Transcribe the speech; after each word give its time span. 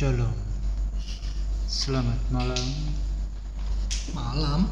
Shalom. 0.00 0.32
Selamat 1.68 2.16
malam. 2.32 2.64
Malam, 4.16 4.64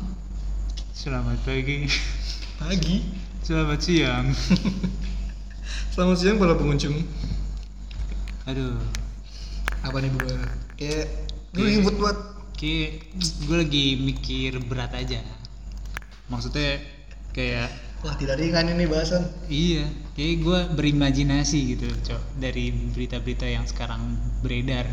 Selamat 0.97 1.37
pagi. 1.45 1.85
pagi. 2.57 3.05
Selamat 3.45 3.77
siang. 3.77 4.33
Selamat 5.93 6.17
siang 6.17 6.41
para 6.41 6.57
pengunjung. 6.57 7.05
Aduh, 8.49 8.81
Apa 9.85 10.01
nih 10.01 10.17
gue? 10.17 10.37
Kayak 10.81 11.13
gue 11.53 11.67
ribut 11.77 12.01
buat 12.01 12.17
kayak 12.57 13.13
gue 13.21 13.57
lagi 13.69 14.01
mikir 14.01 14.57
berat 14.65 14.97
aja. 14.97 15.21
Maksudnya 16.33 16.81
kayak 17.37 17.69
wah 18.01 18.17
tidak 18.17 18.41
ringan 18.41 18.73
ini 18.73 18.89
bahasan. 18.89 19.29
iya, 19.53 19.85
kayak 20.17 20.41
gue 20.41 20.59
berimajinasi 20.73 21.77
gitu, 21.77 21.91
cok, 22.07 22.41
dari 22.41 22.73
berita-berita 22.97 23.45
yang 23.45 23.69
sekarang 23.69 24.17
beredar. 24.41 24.89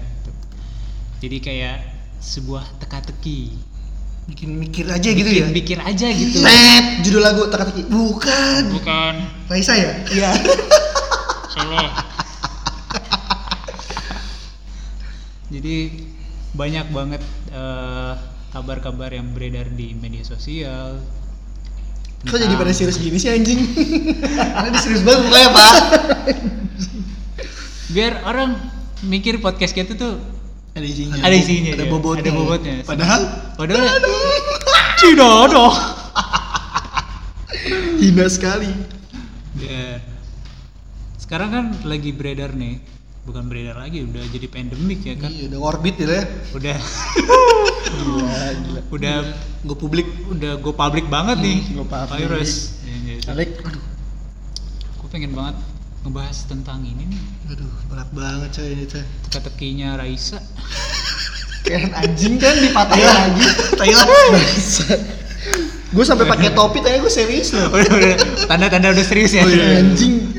Jadi 1.25 1.41
kayak 1.41 1.77
sebuah 2.21 2.77
teka-teki. 2.77 3.57
Bikin 4.29 4.61
mikir 4.61 4.85
aja 4.85 5.09
gitu 5.09 5.25
ya. 5.25 5.49
Mikir 5.49 5.81
aja 5.81 6.05
gitu. 6.13 6.37
Set, 6.37 7.01
judul 7.01 7.25
lagu 7.25 7.49
teka-teki. 7.49 7.89
Bukan. 7.89 8.61
Bukan 8.77 9.13
Raisa 9.49 9.73
ya? 9.73 10.05
Iya. 10.13 10.29
salah. 11.57 12.05
Jadi 15.49 16.05
banyak 16.53 16.93
banget 16.93 17.25
eh, 17.49 18.13
kabar-kabar 18.53 19.09
yang 19.09 19.33
beredar 19.33 19.65
di 19.73 19.97
media 19.97 20.21
sosial. 20.21 21.01
Kok 22.21 22.37
jadi 22.37 22.53
pada 22.53 22.69
serius 22.69 23.01
gini 23.01 23.17
sih 23.17 23.33
anjing? 23.33 23.65
Karena 24.61 24.77
serius 24.77 25.01
banget 25.01 25.25
mukanya, 25.25 25.49
Pak. 25.57 25.75
Biar 27.97 28.13
orang 28.29 28.61
mikir 29.01 29.41
podcast 29.41 29.73
kita 29.73 29.97
tuh 29.97 30.34
Ada 30.75 30.83
isinya. 30.85 31.19
ada 31.23 31.35
isinya, 31.35 31.71
Ada 31.71 31.83
ya. 31.83 31.89
bobotnya. 31.89 32.21
Ada 32.21 32.31
bobotnya. 32.33 32.75
Padahal 32.83 33.21
Padahal 33.55 33.85
tidak 34.97 35.31
ada. 35.47 35.65
hina 38.03 38.27
sekali. 38.27 38.71
Ya. 39.55 40.03
Sekarang 41.15 41.49
kan 41.49 41.65
lagi 41.83 42.11
beredar 42.11 42.53
nih, 42.53 42.83
bukan 43.23 43.47
beredar 43.47 43.79
lagi, 43.79 44.03
udah 44.03 44.21
jadi 44.29 44.45
pandemik 44.45 45.01
ya 45.01 45.15
kan. 45.15 45.31
Iya, 45.31 45.49
udah 45.49 45.59
orbit 45.63 45.95
ya. 45.97 46.21
Udah 46.51 46.77
Gila, 47.85 48.27
gila. 48.53 48.79
udah 48.91 49.15
Gue 49.63 49.73
publik. 49.73 50.05
udah 50.27 50.59
go 50.59 50.69
public 50.69 51.07
banget 51.07 51.39
nih 51.39 51.57
Hmm, 51.63 51.73
go 51.73 51.83
public. 51.85 52.19
virus 52.21 52.51
Ya, 52.83 52.93
ya, 53.01 53.13
ya. 53.17 53.31
Aduh. 53.33 53.49
gue 54.95 55.09
pengen 55.09 55.31
banget 55.33 55.55
ngebahas 56.05 56.37
tentang 56.45 56.79
ini 56.81 57.03
nih 57.03 57.21
Aduh, 57.49 57.73
berat 57.87 58.09
banget 58.11 58.49
coy 58.53 58.67
ini 58.69 58.85
coy. 58.85 59.03
teka-tekinya 59.25 59.97
Raisa 59.97 60.37
Kayak 61.65 61.97
anjing 61.97 62.37
kan 62.37 62.53
dipatahin 62.61 63.09
lagi. 63.09 63.45
Thailand. 63.73 64.37
gue 65.89 66.05
sampai 66.05 66.25
pakai 66.25 66.53
topi 66.53 66.77
tanya 66.77 67.01
gue 67.01 67.09
serius 67.09 67.57
loh. 67.57 67.73
Tanda-tanda 68.45 68.93
udah 68.93 69.01
serius 69.01 69.33
ya 69.33 69.41
Oh 69.41 69.49
iya, 69.49 69.81
anjing. 69.81 70.29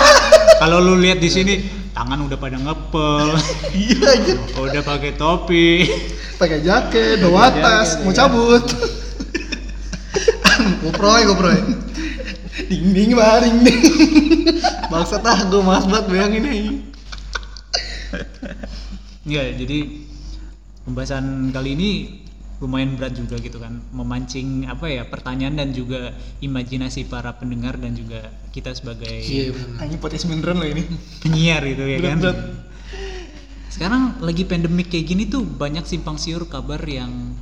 kalau 0.62 0.78
lu 0.78 0.94
lihat 0.96 1.18
di 1.18 1.26
sini 1.26 1.54
tangan 1.90 2.22
udah 2.22 2.38
pada 2.38 2.54
ngepel 2.56 3.34
Iya 3.74 3.98
aja. 3.98 4.32
udah 4.54 4.82
pakai 4.84 5.12
topi 5.12 5.90
Pakai 6.38 6.62
jaket, 6.62 7.18
bawa 7.18 7.50
tas, 7.50 7.98
mau 8.00 8.12
iya. 8.12 8.18
cabut. 8.22 8.64
GoPro 10.82 11.10
ya, 11.12 11.24
GoPro 11.26 11.48
ya. 11.50 11.62
Ding 12.56 12.96
ding 12.96 13.12
baring 13.12 13.56
ding. 13.60 13.82
Bangsat 14.88 15.20
ah, 15.30 15.44
gue 15.44 15.60
malas 15.60 15.84
banget 15.84 16.06
bayangin 16.08 16.42
nih. 16.42 16.62
Enggak, 19.26 19.46
jadi 19.60 19.78
pembahasan 20.86 21.50
kali 21.50 21.74
ini 21.74 21.90
lumayan 22.56 22.96
berat 22.96 23.12
juga 23.12 23.36
gitu 23.36 23.60
kan 23.60 23.84
memancing 23.92 24.64
apa 24.64 24.88
ya 24.88 25.04
pertanyaan 25.04 25.60
dan 25.60 25.76
juga 25.76 26.16
imajinasi 26.40 27.04
para 27.04 27.36
pendengar 27.36 27.76
dan 27.76 27.92
juga 27.92 28.32
kita 28.48 28.72
sebagai 28.72 29.20
podcast 30.00 30.24
beneran 30.24 30.64
loh 30.64 30.68
ini. 30.72 30.88
penyiar 31.20 31.60
gitu 31.68 31.84
ya 31.84 32.00
kan 32.00 32.16
Berat-berat. 32.16 32.38
sekarang 33.68 34.02
lagi 34.24 34.48
pandemik 34.48 34.88
kayak 34.88 35.04
gini 35.04 35.28
tuh 35.28 35.44
banyak 35.44 35.84
simpang 35.84 36.16
siur 36.16 36.48
kabar 36.48 36.80
yang 36.88 37.36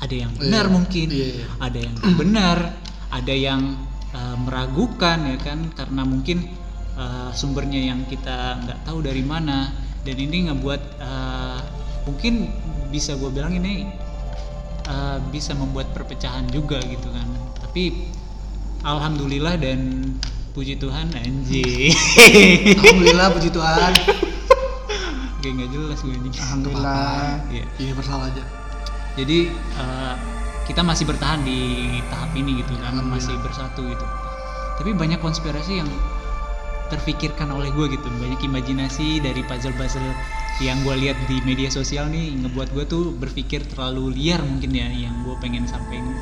ada 0.00 0.16
yang 0.16 0.32
benar 0.40 0.64
Iya, 0.64 0.72
mungkin 0.72 1.06
iya, 1.12 1.26
iya. 1.36 1.44
ada 1.60 1.78
yang 1.84 1.94
benar 2.16 2.58
ada 3.12 3.34
yang 3.36 3.60
uh, 4.16 4.36
meragukan 4.40 5.28
ya 5.28 5.36
kan 5.36 5.68
karena 5.76 6.02
mungkin 6.08 6.48
uh, 6.96 7.28
sumbernya 7.36 7.92
yang 7.92 8.08
kita 8.08 8.56
nggak 8.64 8.88
tahu 8.88 9.04
dari 9.04 9.20
mana 9.20 9.70
dan 10.02 10.16
ini 10.16 10.48
ngebuat 10.48 10.82
uh, 11.02 11.60
mungkin 12.08 12.48
bisa 12.88 13.18
gue 13.20 13.28
bilang 13.28 13.52
ini 13.52 13.84
uh, 14.88 15.20
bisa 15.28 15.52
membuat 15.52 15.92
perpecahan 15.92 16.48
juga 16.48 16.80
gitu 16.80 17.12
kan 17.12 17.28
tapi 17.60 18.08
alhamdulillah 18.86 19.58
dan 19.60 20.14
puji 20.56 20.80
Tuhan 20.80 21.12
anjing 21.12 21.92
Alhamdulillah 22.80 23.28
puji 23.36 23.50
Tuhan. 23.52 23.92
kayak 25.44 25.52
nggak 25.52 25.70
jelas 25.70 25.98
gue 26.00 26.14
anjing 26.16 26.34
Alhamdulillah. 26.40 27.38
Iya. 27.52 27.64
Ini 27.76 27.92
bersalah 27.92 28.32
aja. 28.32 28.42
jadi 29.16 29.38
eh, 29.52 30.14
kita 30.66 30.82
masih 30.82 31.06
bertahan 31.06 31.42
di 31.46 31.86
tahap 32.10 32.34
ini 32.34 32.62
gitu 32.62 32.74
kan 32.82 32.98
masih 33.06 33.34
bersatu 33.40 33.86
gitu 33.86 34.06
tapi 34.76 34.92
banyak 34.92 35.18
konspirasi 35.22 35.80
yang 35.80 35.90
terfikirkan 36.86 37.50
oleh 37.50 37.70
gue 37.74 37.98
gitu 37.98 38.06
banyak 38.18 38.38
imajinasi 38.46 39.18
dari 39.22 39.42
puzzle-puzzle 39.46 40.06
yang 40.62 40.78
gue 40.86 40.94
lihat 40.96 41.18
di 41.26 41.42
media 41.42 41.68
sosial 41.68 42.08
nih 42.08 42.32
ngebuat 42.46 42.72
gue 42.72 42.84
tuh 42.86 43.04
berpikir 43.18 43.62
terlalu 43.66 44.14
liar 44.14 44.40
mungkin 44.42 44.70
ya 44.72 44.86
yang 44.88 45.14
gue 45.26 45.34
pengen 45.42 45.66
sampaikan 45.66 46.14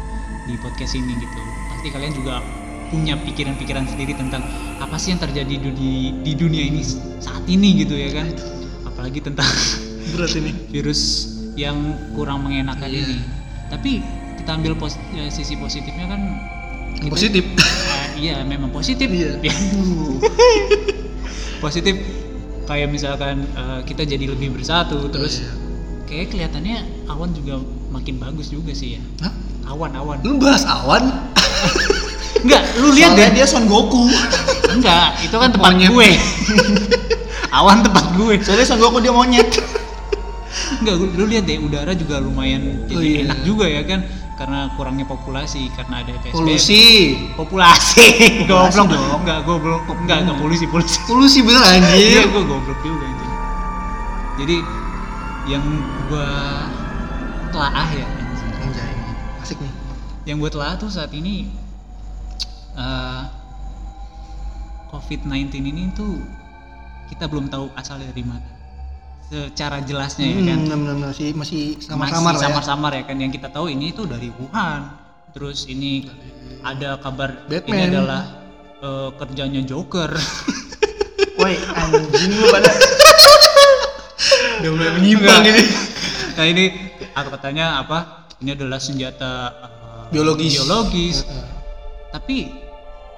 di 0.49 0.57
podcast 0.61 0.97
ini 0.97 1.13
gitu 1.21 1.41
pasti 1.73 1.89
kalian 1.93 2.13
juga 2.17 2.41
punya 2.93 3.17
pikiran-pikiran 3.17 3.85
sendiri 3.89 4.13
tentang 4.15 4.45
apa 4.79 4.97
sih 5.01 5.13
yang 5.17 5.21
terjadi 5.21 5.55
di, 5.73 6.21
di 6.21 6.33
dunia 6.37 6.63
ini 6.69 6.83
saat 7.21 7.45
ini 7.49 7.85
gitu 7.85 7.97
ya 7.97 8.13
kan 8.13 8.29
apalagi 8.85 9.25
tentang 9.25 9.49
Berat 10.15 10.31
ini. 10.39 10.53
virus 10.75 11.27
yang 11.59 11.77
kurang 12.15 12.47
mengenakan 12.47 12.87
Iya. 12.87 13.03
ini. 13.03 13.19
Tapi 13.67 13.93
kita 14.37 14.51
ambil 14.53 14.73
pos- 14.75 15.01
eh, 15.13 15.29
sisi 15.29 15.55
positifnya 15.55 16.07
kan 16.07 16.21
kita- 16.97 17.11
Positif. 17.11 17.45
eh, 17.57 18.07
iya, 18.21 18.41
memang 18.41 18.71
positif. 18.71 19.07
Iya. 19.07 19.41
Ya, 19.41 19.53
positif 21.61 21.95
kayak 22.65 22.89
misalkan 22.89 23.45
eh, 23.47 23.81
kita 23.85 24.05
jadi 24.05 24.25
lebih 24.27 24.53
bersatu 24.53 25.09
terus 25.09 25.41
iya. 25.41 25.51
kayak 26.05 26.27
kelihatannya 26.31 26.77
awan 27.07 27.33
juga 27.33 27.61
makin 27.91 28.19
bagus 28.19 28.49
juga 28.49 28.73
sih 28.73 28.97
ya. 28.97 29.03
Hah? 29.21 29.33
Awan-awan. 29.67 30.21
Lu 30.21 30.37
bahas 30.37 30.65
awan? 30.65 31.09
Enggak, 32.45 32.63
lu 32.77 32.93
lihat 32.93 33.17
deh. 33.17 33.33
dia 33.33 33.47
Son 33.49 33.65
Goku. 33.65 34.05
Enggak, 34.69 35.17
itu 35.19 35.33
kan 35.33 35.49
tempat 35.49 35.73
Monyet. 35.73 35.89
gue. 35.89 36.09
awan 37.59 37.81
tempat 37.81 38.13
gue. 38.13 38.35
Soalnya 38.45 38.67
Son 38.67 38.77
Goku 38.77 39.01
dia 39.01 39.09
monyet. 39.09 39.49
Enggak, 40.79 40.95
lu- 40.95 41.13
lu 41.15 41.25
lihat 41.25 41.49
deh 41.49 41.57
udara 41.57 41.97
juga 41.97 42.21
lumayan 42.21 42.85
jadi 42.85 42.93
Oh, 42.93 43.01
iya. 43.01 43.19
enak 43.25 43.39
juga 43.43 43.65
ya 43.65 43.83
kan 43.85 44.05
karena 44.35 44.67
kurangnya 44.75 45.07
populasi 45.07 45.71
karena 45.75 46.03
ada 46.03 46.11
PSBB. 46.19 46.35
Polusi. 46.35 46.85
Populasi. 47.39 48.07
Goblok 48.51 48.87
dong. 48.91 49.23
Enggak, 49.23 49.39
goblok. 49.47 49.83
Enggak, 49.95 50.27
enggak 50.27 50.37
polusi, 50.43 50.65
polusi. 50.67 50.99
Polusi 51.07 51.39
bener 51.47 51.63
Iya, 51.63 51.79
anjir. 51.79 52.27
gua 52.35 52.43
goblok 52.47 52.79
juga 52.83 53.05
anjing. 53.07 53.33
Jadi 54.43 54.57
yang 55.47 55.65
gua 56.11 56.29
telaah 57.55 57.89
ya 57.95 58.07
anjing. 58.07 58.53
Anjay. 58.63 58.95
Asik 59.43 59.59
nih. 59.63 59.73
Yang 60.27 60.37
gua 60.43 60.51
telaah 60.51 60.75
tuh 60.79 60.91
saat 60.91 61.13
ini 61.15 61.51
eh, 62.75 63.23
COVID-19 64.91 65.51
ini 65.63 65.91
tuh 65.95 66.23
kita 67.11 67.27
belum 67.31 67.51
tahu 67.51 67.71
asalnya 67.75 68.11
dari 68.11 68.25
mana. 68.27 68.54
Secara 69.25 69.83
jelasnya 69.83 70.27
ya 70.27 70.37
kan. 70.37 70.59
Hmm, 70.63 70.69
bener, 70.71 70.95
bener, 70.95 71.09
masih 71.11 71.29
masih 71.35 71.63
masih 71.75 71.89
samar-samar 71.91 72.33
ya. 72.33 72.41
samar-samar 72.45 72.91
ya 72.95 73.03
kan 73.03 73.17
yang 73.19 73.33
kita 73.33 73.49
tahu 73.49 73.67
ini 73.67 73.91
itu 73.91 74.05
dari 74.05 74.29
Wuhan 74.31 74.95
terus 75.35 75.67
ini 75.67 76.07
ada 76.63 76.95
kabar 76.97 77.35
ini 77.45 77.51
Batman. 77.51 77.89
adalah 77.91 78.23
eh, 78.79 79.09
kerjanya 79.17 79.61
Joker 79.65 80.11
Woi, 81.41 81.59
anjing 81.59 82.31
lu 82.31 82.47
pada 82.47 82.71
udah 84.63 84.71
mulai 84.71 84.93
menyimpang 84.95 85.43
Enggak. 85.43 85.51
ini. 85.51 85.63
nah 86.39 86.45
ini 86.47 86.65
aku 87.11 87.29
katanya 87.35 87.67
apa 87.83 87.99
ini 88.39 88.55
adalah 88.55 88.79
senjata 88.79 89.33
eh, 89.51 90.03
Biologis. 90.15 90.53
biologis 90.55 91.17
Heeh. 91.27 91.47
tapi 92.13 92.37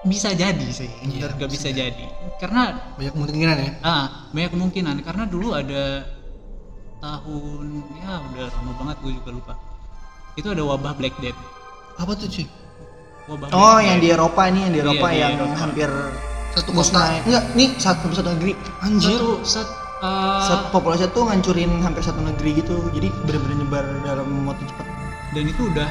bisa 0.06 0.30
jadi 0.30 0.66
sih 0.66 0.86
Iya, 1.02 1.28
nggak 1.28 1.46
bisa 1.46 1.68
bisa 1.68 1.76
jadi 1.76 2.04
karena 2.36 2.94
Banyak 2.94 3.12
kemungkinan 3.12 3.56
ya. 3.56 3.70
ah 3.82 4.06
banyak 4.30 4.50
kemungkinan 4.50 4.96
karena 5.00 5.24
dulu 5.24 5.52
ada 5.52 6.06
tahun 6.98 7.66
ya 7.96 8.12
udah 8.24 8.44
lama 8.50 8.72
banget 8.76 8.96
gue 9.00 9.12
juga 9.14 9.30
lupa 9.32 9.54
itu 10.34 10.46
ada 10.46 10.62
wabah 10.64 10.92
Black 10.94 11.16
Death 11.18 11.38
Apa 11.96 12.12
tuh 12.12 12.26
cuy? 12.26 12.46
wabah 13.26 13.46
Oh, 13.48 13.58
Black 13.74 13.84
yang 13.84 13.98
di 13.98 14.06
Death. 14.06 14.16
Eropa 14.16 14.42
ini 14.44 14.58
yang 14.60 14.72
di 14.72 14.78
Iya, 14.78 14.86
Eropa 14.86 15.06
di 15.06 15.16
yang 15.16 15.32
Eropa. 15.34 15.56
hampir 15.58 15.90
Satu 16.52 16.70
kota. 16.72 17.02
Enggak, 17.20 17.44
nih 17.52 17.68
satu 17.76 18.08
satu 18.10 18.28
negeri. 18.32 18.52
Anjir. 18.80 19.12
satu, 19.12 19.30
sat- 19.44 19.74
Eh, 19.96 20.40
Set 20.42 20.60
populasi 20.70 21.08
tuh 21.10 21.24
ngancurin 21.24 21.72
hampir 21.80 22.00
satu 22.00 22.20
negeri 22.20 22.60
gitu. 22.60 22.80
Jadi 22.90 23.08
bener-bener 23.22 23.56
nyebar 23.58 23.84
dalam 24.02 24.28
waktu 24.44 24.64
cepat. 24.66 24.84
dan 25.32 25.44
itu 25.46 25.62
udah 25.66 25.88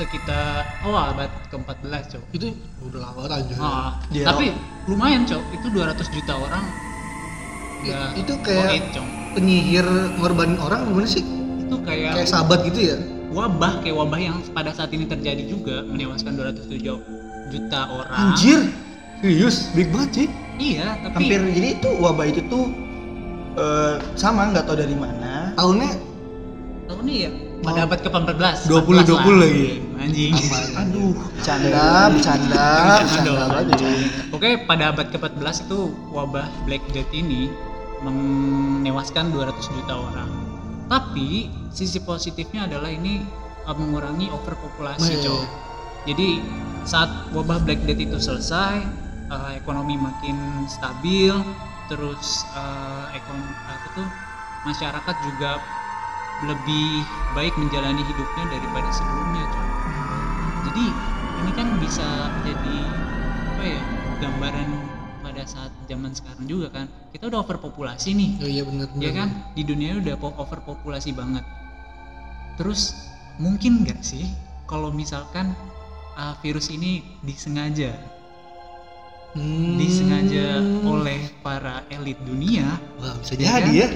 sekitar 0.00 0.64
oh 0.80 0.96
abad 0.96 1.28
ke-14 1.46 2.02
cok 2.08 2.22
Itu 2.32 2.46
udah 2.80 3.00
lama 3.04 3.20
aja. 3.28 3.54
Ah, 3.54 3.90
Dia- 4.08 4.24
tapi 4.24 4.56
lumayan 4.86 5.22
cok 5.22 5.42
itu 5.52 5.66
200 5.68 6.08
juta 6.08 6.34
orang 6.34 6.64
I- 7.80 8.16
itu 8.16 8.32
kayak- 8.40 8.92
Cok. 8.92 9.06
Penyihir 9.30 9.86
ngorbanin 10.16 10.58
orang 10.58 10.84
gimana 10.86 11.06
sih? 11.06 11.22
itu 11.60 11.76
kayak, 11.80 12.18
Kayak 12.18 12.28
sahabat 12.28 12.66
gitu 12.66 12.80
ya? 12.82 12.96
wabah 13.30 13.78
kayak 13.78 13.94
wabah 13.94 14.18
yang 14.18 14.36
pada 14.50 14.74
saat 14.74 14.90
ini 14.90 15.06
terjadi 15.06 15.46
juga 15.46 15.86
menewaskan 15.86 16.34
207 16.34 16.98
juta 17.48 17.80
orang 17.86 18.34
Anjir. 18.34 18.58
Serius, 19.20 19.68
big 19.70 19.88
banget 19.90 20.10
sih. 20.16 20.28
iya 20.56 20.96
tapi 20.98 21.28
Hampir 21.28 21.40
jadi 21.46 21.68
itu 21.76 21.88
wabah 21.94 22.26
itu 22.26 22.40
tuh 22.46 22.66
eh, 23.52 23.94
sama 24.14 24.48
nggak 24.48 24.64
tahu 24.64 24.76
dari 24.76 24.94
mana. 24.94 25.52
Tahunnya 25.54 25.90
tahun 26.86 27.04
ini 27.04 27.16
ya 27.20 27.30
pada 27.60 27.84
abad 27.84 27.98
ke-14 28.00 28.56
20 28.72 29.04
14 29.04 29.04
lah. 29.04 29.24
20 29.24 29.42
lagi. 29.42 29.68
anjing 30.00 30.32
Aduh, 30.80 31.12
bercanda, 31.12 32.08
bercanda, 32.08 32.66
bercanda 33.04 33.30
banget. 33.36 33.66
Oke, 34.32 34.50
pada 34.64 34.84
abad 34.96 35.06
ke-14 35.12 35.68
itu 35.68 35.80
wabah 36.08 36.48
Black 36.64 36.84
Death 36.96 37.12
ini 37.12 37.52
menewaskan 38.00 39.28
200 39.28 39.60
juta 39.76 39.94
orang. 39.94 40.30
Tapi 40.88 41.52
sisi 41.70 42.00
positifnya 42.00 42.66
adalah 42.66 42.88
ini 42.88 43.22
uh, 43.68 43.76
mengurangi 43.76 44.32
overpopulasi, 44.32 45.20
cowok. 45.20 45.46
Jadi 46.08 46.40
saat 46.88 47.12
wabah 47.36 47.60
Black 47.62 47.84
Death 47.84 48.00
itu 48.00 48.16
selesai, 48.16 48.80
uh, 49.28 49.52
ekonomi 49.52 50.00
makin 50.00 50.64
stabil, 50.64 51.36
terus 51.92 52.48
uh, 52.56 53.12
ekon 53.12 53.38
apa 53.68 53.86
tuh 53.92 54.08
masyarakat 54.64 55.16
juga 55.28 55.60
lebih 56.40 57.04
baik 57.36 57.56
menjalani 57.60 58.00
hidupnya 58.04 58.48
daripada 58.48 58.88
sebelumnya, 58.88 59.44
cowok 59.52 59.80
jadi 60.60 60.84
ini 61.40 61.50
kan 61.56 61.80
bisa 61.80 62.28
jadi 62.44 62.78
apa 63.56 63.62
ya 63.64 63.80
gambaran 64.20 64.68
pada 65.24 65.42
saat 65.48 65.72
zaman 65.88 66.12
sekarang 66.12 66.44
juga 66.48 66.68
kan. 66.72 66.86
Kita 67.12 67.28
udah 67.28 67.40
overpopulasi 67.44 68.12
nih. 68.12 68.30
Oh 68.44 68.48
iya 68.48 68.62
benar 68.64 68.88
ya 69.00 69.10
kan? 69.12 69.28
di 69.56 69.62
dunia 69.64 69.96
udah 70.00 70.16
po- 70.20 70.36
overpopulasi 70.36 71.12
banget. 71.16 71.44
Terus 72.60 73.08
mungkin 73.40 73.84
nggak 73.84 74.00
sih 74.04 74.28
kalau 74.68 74.92
misalkan 74.92 75.52
uh, 76.16 76.36
virus 76.44 76.68
ini 76.68 77.04
disengaja? 77.24 77.92
Hmm. 79.30 79.78
disengaja 79.78 80.58
oleh 80.82 81.30
para 81.38 81.86
elit 81.86 82.18
dunia? 82.26 82.66
Wah, 82.98 83.14
bisa 83.22 83.38
Ya 83.38 83.62
jadi 83.62 83.62
kan? 83.62 83.70
ya. 83.70 83.88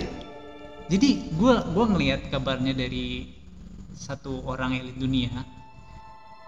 Jadi 0.90 1.08
gua 1.36 1.64
gua 1.72 1.84
ngelihat 1.90 2.28
kabarnya 2.28 2.76
dari 2.76 3.31
satu 3.94 4.42
orang 4.44 4.76
elit 4.76 4.96
dunia 4.98 5.32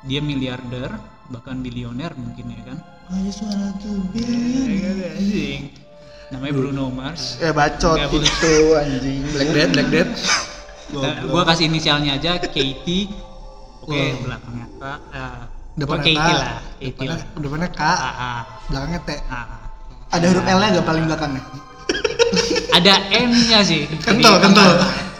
dia 0.04 0.20
miliarder 0.20 0.92
bahkan 1.32 1.62
bilioner 1.62 2.12
mungkin 2.14 2.52
ya 2.52 2.62
kan 2.74 2.78
Ayo 3.06 3.30
suara 3.30 3.70
tuh 3.78 4.02
anjing 5.14 5.70
namanya 6.26 6.52
Bruno 6.58 6.90
Mars 6.90 7.38
Eh 7.38 7.54
bacot 7.54 7.94
Nggak 8.02 8.18
itu 8.18 8.54
anjing. 8.74 9.22
Black 9.30 9.50
Death, 9.54 9.70
Black 9.78 9.88
Death. 9.94 10.12
Nah, 10.90 11.22
gua 11.30 11.42
kasih 11.46 11.70
inisialnya 11.70 12.18
aja 12.18 12.38
Katie 12.42 13.10
oke 13.82 13.94
Wow. 13.94 14.26
belakangnya 14.26 14.66
K 14.74 14.82
uh, 14.82 15.42
Depannya 15.76 16.02
Katie 16.02 16.18
K. 16.18 16.30
lah 16.34 16.58
Katie 16.58 16.90
Depannya, 16.90 17.14
lah 17.14 17.42
depannya 17.42 17.70
K, 17.70 17.82
A, 17.82 18.10
A, 18.10 18.32
belakangnya 18.66 19.00
T. 19.06 19.10
A. 19.30 19.42
Ada 20.06 20.26
huruf 20.30 20.44
L-nya 20.46 20.68
nggak 20.74 20.86
paling 20.86 21.04
belakangnya? 21.06 21.42
Ada 22.76 22.94
M 23.08 23.32
nya 23.48 23.64
sih 23.64 23.88
Kental, 24.04 24.36
Di 24.36 24.42
kental. 24.44 24.70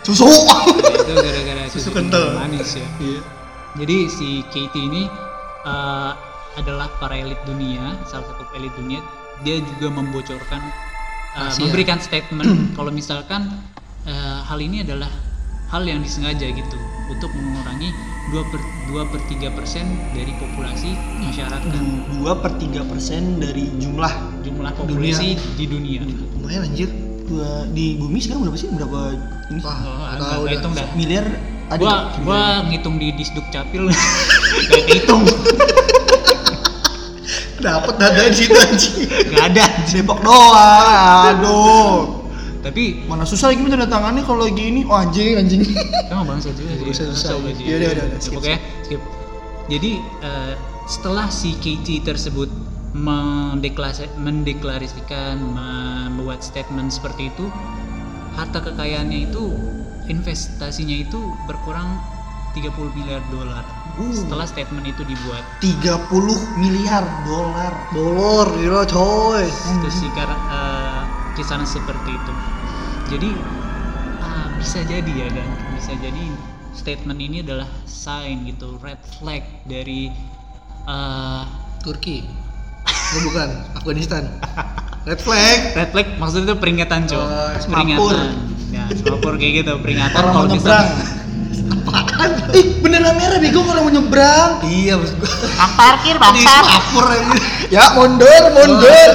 Susu. 0.05 0.29
itu 0.29 1.13
gara-gara 1.17 1.63
Susu 1.73 1.91
kental. 1.91 2.37
manis 2.39 2.77
ya 2.77 2.87
Iya. 3.01 3.21
Jadi 3.77 3.97
si 4.09 4.29
Katie 4.49 4.89
ini 4.89 5.05
uh, 5.65 6.13
adalah 6.57 6.89
para 6.97 7.13
elit 7.21 7.37
dunia, 7.45 8.01
salah 8.09 8.25
satu 8.33 8.49
elit 8.57 8.73
dunia. 8.73 9.05
Dia 9.45 9.61
juga 9.61 9.93
membocorkan, 9.93 10.63
uh, 11.37 11.53
memberikan 11.61 12.01
statement 12.01 12.49
kalau 12.81 12.89
misalkan 12.89 13.53
uh, 14.09 14.41
hal 14.49 14.57
ini 14.65 14.81
adalah 14.81 15.13
hal 15.69 15.85
yang 15.85 16.01
disengaja 16.01 16.49
gitu 16.49 16.79
untuk 17.13 17.29
mengurangi 17.37 17.93
2 18.33 18.51
per 18.51 18.61
2 18.89 19.13
per 19.13 19.21
3 19.29 19.53
persen 19.53 19.85
dari 20.17 20.33
populasi 20.41 20.91
masyarakat, 21.21 21.77
Dua 22.17 22.33
per 22.41 22.57
tiga 22.59 22.83
persen 22.89 23.39
dari 23.39 23.69
jumlah 23.77 24.43
jumlah 24.43 24.73
populasi 24.73 25.37
di 25.61 25.65
dunia. 25.69 26.01
Lumayan 26.41 26.65
anjir. 26.67 27.06
Dua 27.27 27.67
di 27.69 27.99
bumi 27.99 28.19
sekarang 28.19 28.47
berapa 28.47 28.57
sih? 28.57 28.69
Berapa 28.71 29.01
ini? 29.51 29.61
Wah, 29.61 30.17
tahu 30.17 30.43
hitung 30.47 30.73
dah. 30.73 30.87
Miliar 30.95 31.27
ada 31.67 31.83
Gua 31.83 31.91
nggak? 31.91 32.23
gua 32.23 32.41
ngitung 32.71 32.97
di 32.97 33.11
Disduk 33.13 33.47
Capil 33.51 33.91
nggak 34.71 34.85
hitung, 34.87 35.23
Dapat 37.57 37.95
dada 37.99 38.23
di 38.31 38.37
situ 38.37 38.55
anjing. 38.55 39.09
nggak 39.33 39.45
ada. 39.51 39.65
Depok 39.91 40.21
doang. 40.23 41.25
Aduh. 41.35 42.23
Tapi 42.63 43.07
Mana 43.07 43.23
susah 43.23 43.55
lagi 43.55 43.63
minta 43.63 43.79
tangannya 43.83 44.23
kalau 44.23 44.47
lagi 44.47 44.71
ini. 44.71 44.83
Oh 44.87 44.95
anjing, 44.95 45.35
anjing. 45.39 45.63
Emang 46.07 46.27
bangsa 46.27 46.51
juga 46.55 46.71
sih. 46.95 47.07
Susah, 47.11 47.39
gaji. 47.41 47.63
Yaudah, 47.63 47.89
yaudah, 47.91 48.05
yaudah, 48.07 48.21
skip, 48.21 48.39
Oke, 48.39 48.55
skip. 48.85 49.01
Jadi 49.67 49.91
eh, 50.03 50.53
setelah 50.87 51.27
si 51.27 51.59
Katie 51.59 52.03
tersebut 52.05 52.47
mendeklarasi- 52.97 54.17
mendeklarasikan, 54.17 55.37
membuat 55.37 56.41
statement 56.41 56.89
seperti 56.89 57.29
itu, 57.29 57.53
harta 58.33 58.65
kekayaannya 58.65 59.29
itu 59.29 59.53
investasinya 60.09 60.97
itu 60.97 61.21
berkurang 61.45 62.01
30 62.57 62.89
miliar 62.97 63.21
dolar. 63.29 63.65
Uh. 64.01 64.13
Setelah 64.17 64.49
statement 64.49 64.89
itu 64.89 65.05
dibuat. 65.05 65.45
30 65.61 66.41
miliar 66.57 67.05
dolar. 67.29 67.73
Dolor, 67.93 68.49
gila 68.57 68.89
coy. 68.89 69.45
Itu 69.45 69.89
sih 69.93 70.09
eh, 70.09 71.03
kisaran 71.37 71.69
seperti 71.69 72.17
itu. 72.17 72.33
Jadi 73.13 73.31
ah, 74.25 74.49
bisa 74.57 74.81
jadi 74.89 75.13
ya 75.13 75.29
dan 75.29 75.49
bisa 75.77 75.93
jadi 76.01 76.25
statement 76.73 77.21
ini 77.21 77.45
adalah 77.45 77.69
sign 77.85 78.49
gitu, 78.49 78.81
red 78.81 79.01
flag 79.21 79.45
dari 79.69 80.09
eh, 80.89 81.45
Turki. 81.85 82.46
Oh 83.07 83.21
bukan, 83.23 83.49
Afghanistan. 83.79 84.23
Red 85.07 85.23
flag. 85.23 85.59
red 85.79 85.91
flag 85.95 86.07
maksudnya 86.19 86.51
itu 86.51 86.57
peringatan 86.59 87.07
cok, 87.07 87.27
semapur. 87.63 88.11
peringatan. 88.11 88.27
Ya, 88.75 88.85
semapur 88.91 89.33
kayak 89.39 89.53
gitu, 89.63 89.73
peringatan 89.79 90.19
Orang 90.19 90.35
kalau 90.35 90.47
nyebrang. 90.51 90.87
misalkan 90.91 91.17
Ih, 92.55 92.67
beneran 92.83 93.15
merah 93.15 93.39
bego 93.39 93.63
orang 93.63 93.85
mau 93.87 93.93
nyebrang. 93.93 94.51
Iya, 94.67 94.99
maksud 94.99 95.17
gua. 95.23 95.31
parkir 95.79 96.17
Singapura 96.19 97.15
aja. 97.15 97.39
Ya, 97.71 97.85
mundur, 97.95 98.43
mundur. 98.55 99.13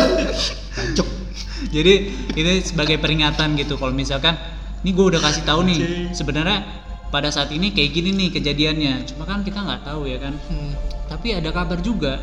Cuk. 0.96 1.08
Jadi 1.72 1.94
ini 2.36 2.54
sebagai 2.64 3.00
peringatan 3.00 3.56
gitu 3.60 3.80
kalau 3.80 3.96
misalkan 3.96 4.36
ini 4.84 4.92
gue 4.92 5.06
udah 5.16 5.22
kasih 5.24 5.44
tahu 5.48 5.64
nih 5.68 6.12
sebenarnya 6.12 6.64
pada 7.12 7.32
saat 7.32 7.52
ini 7.52 7.72
kayak 7.72 7.92
gini 7.92 8.10
nih 8.16 8.30
kejadiannya. 8.36 8.94
Cuma 9.08 9.24
kan 9.28 9.44
kita 9.44 9.60
nggak 9.64 9.88
tahu 9.88 10.08
ya 10.08 10.20
kan. 10.20 10.36
Hmm. 10.48 10.72
Tapi 11.08 11.36
ada 11.36 11.52
kabar 11.52 11.80
juga 11.84 12.20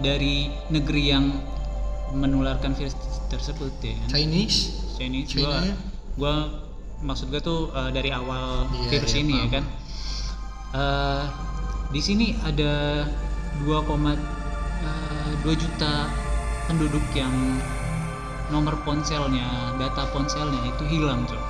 dari 0.00 0.48
negeri 0.72 1.02
yang 1.12 1.24
menularkan 2.10 2.74
virus 2.74 2.96
tersebut 3.30 3.70
ya 3.80 3.94
kan. 3.94 4.08
Chinese. 4.18 4.58
Chinese 4.98 5.28
China 5.30 5.46
gua, 5.46 5.58
ya? 5.62 5.74
gua 6.18 6.34
maksud 7.00 7.30
gua 7.30 7.40
tuh 7.40 7.70
uh, 7.72 7.88
dari 7.94 8.10
awal 8.10 8.66
Iya, 8.74 8.88
virus 8.90 9.12
iya, 9.14 9.22
ini 9.22 9.32
ya 9.32 9.40
paham. 9.40 9.54
kan. 9.54 9.64
Uh, 10.70 11.22
di 11.90 12.00
sini 12.02 12.38
ada 12.46 13.06
2,2 13.66 14.18
juta 15.58 15.92
penduduk 16.70 17.02
yang 17.18 17.34
nomor 18.50 18.78
ponselnya, 18.86 19.74
data 19.78 20.06
ponselnya 20.10 20.62
itu 20.70 20.84
hilang, 20.86 21.26
Cok. 21.26 21.42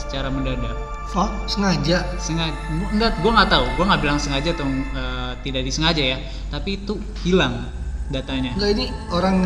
Secara 0.00 0.32
mendadak. 0.32 0.72
Fuck. 1.12 1.28
Sengaja. 1.44 2.06
Sengaja 2.16 2.56
enggak 2.94 3.20
gua 3.20 3.42
nggak 3.42 3.50
tahu, 3.52 3.64
gua 3.76 3.84
nggak 3.92 4.02
bilang 4.02 4.18
sengaja 4.22 4.56
atau 4.56 4.66
uh, 4.96 5.32
tidak 5.44 5.62
disengaja 5.66 6.02
ya, 6.16 6.18
tapi 6.48 6.80
itu 6.80 6.96
hilang 7.26 7.68
datanya. 8.08 8.56
Enggak 8.56 8.70
ini 8.80 8.86
orang 9.12 9.36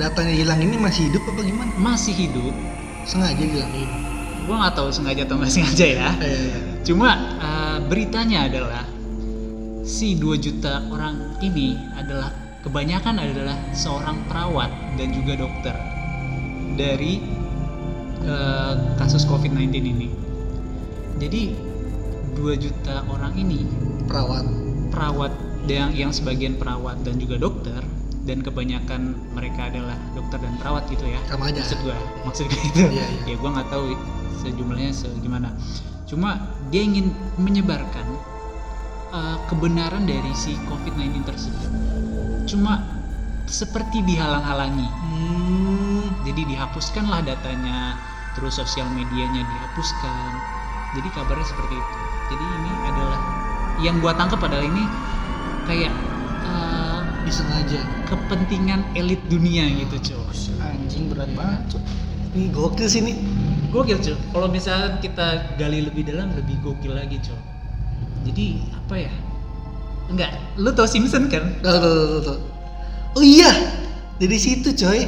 datanya 0.00 0.34
hilang 0.34 0.60
ini 0.64 0.76
masih 0.80 1.12
hidup 1.12 1.22
apa 1.28 1.40
gimana? 1.44 1.70
Masih 1.76 2.14
hidup. 2.16 2.54
Sengaja 3.04 3.44
hilangin. 3.44 3.88
Gua 4.48 4.64
nggak 4.64 4.74
tahu 4.80 4.88
sengaja 4.88 5.28
atau 5.28 5.36
nggak 5.36 5.52
sengaja 5.52 5.86
ya. 5.86 6.08
Eh, 6.24 6.68
Cuma 6.88 7.36
uh, 7.36 7.78
beritanya 7.84 8.48
adalah 8.48 8.86
si 9.84 10.16
2 10.16 10.40
juta 10.40 10.84
orang 10.88 11.36
ini 11.44 11.76
adalah 11.96 12.32
kebanyakan 12.64 13.20
adalah 13.20 13.56
seorang 13.72 14.20
perawat 14.28 14.68
dan 14.96 15.12
juga 15.12 15.36
dokter 15.40 15.72
dari 16.76 17.37
uh, 18.24 18.74
kasus 18.96 19.22
COVID-19 19.24 19.70
ini. 19.78 20.08
Jadi 21.18 21.54
2 22.34 22.54
juta 22.56 23.02
orang 23.06 23.34
ini 23.34 23.66
perawat. 24.06 24.46
perawat 24.88 25.32
yang 25.66 25.90
yang 25.92 26.10
sebagian 26.10 26.56
perawat 26.56 26.96
dan 27.04 27.18
juga 27.18 27.36
dokter 27.36 27.82
dan 28.24 28.40
kebanyakan 28.40 29.16
mereka 29.34 29.68
adalah 29.68 29.98
dokter 30.14 30.38
dan 30.40 30.54
perawat 30.56 30.86
gitu 30.88 31.04
ya 31.04 31.18
Sama 31.28 31.50
aja. 31.50 31.60
maksud 31.60 31.78
gua 31.82 31.96
maksud 32.26 32.44
gua 32.46 32.60
itu 32.62 32.80
Iya, 32.88 33.04
iya. 33.04 33.06
ya 33.26 33.36
gua 33.36 33.50
nggak 33.58 33.68
tahu 33.68 33.84
sejumlahnya 34.38 34.92
segimana 34.94 35.48
cuma 36.06 36.40
dia 36.70 36.80
ingin 36.80 37.10
menyebarkan 37.36 38.06
uh, 39.10 39.36
kebenaran 39.44 40.08
dari 40.08 40.32
si 40.32 40.56
COVID-19 40.64 41.20
tersebut 41.26 41.68
cuma 42.46 42.80
seperti 43.44 44.00
dihalang-halangi 44.06 44.88
Hmm. 44.88 45.77
Jadi 46.28 46.42
dihapuskanlah 46.44 47.24
datanya 47.24 47.96
terus 48.36 48.60
sosial 48.60 48.84
medianya 48.92 49.42
dihapuskan 49.42 50.30
jadi 50.92 51.08
kabarnya 51.16 51.46
seperti 51.48 51.74
itu 51.74 51.96
jadi 52.28 52.44
ini 52.44 52.72
adalah 52.92 53.20
yang 53.80 53.96
gua 54.04 54.12
tangkap 54.12 54.44
adalah 54.44 54.66
ini 54.68 54.84
kayak 55.64 55.92
uh, 56.44 57.00
Disengaja. 57.24 57.80
kepentingan 58.04 58.84
elit 58.92 59.20
dunia 59.32 59.64
gitu 59.72 60.12
cuy 60.12 60.16
Anjing 60.58 61.12
berat 61.12 61.30
banget. 61.38 61.76
Cuk. 61.76 61.82
Ini 62.34 62.46
gokil 62.50 62.88
sih 62.90 63.00
nih. 63.04 63.16
gokil 63.72 63.98
cuy 64.00 64.16
kalau 64.32 64.48
misalnya 64.48 65.00
kita 65.00 65.56
gali 65.56 65.84
lebih 65.84 66.04
dalam 66.08 66.32
lebih 66.36 66.56
gokil 66.60 66.92
lagi 66.92 67.20
cuy 67.24 67.40
jadi 68.28 68.46
apa 68.76 68.94
ya 68.96 69.12
enggak 70.08 70.30
lu 70.56 70.72
tau 70.72 70.88
Simpson 70.88 71.28
kan 71.32 71.56
tuh, 71.64 71.76
tuh, 71.80 71.92
tuh, 71.96 72.20
tuh. 72.24 72.38
Oh 73.16 73.24
iya. 73.24 73.50
Dari 74.18 74.38
situ 74.38 74.74
coy. 74.74 75.06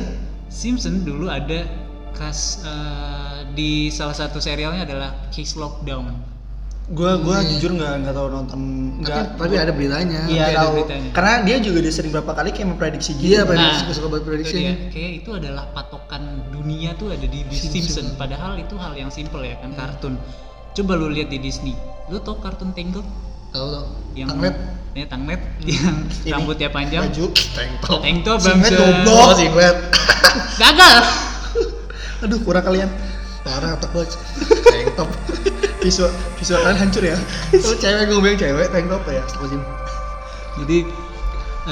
Simpson 0.51 1.07
dulu 1.07 1.31
ada 1.31 1.65
kas 2.13 2.61
eh, 2.61 3.47
di 3.55 3.89
salah 3.89 4.13
satu 4.13 4.37
serialnya 4.37 4.83
adalah 4.83 5.11
Case 5.31 5.55
Lockdown 5.55 6.29
Gua 6.91 7.23
gua 7.23 7.39
Iya. 7.39 7.55
jujur 7.55 7.79
nggak 7.79 8.03
nggak 8.03 8.15
tahu 8.19 8.29
nonton 8.29 8.61
Tapi, 8.99 8.99
nggak. 9.07 9.25
tapi 9.39 9.55
ada 9.63 9.71
beritanya. 9.71 10.27
Iya 10.27 10.43
Ada 10.51 10.59
tahu. 10.59 10.71
beritanya. 10.75 11.11
Karena 11.15 11.35
dia 11.47 11.57
juga 11.63 11.77
udah 11.87 11.93
sering 11.95 12.11
berapa 12.11 12.33
kali 12.35 12.51
kayak 12.51 12.67
memprediksi 12.67 13.11
gitu. 13.15 13.31
Iya, 13.31 13.41
prediksi. 13.47 13.71
Nah, 13.71 13.79
suka-suka 13.79 14.07
buat 14.11 14.25
prediksi 14.27 14.51
itu 14.51 14.63
dia. 14.67 14.75
kayak 14.91 15.13
itu 15.23 15.31
adalah 15.31 15.65
patokan 15.71 16.23
dunia 16.51 16.91
tuh 16.99 17.15
ada 17.15 17.23
di, 17.23 17.47
di 17.47 17.55
Simpson. 17.55 17.71
Simpson. 17.79 18.07
Padahal 18.19 18.59
itu 18.59 18.75
hal 18.75 18.99
yang 18.99 19.07
simple 19.07 19.39
ya 19.39 19.55
kan 19.63 19.71
kartun. 19.79 20.19
Coba 20.75 20.99
lu 20.99 21.15
lihat 21.15 21.31
di 21.31 21.39
Disney. 21.39 21.79
Lu 22.11 22.19
tau 22.19 22.43
kartun 22.43 22.75
Tangled 22.75 23.07
Tahu 23.51 23.67
tahu. 23.75 23.87
yang 24.15 24.29
Tanglet. 24.31 24.57
ya 24.91 25.07
Tanglet 25.07 25.41
yang 25.63 25.97
Ini, 26.27 26.31
rambutnya 26.35 26.69
panjang. 26.71 27.03
Baju. 27.11 27.27
Tank 27.35 27.73
top. 27.83 27.99
Tank 28.03 28.19
top 28.27 28.39
Singlet 28.43 28.73
goblok. 28.75 29.15
Oh, 29.15 29.33
singlet. 29.35 29.77
Gagal. 30.63 30.97
Aduh 32.27 32.39
kurang 32.43 32.65
kalian. 32.67 32.91
Parah 33.43 33.75
otak 33.75 33.91
gue. 33.95 34.05
Tank 34.67 34.89
top. 34.99 35.09
Visual 35.85 36.13
visual 36.37 36.61
kalian 36.61 36.77
hancur 36.77 37.03
ya. 37.03 37.17
Tuh 37.57 37.73
cewek 37.81 38.05
gue 38.13 38.19
bilang 38.21 38.37
cewek 38.37 38.67
tank 38.69 38.87
top 38.93 39.03
ya. 39.09 39.25
Astagfirullahaladzim. 39.25 39.63
Jadi 40.61 40.79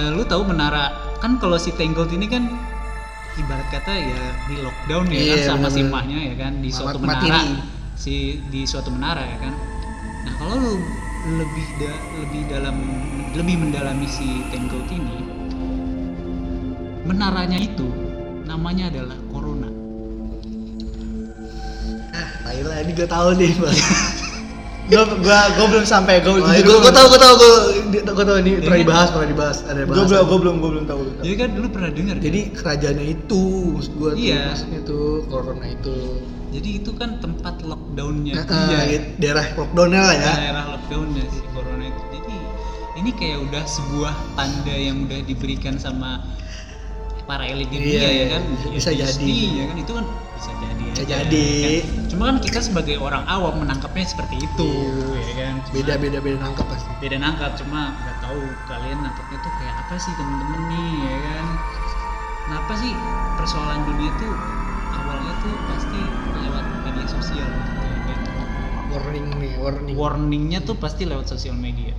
eh, 0.00 0.10
lu 0.16 0.22
tahu 0.24 0.42
menara 0.48 0.96
kan 1.18 1.36
kalau 1.42 1.58
si 1.58 1.74
Tangled 1.74 2.08
ini 2.14 2.26
kan 2.30 2.46
ibarat 3.38 3.68
kata 3.70 3.92
ya 3.94 4.22
di 4.50 4.54
lockdown 4.62 5.06
ya 5.10 5.18
Iya, 5.18 5.34
kan 5.34 5.62
sama 5.62 5.68
si 5.70 5.80
emaknya 5.86 6.18
ya 6.18 6.34
kan 6.34 6.52
di 6.58 6.70
Mamat 6.74 6.78
suatu 6.82 6.98
menara 6.98 7.40
si 7.94 8.14
di 8.50 8.60
suatu 8.66 8.90
menara 8.90 9.22
ya 9.22 9.36
kan. 9.42 9.54
Nah 10.26 10.32
kalau 10.38 10.54
lu 10.58 10.72
lebih 11.30 11.68
da- 11.76 12.02
lebih 12.16 12.42
dalam 12.48 12.76
lebih 13.32 13.56
mendalami 13.58 14.06
si 14.06 14.24
Tangled 14.48 14.88
ini 14.88 15.16
menaranya 17.04 17.58
itu 17.58 17.88
namanya 18.44 18.88
adalah 18.88 19.16
Corona. 19.26 19.68
Ah, 22.10 22.28
Thailand 22.42 22.80
ini 22.82 22.92
gue 22.94 23.04
tahu 23.06 23.28
nih, 23.34 23.52
Bang. 23.54 23.76
Gua 24.88 25.04
gua 25.20 25.40
gua 25.52 25.66
belum 25.68 25.84
sampai. 25.84 26.24
Gua 26.24 26.32
Oh, 26.32 26.40
gue 26.40 26.64
gua 26.64 26.80
gue 26.80 26.88
tahu 26.90 27.06
gue 27.06 27.20
tahu 27.20 27.34
gue 27.36 27.52
gue 28.08 28.24
tahu 28.24 28.36
ini 28.40 28.50
pernah 28.56 28.72
kan- 28.72 28.80
dibahas 28.80 29.08
pernah 29.10 29.28
dibahas 29.28 29.56
ada 29.62 29.84
bahas. 29.84 30.08
gua 30.08 30.38
belum 30.38 30.54
gua 30.56 30.70
belum 30.70 30.84
tahu. 30.86 30.98
belum 30.98 31.12
tahu. 31.12 31.24
Jadi 31.24 31.34
kan 31.36 31.48
dulu 31.52 31.66
pernah 31.68 31.90
dengar. 31.92 32.16
Jadi 32.18 32.40
kerajaannya 32.50 33.06
itu 33.06 33.42
maksud 33.70 33.92
gue 33.94 34.10
tuh 34.10 34.16
Iya. 34.18 34.42
maksudnya 34.48 34.80
tuh 34.82 35.04
corona 35.28 35.66
itu. 35.68 35.96
Jadi 36.50 36.68
itu 36.76 36.90
kan 36.92 37.18
tempat 37.18 37.60
lockdownnya 37.60 38.34
dia. 38.40 38.80
eh, 38.86 39.00
daerah 39.16 39.44
lockdownnya 39.52 40.00
lah 40.00 40.14
ya. 40.14 40.32
daerah 40.34 40.64
lockdownnya 40.70 41.24
si 41.28 41.44
corona 41.48 41.84
itu 41.84 42.02
jadi 42.10 42.36
ini 42.94 43.10
kayak 43.12 43.38
udah 43.42 43.64
sebuah 43.64 44.14
tanda 44.32 44.72
yang 44.72 45.04
udah 45.04 45.20
diberikan 45.22 45.76
sama 45.76 46.24
para 47.22 47.44
elit 47.44 47.68
dunia 47.68 47.84
Iya, 47.84 48.00
ya 48.00 48.08
iya, 48.10 48.26
kan 48.30 48.42
bisa- 48.48 48.64
Ya, 48.64 48.72
bisa 48.72 48.90
jadi. 48.96 49.36
ya 49.52 49.64
kan 49.66 49.76
itu 49.76 49.92
kan 49.92 50.06
bisa 50.32 50.52
jadi 50.56 50.82
Bisa 50.88 51.02
aja, 51.02 51.14
jadi. 51.20 51.46
kan. 51.84 52.04
cuma 52.08 52.22
kan 52.24 52.36
kita 52.40 52.58
sebagai 52.58 52.96
orang 52.96 53.24
awam 53.26 53.54
menangkapnya 53.60 54.06
seperti 54.06 54.36
itu 54.40 54.68
Iya. 55.12 55.20
ya 55.20 55.34
kan 55.38 55.54
Cuma 55.60 55.74
Beda 55.76 55.94
beda 55.98 56.18
beda 56.18 56.36
nangkep 56.40 56.66
pasti. 56.66 56.90
beda 56.98 57.16
nangkap 57.18 57.50
cuma 57.54 57.80
nggak 57.94 58.16
tahu 58.18 58.40
kalian 58.64 58.98
nangkapnya 59.02 59.38
tuh 59.38 59.52
kayak 59.54 59.74
apa 59.76 59.94
sih 59.94 60.12
temen-temen 60.14 60.60
nih 60.66 60.90
ya 61.04 61.16
kan 61.28 61.46
kenapa 62.42 62.72
sih 62.74 62.92
persoalan 63.36 63.80
dunia 63.84 64.10
tuh 64.16 64.32
awalnya 64.90 65.32
tuh 65.38 65.52
pasti 65.66 66.00
sosial 67.08 67.48
Warning 68.88 69.28
nih, 69.36 69.52
warning. 69.60 69.94
warningnya 70.00 70.60
tuh 70.64 70.72
pasti 70.80 71.04
lewat 71.04 71.28
sosial 71.28 71.52
media. 71.52 71.92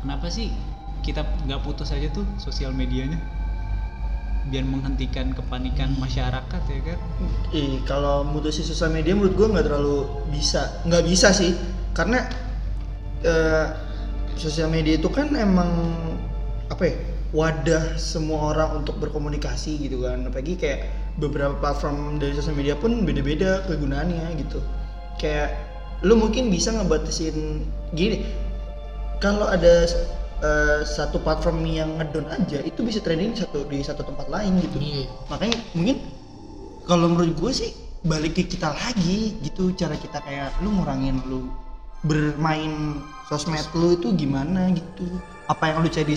Kenapa 0.00 0.32
sih 0.32 0.48
kita 1.04 1.28
nggak 1.44 1.60
putus 1.60 1.92
aja 1.92 2.08
tuh 2.08 2.24
sosial 2.40 2.72
medianya? 2.72 3.20
Biar 4.48 4.64
menghentikan 4.64 5.36
kepanikan 5.36 5.92
masyarakat 6.00 6.62
ya 6.72 6.80
kan? 6.88 6.98
Ih, 7.52 7.84
kalau 7.84 8.24
mutusin 8.24 8.64
sosial 8.64 8.88
media 8.96 9.12
menurut 9.12 9.36
gua 9.36 9.60
nggak 9.60 9.66
terlalu 9.68 10.08
bisa, 10.32 10.80
nggak 10.88 11.04
bisa 11.04 11.36
sih, 11.36 11.52
karena 11.92 12.24
eh, 13.20 13.66
sosial 14.40 14.72
media 14.72 14.96
itu 14.96 15.12
kan 15.12 15.36
emang 15.36 15.68
apa 16.72 16.82
ya 16.88 16.96
wadah 17.36 18.00
semua 18.00 18.56
orang 18.56 18.80
untuk 18.80 18.96
berkomunikasi 18.96 19.84
gitu 19.84 20.08
kan, 20.08 20.24
apalagi 20.24 20.56
kayak 20.56 20.88
beberapa 21.18 21.56
platform 21.58 22.20
dari 22.22 22.36
sosial 22.38 22.54
media 22.54 22.78
pun 22.78 23.02
beda-beda 23.02 23.66
kegunaannya 23.66 24.38
gitu, 24.38 24.62
kayak 25.18 25.56
lu 26.06 26.16
mungkin 26.16 26.48
bisa 26.52 26.70
ngebatasin 26.70 27.66
gini, 27.96 28.24
kalau 29.20 29.50
ada 29.50 29.88
eh, 30.40 30.80
satu 30.86 31.20
platform 31.20 31.66
yang 31.68 31.90
ngedon 32.00 32.24
aja 32.30 32.62
itu 32.64 32.80
bisa 32.80 33.02
trending 33.02 33.36
satu 33.36 33.66
di 33.68 33.84
satu 33.84 34.06
tempat 34.06 34.30
lain 34.32 34.60
gitu. 34.64 34.76
Iya. 34.80 35.06
makanya 35.28 35.58
mungkin 35.76 35.96
kalau 36.88 37.06
menurut 37.12 37.36
gue 37.36 37.52
sih 37.52 37.70
balik 38.00 38.40
ke 38.40 38.48
kita 38.48 38.72
lagi 38.72 39.36
gitu 39.44 39.76
cara 39.76 39.92
kita 39.92 40.24
kayak 40.24 40.56
lu 40.64 40.72
ngurangin 40.72 41.20
lu 41.28 41.52
bermain 42.00 42.96
sosmed 43.28 43.60
lu 43.76 43.92
itu 43.94 44.08
gimana 44.16 44.72
gitu. 44.72 45.04
Apa 45.52 45.68
yang 45.74 45.84
lu 45.84 45.88
cari 45.92 46.16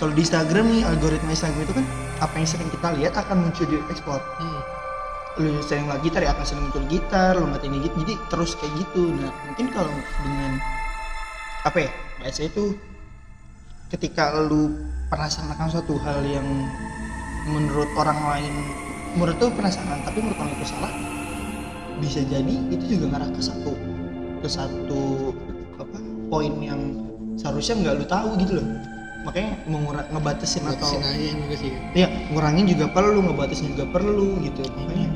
kalau 0.00 0.16
di 0.16 0.24
Instagram 0.24 0.64
nih 0.72 0.82
algoritma 0.88 1.28
Instagram 1.36 1.60
itu 1.60 1.74
kan 1.76 1.86
apa 2.24 2.34
yang 2.40 2.48
sering 2.48 2.72
kita 2.72 2.88
lihat 2.96 3.12
akan 3.20 3.36
muncul 3.44 3.68
di 3.68 3.76
ekspor. 3.92 4.16
Hmm. 4.40 4.60
lu 5.38 5.62
sering 5.62 5.86
lagi 5.86 6.10
gitar 6.10 6.26
ya 6.26 6.34
akan 6.34 6.42
sering 6.42 6.62
muncul 6.66 6.84
gitar 6.90 7.38
lu 7.38 7.46
matiin 7.46 7.78
gitu 7.84 7.96
jadi 8.02 8.14
terus 8.32 8.56
kayak 8.56 8.72
gitu. 8.80 9.12
Nah 9.12 9.30
mungkin 9.46 9.66
kalau 9.70 9.92
dengan 10.24 10.52
apa 11.68 11.78
ya 11.84 11.90
bahasa 12.18 12.48
itu 12.48 12.74
ketika 13.92 14.40
lu 14.40 14.72
merasakan 15.12 15.68
suatu 15.68 15.94
hal 16.00 16.24
yang 16.24 16.48
menurut 17.46 17.88
orang 18.00 18.16
lain 18.16 18.54
menurut 19.14 19.36
tuh 19.36 19.52
penasaran 19.52 20.00
tapi 20.02 20.18
menurut 20.24 20.38
orang 20.40 20.52
itu 20.56 20.66
salah 20.66 20.92
bisa 22.00 22.24
jadi 22.24 22.54
itu 22.72 22.96
juga 22.96 23.16
ngarah 23.16 23.30
ke 23.30 23.40
satu 23.44 23.72
ke 24.40 24.48
satu 24.48 25.02
apa 25.76 25.98
poin 26.32 26.54
yang 26.58 26.80
seharusnya 27.36 27.74
nggak 27.80 27.94
lu 28.00 28.06
tahu 28.08 28.28
gitu 28.40 28.52
loh 28.60 28.66
makanya 29.20 29.52
mengurang 29.68 30.06
ngebatasin 30.08 30.64
atau 30.64 30.96
aja 30.96 31.12
juga 31.12 31.54
sih. 31.60 31.72
ya. 31.92 32.08
Ngurangin 32.32 32.64
juga 32.72 32.88
perlu 32.88 33.20
ngebatasin 33.20 33.76
juga 33.76 33.84
perlu 33.92 34.40
gitu. 34.40 34.64
Makanya 34.64 35.08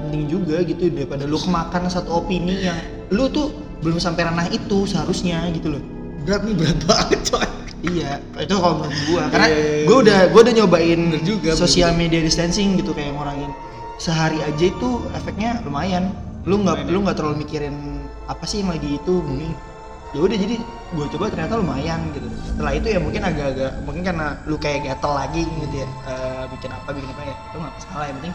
penting 0.00 0.22
juga 0.28 0.56
gitu 0.64 0.88
daripada 0.92 1.24
lu 1.28 1.36
kemakan 1.36 1.88
satu 1.88 2.24
opini 2.24 2.64
yang 2.64 2.78
lu 3.12 3.28
tuh 3.28 3.52
belum 3.84 4.00
sampai 4.00 4.24
ranah 4.24 4.48
itu 4.48 4.88
seharusnya 4.88 5.44
gitu 5.52 5.76
loh. 5.76 5.82
Berat 6.24 6.42
nih 6.48 6.54
berat 6.56 6.78
banget 6.88 7.20
coy. 7.28 7.48
iya 7.84 8.16
itu 8.40 8.54
kalau 8.56 8.80
menurut 8.80 9.00
gua. 9.12 9.22
Karena 9.28 9.46
Iya, 9.52 9.56
iya, 9.60 9.68
iya. 9.76 9.84
gua 9.84 9.96
udah 10.00 10.20
gua 10.32 10.40
udah 10.40 10.54
nyobain 10.56 11.00
Bener 11.12 11.20
juga, 11.20 11.50
social 11.52 11.92
media 11.92 12.20
distancing 12.24 12.80
gitu 12.80 12.96
kayak 12.96 13.12
ngurangin. 13.12 13.52
Sehari 14.00 14.40
aja 14.40 14.64
itu 14.64 15.04
efeknya 15.12 15.60
lumayan. 15.68 16.16
Lu 16.48 16.64
nggak 16.64 16.88
lu 16.88 17.04
nggak 17.04 17.16
terlalu 17.20 17.44
mikirin 17.44 17.76
apa 18.24 18.44
sih 18.48 18.64
yang 18.64 18.72
lagi 18.72 18.96
itu 18.96 19.20
mungkin 19.20 19.52
ya 20.14 20.20
udah 20.22 20.38
jadi 20.38 20.56
gua 20.94 21.06
coba 21.10 21.24
ternyata 21.26 21.58
lumayan 21.58 22.00
gitu 22.14 22.30
setelah 22.46 22.72
itu 22.78 22.86
ya 22.86 22.98
mungkin 23.02 23.22
agak-agak 23.26 23.72
mungkin 23.82 24.02
karena 24.06 24.26
lu 24.46 24.56
kayak 24.62 24.86
gatel 24.86 25.12
lagi 25.12 25.42
gitu 25.42 25.74
ya 25.82 25.88
eh, 26.06 26.44
bikin 26.54 26.70
apa 26.70 26.88
bikin 26.94 27.10
apa 27.10 27.22
ya 27.26 27.34
itu 27.34 27.56
nggak 27.58 27.74
masalah 27.74 28.04
yang 28.06 28.16
penting 28.22 28.34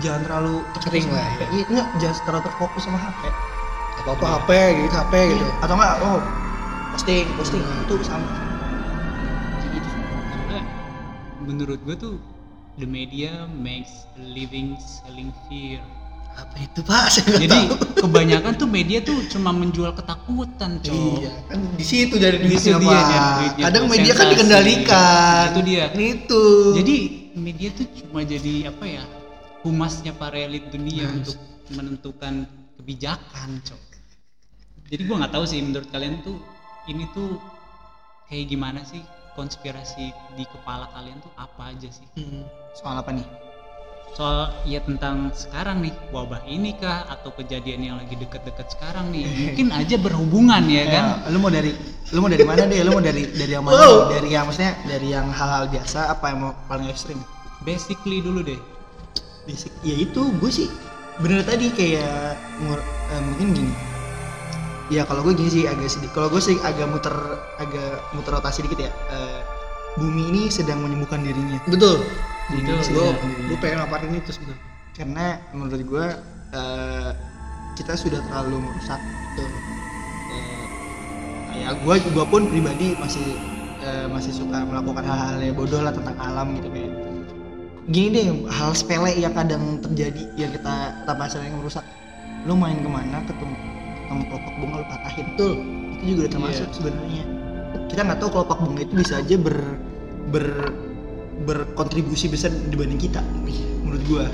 jangan 0.00 0.20
terlalu 0.26 0.54
sama 0.80 1.12
lah, 1.12 1.28
ya. 1.36 1.46
Iya, 1.52 1.64
enggak, 1.70 1.86
jangan 2.00 2.16
terlalu 2.24 2.42
terfokus 2.48 2.82
sama 2.88 2.98
HP 2.98 3.22
Apa 4.00 4.10
apa 4.16 4.26
HP 4.40 4.50
gitu 4.80 4.94
HP 4.96 5.14
gitu. 5.36 5.44
Iya, 5.44 5.54
atau 5.60 5.74
enggak 5.76 5.94
oh 6.02 6.20
posting 6.90 7.26
posting 7.38 7.62
Hmm. 7.62 7.84
itu 7.86 7.94
sama 8.02 8.26
gitu 9.70 9.88
Soalnya 9.92 10.62
menurut 11.46 11.78
gue 11.86 11.94
tuh 11.94 12.14
the 12.80 12.88
media 12.88 13.46
makes 13.60 14.08
living 14.18 14.74
selling 14.80 15.30
fear. 15.46 15.84
Apa 16.40 16.56
itu 16.56 16.80
pak? 16.80 17.04
Saya 17.14 17.36
Jadi 17.36 17.58
tahu. 17.68 18.00
kebanyakan 18.08 18.52
tuh 18.56 18.68
media 18.68 18.98
tuh 19.04 19.18
cuma 19.28 19.52
menjual 19.52 19.92
ketakutan, 19.92 20.80
cowok. 20.80 21.18
Iya, 21.20 21.32
kan 21.46 21.58
di 21.76 21.84
situ 21.84 22.14
dari 22.16 22.36
Di 22.40 22.44
duitnya, 22.48 22.60
situ 22.60 22.78
dia 22.80 23.02
Kadang 23.60 23.84
media 23.86 24.12
kan 24.16 24.26
dikendalikan. 24.32 25.44
Itu 25.52 25.60
dia. 25.62 25.84
Itu. 25.92 26.42
Jadi 26.80 26.96
media 27.36 27.68
tuh 27.76 27.86
cuma 27.92 28.24
jadi 28.24 28.72
apa 28.72 28.84
ya? 28.88 29.04
Humasnya 29.60 30.16
para 30.16 30.40
elit 30.40 30.72
dunia 30.72 31.04
Nah, 31.04 31.20
untuk 31.20 31.36
menentukan 31.70 32.48
kebijakan, 32.80 33.60
cowok. 33.60 33.88
Jadi 34.90 35.02
gua 35.06 35.16
nggak 35.22 35.34
tahu 35.36 35.44
sih 35.46 35.60
menurut 35.60 35.86
kalian 35.92 36.24
tuh 36.24 36.40
ini 36.88 37.04
tuh 37.14 37.36
kayak 38.26 38.48
gimana 38.48 38.80
sih 38.82 38.98
konspirasi 39.36 40.10
di 40.34 40.44
kepala 40.48 40.90
kalian 40.90 41.20
tuh 41.22 41.30
apa 41.36 41.70
aja 41.70 41.86
sih? 41.92 42.08
Hmm. 42.18 42.42
Soal 42.74 42.98
apa 42.98 43.12
nih? 43.12 43.22
Soal 44.10 44.50
ya 44.66 44.82
tentang 44.82 45.30
sekarang 45.32 45.80
nih 45.80 45.94
wabah 46.10 46.42
ini 46.44 46.74
kah 46.76 47.06
atau 47.08 47.30
kejadian 47.32 47.80
yang 47.80 47.96
lagi 47.96 48.18
deket-deket 48.18 48.74
sekarang 48.74 49.08
nih 49.14 49.24
mungkin 49.46 49.66
aja 49.70 49.96
berhubungan 49.96 50.62
ya 50.66 50.84
kan 50.90 51.04
Ya, 51.24 51.30
lu 51.30 51.38
mau 51.38 51.48
dari 51.48 51.72
lu 52.10 52.18
mau 52.18 52.28
dari 52.28 52.42
mana 52.42 52.66
deh? 52.66 52.82
Lu 52.82 52.90
mau 52.90 53.00
dari 53.00 53.22
dari 53.30 53.52
yang 53.54 53.62
mana? 53.62 53.78
Wow. 53.78 53.86
nih? 53.86 53.98
Dari 54.18 54.28
yang 54.28 54.44
maksudnya 54.44 54.72
dari 54.84 55.08
yang 55.08 55.26
hal-hal 55.30 55.64
biasa 55.70 56.10
apa 56.10 56.24
yang 56.30 56.38
mau 56.42 56.52
paling 56.66 56.90
ekstrim? 56.90 57.18
basically 57.60 58.24
dulu 58.24 58.40
deh 58.40 58.56
Basic. 59.44 59.68
Ya 59.80 59.96
itu 59.96 60.32
gue 60.36 60.50
sih 60.50 60.68
bener 61.16 61.44
tadi 61.44 61.68
kayak 61.68 62.36
ngur- 62.60 62.80
eh, 63.10 63.20
mungkin 63.24 63.46
gini. 63.52 63.72
Ya 64.90 65.04
kalau 65.04 65.22
gue 65.22 65.32
gini 65.32 65.48
sih 65.48 65.64
agak 65.64 65.86
sedikit. 65.86 66.12
Kalau 66.12 66.28
gue 66.28 66.40
sih 66.40 66.56
agak 66.60 66.88
muter 66.88 67.12
agak 67.56 68.00
muter 68.12 68.32
rotasi 68.32 68.64
dikit 68.64 68.84
ya. 68.84 68.90
Eh, 69.12 69.40
bumi 69.96 70.28
ini 70.28 70.42
sedang 70.48 70.80
menyembuhkan 70.80 71.20
dirinya. 71.20 71.56
Betul. 71.64 72.00
Itu 72.50 72.72
gue 72.90 73.06
gue 73.50 73.58
pengen 73.62 73.78
laparin 73.86 74.14
itu 74.14 74.30
sebenarnya. 74.34 74.68
Karena 74.94 75.26
menurut 75.54 75.82
gue 75.86 76.06
eh, 76.54 77.10
kita 77.78 77.94
sudah 77.94 78.20
terlalu 78.26 78.66
merusak. 78.66 79.00
Betul. 79.00 79.50
Eh, 80.30 80.64
ya 81.66 81.74
gue 81.74 81.94
gua 82.14 82.26
pun 82.26 82.46
pribadi 82.46 82.94
masih 82.98 83.26
eh, 83.82 84.06
masih 84.10 84.32
suka 84.34 84.62
melakukan 84.66 85.02
hal-hal 85.02 85.38
yang 85.42 85.56
bodoh 85.56 85.82
lah 85.82 85.94
tentang 85.94 86.16
alam 86.18 86.54
gitu 86.58 86.68
kayak 86.70 86.92
gini 87.90 88.08
deh 88.14 88.26
hal 88.54 88.70
sepele 88.70 89.10
yang 89.18 89.34
kadang 89.34 89.82
terjadi 89.82 90.22
yang 90.38 90.50
kita 90.54 90.94
kita 91.02 91.12
pasar 91.16 91.42
yang 91.42 91.58
merusak 91.58 91.82
lu 92.46 92.54
main 92.54 92.78
ke 92.78 92.86
mana 92.86 93.18
ketemu 93.26 93.56
ketemu 94.06 94.22
kelopak 94.30 94.54
bunga 94.62 94.76
lu 94.78 94.86
patahin 94.86 95.26
Betul. 95.34 95.52
itu 95.98 96.02
juga 96.06 96.20
udah 96.20 96.32
termasuk 96.32 96.66
Iya. 96.70 96.74
sebenarnya 96.76 97.24
kita 97.90 98.00
nggak 98.06 98.18
tahu 98.22 98.30
kelopak 98.30 98.58
bunga 98.62 98.80
itu 98.86 98.94
bisa 98.94 99.14
aja 99.18 99.36
ber 99.40 99.56
ber 100.30 100.46
berkontribusi 101.44 102.28
besar 102.28 102.52
dibanding 102.68 103.00
kita 103.00 103.24
menurut 103.84 104.02
gua. 104.08 104.26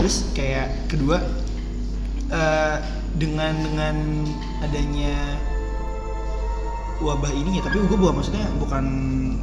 Terus 0.00 0.28
kayak 0.36 0.90
kedua 0.92 1.22
eh, 2.28 2.76
dengan 3.16 3.54
dengan 3.64 3.96
adanya 4.60 5.38
wabah 7.02 7.32
ini 7.32 7.58
ya 7.58 7.62
tapi 7.66 7.84
gue 7.84 7.98
bukan 7.98 8.16
maksudnya 8.16 8.46
bukan 8.56 8.84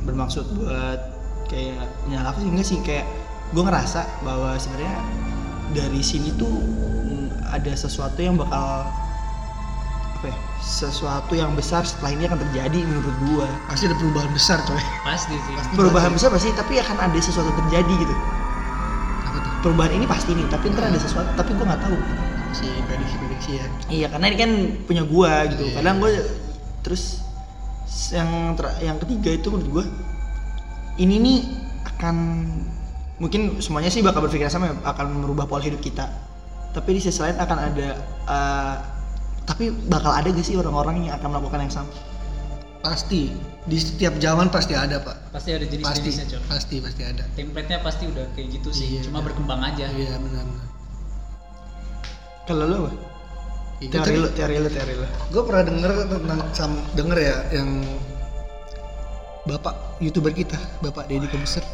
bermaksud 0.07 0.45
buat 0.57 0.99
kayak 1.51 1.83
menyalahkan 2.07 2.45
enggak 2.47 2.67
sih. 2.67 2.79
Kayak 2.85 3.07
gue 3.51 3.63
ngerasa 3.63 4.01
bahwa 4.23 4.55
sebenarnya 4.55 4.95
dari 5.71 6.01
sini 6.03 6.35
tuh 6.35 6.51
ada 7.51 7.75
sesuatu 7.75 8.19
yang 8.23 8.39
bakal 8.39 8.87
apa 10.21 10.29
ya 10.29 10.37
sesuatu 10.61 11.33
yang 11.33 11.49
besar 11.51 11.81
setelah 11.81 12.13
ini 12.13 12.29
akan 12.29 12.37
terjadi 12.39 12.77
menurut 12.85 13.15
gue 13.25 13.47
Pasti 13.65 13.89
ada 13.89 13.97
perubahan 13.97 14.29
besar 14.29 14.61
coy. 14.61 14.77
pasti 15.01 15.33
sih 15.33 15.53
perubahan 15.73 16.13
besar 16.13 16.29
pasti 16.29 16.53
tapi 16.53 16.77
akan 16.77 16.93
ada 17.01 17.17
sesuatu 17.17 17.49
terjadi 17.57 17.89
gitu 17.97 18.15
Apa 19.25 19.37
tuh? 19.41 19.51
perubahan 19.61 19.91
ini 19.91 20.05
pasti 20.05 20.31
nih 20.31 20.45
tapi 20.45 20.69
ntar 20.69 20.87
ada 20.87 20.99
sesuatu 21.01 21.25
tapi 21.33 21.51
gue 21.51 21.65
nggak 21.65 21.81
tahu 21.81 21.97
Si 22.51 22.67
prediksi-prediksi 22.83 23.51
ya. 23.55 23.65
Iya 23.87 24.07
karena 24.11 24.25
ini 24.27 24.35
kan 24.35 24.51
punya 24.83 25.07
gua 25.07 25.47
gitu. 25.47 25.63
Iya. 25.63 25.79
Kadang 25.79 26.03
gue 26.03 26.11
terus 26.83 27.23
yang 28.11 28.27
ter- 28.53 28.75
yang 28.83 28.99
ketiga 28.99 29.31
itu 29.31 29.47
menurut 29.47 29.69
gua 29.71 29.85
ini 30.99 31.15
nih 31.15 31.39
akan 31.87 32.15
mungkin 33.17 33.63
semuanya 33.63 33.87
sih 33.87 34.03
bakal 34.03 34.19
berpikir 34.21 34.51
sama 34.51 34.67
ya, 34.67 34.75
akan 34.83 35.23
merubah 35.23 35.47
pola 35.47 35.63
hidup 35.63 35.79
kita. 35.79 36.11
Tapi 36.75 36.91
di 36.91 36.99
sisi 36.99 37.23
lain 37.23 37.39
akan 37.39 37.57
ada 37.63 37.89
eh, 38.27 38.75
tapi 39.43 39.69
bakal 39.87 40.11
ada 40.11 40.27
gak 40.27 40.41
sih 40.41 40.55
orang-orang 40.55 41.05
yang 41.05 41.17
akan 41.17 41.29
melakukan 41.33 41.59
yang 41.61 41.73
sama? 41.73 41.91
Pasti. 42.81 43.29
Di 43.61 43.77
setiap 43.77 44.17
zaman 44.17 44.49
pasti 44.49 44.73
ada 44.73 44.97
pak. 44.97 45.29
pasti 45.29 45.53
ada 45.53 45.61
Pasti. 45.61 45.77
jenis-jenisnya 45.77 46.25
cok 46.33 46.41
Pasti 46.49 46.75
pasti 46.81 47.01
ada. 47.05 47.21
template-nya 47.37 47.77
pasti 47.79 48.09
udah 48.09 48.25
kayak 48.33 48.57
gitu 48.57 48.69
sih 48.73 48.97
Iya, 48.97 49.05
cuma 49.05 49.21
iya. 49.21 49.25
berkembang 49.29 49.61
aja 49.61 49.85
Iya 49.87 50.17
benar. 50.17 50.45
benar. 50.49 50.67
Kalau 52.43 52.65
lu 52.65 52.77
apa? 52.81 52.91
Itu 53.77 53.93
Teori 53.93 54.13
lu, 54.17 54.29
teori 54.33 54.55
lu, 54.57 54.69
teori 54.69 54.93
lu. 54.93 55.05
gue 55.05 55.43
pernah 55.45 55.63
denger 55.65 55.91
tentang 56.05 56.39
sam, 56.53 56.71
denger 56.93 57.17
ya 57.17 57.37
yang 57.53 57.69
bapak 59.41 59.73
youtuber 59.97 60.29
kita 60.29 60.53
bapak 60.81 61.09
Deddy 61.09 61.25
Kobuser 61.25 61.65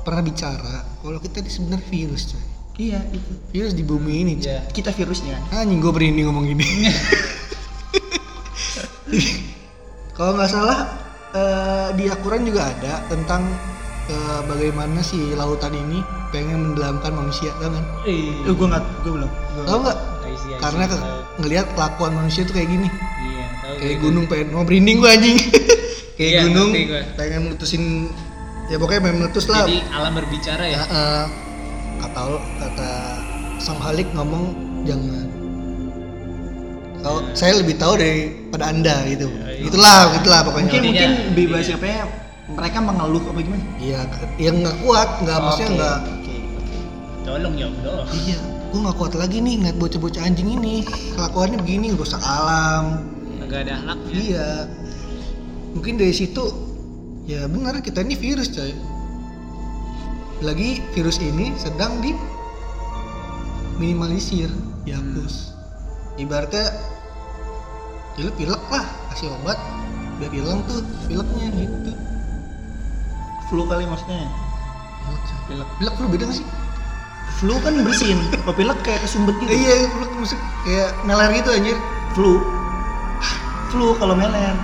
pernah 0.00 0.24
bicara 0.24 0.80
kalau 1.00 1.20
kita 1.20 1.44
ini 1.44 1.50
sebenarnya 1.52 1.84
virus 1.88 2.32
coy 2.32 2.40
Iya 2.74 3.04
itu. 3.06 3.32
virus 3.50 3.72
di 3.72 3.82
bumi 3.82 4.14
ini 4.18 4.32
Iya. 4.38 4.64
Kita 4.66 4.90
virusnya. 4.90 5.36
anjing 5.50 5.78
gue 5.78 5.90
berani 5.90 6.22
ngomong 6.22 6.44
gini 6.46 6.64
kalau 10.12 10.32
nggak 10.34 10.48
salah 10.48 10.78
eh, 11.32 11.88
di 11.94 12.06
Al-Quran 12.06 12.42
juga 12.44 12.68
ada 12.68 13.04
tentang 13.06 13.44
eh, 14.06 14.40
bagaimana 14.42 15.00
si 15.00 15.32
lautan 15.32 15.72
ini 15.74 16.00
pengen 16.30 16.72
mendalamkan 16.72 17.12
manusia 17.14 17.52
kan 17.58 17.72
Eh, 18.02 18.32
Eh, 18.40 18.52
gua 18.52 18.66
nggak, 18.70 18.84
gua 19.02 19.12
belum. 19.14 19.30
Tau 19.62 19.78
nggak 19.78 19.98
karena 20.54 20.84
ke- 20.86 20.96
Tahu. 20.96 21.20
ngelihat 21.38 21.66
kelakuan 21.70 22.12
manusia 22.14 22.42
tuh 22.42 22.54
kayak 22.54 22.68
gini 22.68 22.88
iya 23.22 23.46
tahu 23.58 23.74
kayak 23.74 23.90
gitu. 23.90 24.02
gunung 24.02 24.24
pengen 24.26 24.46
mau 24.50 24.64
merinding 24.64 24.96
gua 24.96 25.10
anjing 25.12 25.36
kayak 26.16 26.30
Iya, 26.30 26.40
gunung 26.46 26.70
pengen 27.14 27.40
meletusin 27.44 27.82
ya 28.66 28.76
pokoknya 28.76 29.00
pengen 29.02 29.16
meletus 29.18 29.46
lah 29.46 29.64
jadi 29.64 29.80
alam 29.90 30.12
berbicara 30.14 30.64
ya 30.64 30.72
ya, 30.72 30.82
eh, 30.82 31.24
kata 32.02 32.22
kata 32.58 32.90
sang 33.56 33.78
Halik 33.78 34.10
ngomong 34.12 34.52
jangan 34.82 35.26
kalau 36.98 37.18
Ya. 37.20 37.34
saya 37.34 37.52
lebih 37.58 37.74
tahu 37.76 37.94
daripada 37.96 38.64
anda 38.68 38.94
gitu 39.04 39.26
Ya, 39.26 39.46
iya. 39.50 39.66
itulah 39.66 39.98
itulah 40.14 40.40
pokoknya 40.44 40.66
mungkin 40.68 40.82
mungkin 40.88 41.10
bebas 41.32 41.60
intinya. 41.60 41.68
siapa 41.68 41.86
ya 41.88 42.02
mereka 42.44 42.78
mengeluh 42.78 43.22
apa 43.24 43.38
gimana? 43.40 43.64
iya 43.78 44.00
yang 44.36 44.56
nggak 44.60 44.76
kuat 44.80 45.08
nggak 45.20 45.38
maksudnya 45.40 45.66
Oke, 45.66 45.76
nggak 45.76 45.98
oke. 45.98 46.34
tolong 47.22 47.54
ya 47.56 47.66
Allah 47.68 48.06
iya 48.12 48.38
gua 48.68 48.78
nggak 48.82 48.96
kuat 48.96 49.12
lagi 49.14 49.36
nih 49.38 49.54
ngeliat 49.58 49.76
bocah-bocah 49.76 50.22
anjing 50.22 50.48
ini 50.52 50.74
kelakuannya 51.12 51.58
begini 51.58 51.86
rusak 51.92 52.20
alam 52.20 52.84
nggak 53.40 53.60
ada 53.62 53.74
halaknya 53.78 54.10
Iya. 54.12 54.48
Mungkin 55.72 55.96
dari 55.96 56.12
situ 56.12 56.44
ya 57.24 57.44
benar 57.46 57.80
kita 57.80 58.00
ini 58.00 58.12
virus 58.14 58.48
coy. 58.48 58.72
Lagi 60.42 60.82
virus 60.90 61.22
ini 61.22 61.54
sedang 61.54 62.02
di 62.02 62.18
minimalisir, 63.78 64.50
dihapus. 64.82 65.54
Ibaratnya 66.18 66.66
ya 68.18 68.26
lu 68.26 68.32
pilek 68.34 68.62
lah, 68.68 68.84
kasih 69.14 69.30
obat 69.38 69.56
biar 70.18 70.34
hilang 70.34 70.66
tuh 70.66 70.82
pileknya 71.06 71.46
gitu. 71.54 71.92
Flu 73.46 73.70
kali 73.70 73.86
maksudnya. 73.86 74.26
Pilek. 75.06 75.22
Pilek. 75.46 75.68
Pilek 75.78 75.94
lu 76.02 76.06
beda 76.10 76.24
gak 76.26 76.36
sih? 76.42 76.46
Flu 77.38 77.54
kan 77.62 77.74
bersin. 77.86 78.18
Kalau 78.42 78.54
pilek 78.58 78.78
kayak 78.82 79.00
kesumbat 79.06 79.34
gitu. 79.38 79.50
Iya, 79.50 79.86
pilek 79.94 80.12
musik 80.18 80.38
kayak 80.66 80.90
meler 81.06 81.30
gitu 81.38 81.50
anjir. 81.54 81.78
Flu. 82.18 82.42
Flu 83.70 83.94
kalau 83.96 84.18
meler. 84.18 84.54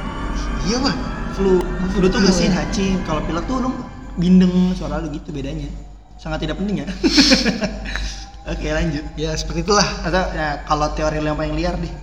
Iya 0.67 0.77
mah. 0.83 0.95
Flu. 1.39 1.63
Flu 1.95 2.07
tuh 2.11 2.19
Iya. 2.19 2.27
bersin 2.29 2.53
hacing. 2.53 2.97
Kalau 3.07 3.23
pilek 3.25 3.47
tuh 3.47 3.63
lu 3.63 3.71
bindeng 4.19 4.75
suara 4.75 4.99
lu 4.99 5.09
gitu 5.15 5.31
bedanya. 5.31 5.71
Sangat 6.19 6.45
tidak 6.45 6.59
penting 6.59 6.83
ya. 6.83 6.87
Oke 8.53 8.69
lanjut. 8.75 9.05
Ya 9.15 9.33
seperti 9.39 9.63
itulah. 9.63 9.87
Atau 10.03 10.23
ya, 10.35 10.67
kalau 10.67 10.91
teori 10.93 11.23
lu 11.23 11.31
yang 11.31 11.39
paling 11.39 11.55
liar 11.55 11.79
deh. 11.79 11.95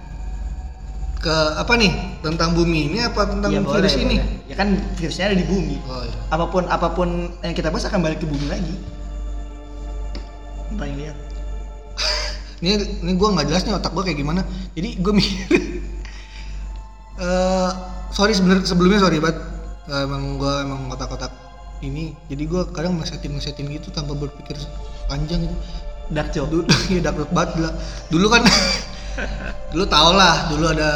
Ke 1.19 1.36
apa 1.60 1.75
nih? 1.75 1.91
Tentang 2.23 2.56
bumi 2.56 2.95
ini 2.95 2.97
apa 3.04 3.28
tentang 3.28 3.51
boleh, 3.62 3.84
virus 3.84 3.95
ini? 3.99 4.17
boleh. 4.17 4.49
Ya 4.49 4.56
kan 4.56 4.67
virusnya 4.95 5.25
ada 5.30 5.38
di 5.38 5.45
bumi. 5.45 5.75
Oh 5.86 6.01
iya. 6.08 6.17
Apa 6.32 6.45
pun 6.47 6.63
apa 6.71 6.88
pun 6.95 7.10
yang 7.43 7.54
kita 7.54 7.67
bahas 7.69 7.86
akan 7.86 7.99
balik 7.99 8.23
ke 8.23 8.28
bumi 8.28 8.47
lagi. 8.47 8.75
Yang 10.71 10.78
paling 10.80 10.95
liar. 10.95 11.15
ini 12.63 12.71
ini 13.04 13.12
gue 13.13 13.30
nggak 13.30 13.47
jelas 13.51 13.67
nih 13.67 13.75
otak 13.75 13.91
gue 13.91 14.04
kayak 14.04 14.19
gimana 14.19 14.41
jadi 14.75 14.95
gue 14.99 15.13
mikir 15.15 15.47
eh 17.23 17.71
sorry 18.15 18.32
sebenernya 18.32 18.63
sebelumnya 18.63 18.99
sorry 19.04 19.19
banget 19.19 19.56
Eh, 19.86 20.01
emang 20.01 20.41
gue 20.41 20.54
emang 20.65 20.89
otak-otak 20.89 21.30
ini 21.82 22.16
jadi 22.26 22.44
gue 22.44 22.62
kadang 22.72 22.96
ngesetin 22.96 23.32
ngesetin 23.32 23.68
gitu 23.68 23.90
tanpa 23.90 24.14
berpikir 24.14 24.56
panjang 25.06 25.44
gitu 25.44 25.56
Dark 26.06 26.30
joke. 26.32 26.48
dulu 26.48 26.64
ya 26.94 27.02
dark 27.02 27.18
banget 27.30 27.50
gila. 27.58 27.72
dulu 28.08 28.28
kan 28.30 28.44
dulu 29.74 29.84
tau 29.86 30.12
lah 30.12 30.46
dulu 30.48 30.70
ada 30.70 30.90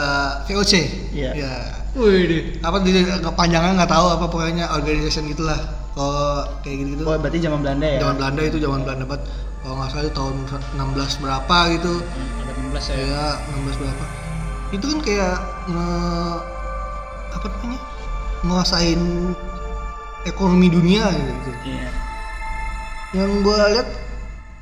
VOC 0.46 0.74
Iya. 1.12 1.32
ya 1.34 1.54
Wih 1.98 2.22
deh. 2.24 2.42
apa 2.62 2.78
di 2.80 2.92
kepanjangan 3.02 3.74
nggak 3.74 3.90
tahu 3.90 4.06
apa 4.08 4.26
pokoknya 4.26 4.70
organization 4.70 5.26
gitulah 5.26 5.58
kalau 5.92 6.46
kayak 6.62 6.86
gitu 6.86 6.90
gitu 6.94 7.04
Oh 7.04 7.18
berarti 7.18 7.42
zaman 7.42 7.60
Belanda 7.60 7.88
ya? 7.88 8.00
zaman 8.00 8.16
Belanda 8.16 8.42
itu 8.46 8.58
zaman 8.58 8.80
Belanda 8.86 9.06
banget 9.06 9.24
kalau 9.60 9.74
nggak 9.76 9.90
salah 9.90 10.04
itu 10.06 10.14
tahun 10.14 10.36
16 10.78 11.24
berapa 11.26 11.58
gitu 11.74 11.94
ada 12.40 12.52
16 12.54 12.94
ya 12.94 12.98
ya 13.02 13.26
16 13.50 13.82
berapa 13.82 14.04
itu 14.70 14.86
kan 14.86 15.00
kayak 15.02 15.34
nge 15.68 15.88
apa 17.30 17.46
namanya 17.50 17.80
nguasain 18.40 19.02
ekonomi 20.26 20.68
dunia 20.68 21.08
gitu. 21.10 21.52
Iya. 21.66 21.90
yang 23.10 23.42
gue 23.42 23.58
lihat 23.74 23.90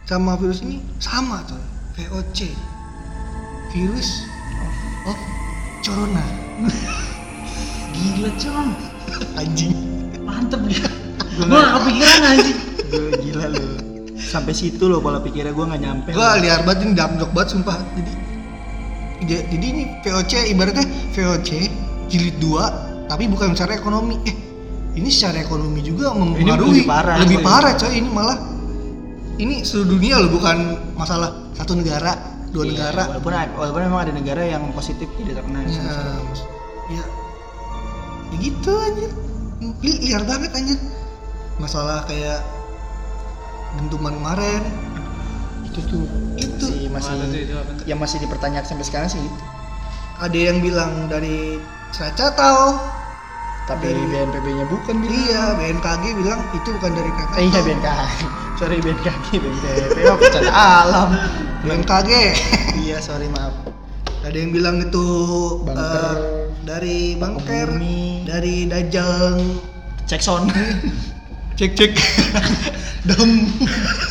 sama 0.08 0.40
virus 0.40 0.64
ini 0.64 0.80
sama 1.04 1.44
tuh 1.44 1.60
VOC 2.00 2.48
virus 3.76 4.24
of 5.04 5.18
corona. 5.84 6.24
Gila 7.98 8.32
cong. 8.40 8.70
Anjing. 9.36 9.76
Mantep 10.24 10.62
nih 10.64 10.80
gue 11.38 11.46
gak 11.46 11.72
kepikiran 11.76 12.22
anjing. 12.24 12.60
Gue 12.88 13.10
gila 13.22 13.46
lu. 13.52 13.66
Sampai 14.18 14.54
situ 14.56 14.88
loh 14.88 15.00
pola 15.00 15.20
pikirnya 15.20 15.52
gue 15.52 15.66
nggak 15.68 15.82
nyampe. 15.82 16.10
gue 16.16 16.30
liar 16.42 16.64
banget 16.64 16.88
ini 16.88 16.94
dark 16.96 17.14
joke 17.20 17.34
banget 17.36 17.50
sumpah. 17.54 17.78
Jadi 17.94 18.12
ja- 19.28 19.46
jadi 19.52 19.66
ini 19.66 19.84
VOC 20.02 20.34
ibaratnya 20.50 20.86
VOC 21.12 21.50
jilid 22.08 22.40
2 22.40 23.12
tapi 23.12 23.28
bukan 23.28 23.52
secara 23.54 23.76
ekonomi. 23.76 24.16
Eh 24.24 24.36
ini 24.98 25.10
secara 25.14 25.38
ekonomi 25.40 25.86
juga 25.86 26.10
mempengaruhi. 26.12 26.82
Lebih 26.82 26.90
parah. 26.90 27.16
lebih 27.22 27.40
parah 27.46 27.74
coy 27.78 27.94
ini 27.94 28.10
malah. 28.10 28.38
Ini 29.38 29.62
seluruh 29.62 29.94
dunia 29.94 30.18
loh 30.18 30.34
bukan 30.34 30.58
masalah 30.98 31.54
satu 31.54 31.78
negara 31.78 32.18
dua 32.50 32.66
Iya, 32.66 32.72
negara. 32.74 33.04
Walaupun 33.14 33.32
walaupun 33.54 33.82
memang 33.86 34.02
ada 34.02 34.14
negara 34.18 34.42
yang 34.42 34.66
positif 34.74 35.06
tidak 35.14 35.38
terkena. 35.38 35.62
ya, 35.70 35.94
ya. 36.90 37.04
Ya 38.28 38.36
gitu 38.42 38.72
anjir. 38.74 39.12
Li- 39.86 40.02
liar 40.04 40.26
banget 40.26 40.50
anjir. 40.52 40.80
Masalah 41.62 42.02
kayak 42.10 42.42
dentuman 43.78 44.18
kemarin. 44.18 44.62
Itu 45.70 45.80
tuh 45.86 46.04
itu. 46.36 46.90
Masih 46.90 47.14
masih 47.14 47.42
itu 47.46 47.54
tuh? 47.54 47.86
yang 47.86 48.02
masih 48.02 48.18
dipertanyakan 48.18 48.66
sampai 48.66 48.86
sekarang 48.86 49.10
sih. 49.14 49.22
ada 50.18 50.34
yang 50.34 50.66
bilang 50.66 51.06
dari 51.06 51.62
Krakatau 51.94 52.74
Tapi 53.68 53.84
Dari- 53.86 54.08
BNPB-nya 54.08 54.66
bukan 54.66 54.96
bilang. 54.98 55.12
iya 55.22 55.44
BNKG 55.54 56.04
bilang 56.16 56.40
itu 56.52 56.70
bukan 56.72 56.92
dari 56.94 57.12
Krakatau 57.12 57.38
Eh, 57.38 57.46
iya 57.46 57.60
BNKG. 57.62 58.20
Sorry 58.56 58.78
BNKG, 58.80 59.28
BNPB 59.38 59.98
mah 60.02 60.18
bencana 60.18 60.52
alam. 60.52 61.10
BMKG 61.62 62.10
iya 62.80 62.98
sorry 62.98 63.28
maaf. 63.28 63.52
ada 64.20 64.36
yang 64.36 64.52
bilang 64.52 64.76
itu 64.78 65.08
Bunker. 65.62 65.80
eh, 65.80 66.16
dari 66.62 67.16
bangker 67.16 67.68
Bumi. 67.70 68.24
dari 68.24 68.66
Dajjal 68.66 69.40
Cek 70.04 70.20
sound. 70.20 70.52
cek 71.58 71.72
cek 71.74 71.92
dam 73.08 73.30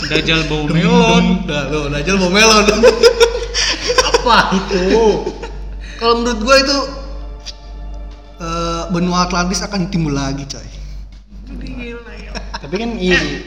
Dajjal 0.03 0.40
bau 0.47 0.64
melon 0.64 1.45
dah 1.45 1.69
lo 1.69 1.88
Dajjal 1.88 2.16
mau 2.19 2.29
melon 2.29 2.64
Apa 4.03 4.38
itu? 4.53 4.85
kalau 5.99 6.14
menurut 6.19 6.40
gue 6.40 6.57
itu 6.59 6.77
benua 8.92 9.27
Atlantis 9.27 9.62
akan 9.62 9.88
timbul 9.90 10.14
lagi 10.14 10.44
coy. 10.46 10.68
Tapi 12.62 12.75
kan 12.75 12.90
iya 12.99 13.16
sih. 13.18 13.38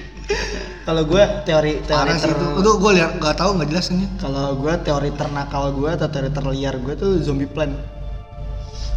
Kalau 0.85 1.05
gue 1.05 1.21
teori 1.45 1.81
teori 1.85 1.89
parah 1.89 2.17
ter 2.17 2.29
itu. 2.33 2.45
Itu 2.61 2.71
gue 2.77 2.91
lihat 2.97 3.11
nggak 3.17 3.35
tahu 3.37 3.49
nggak 3.57 3.69
jelas 3.69 3.87
ini. 3.93 4.05
Kalau 4.21 4.57
gue 4.57 4.73
teori 4.81 5.09
ternakal 5.13 5.63
gue 5.73 5.89
atau 5.89 6.07
teori 6.09 6.29
terliar 6.29 6.73
gue 6.77 6.93
tuh 6.97 7.19
zombie 7.21 7.49
plan 7.49 7.73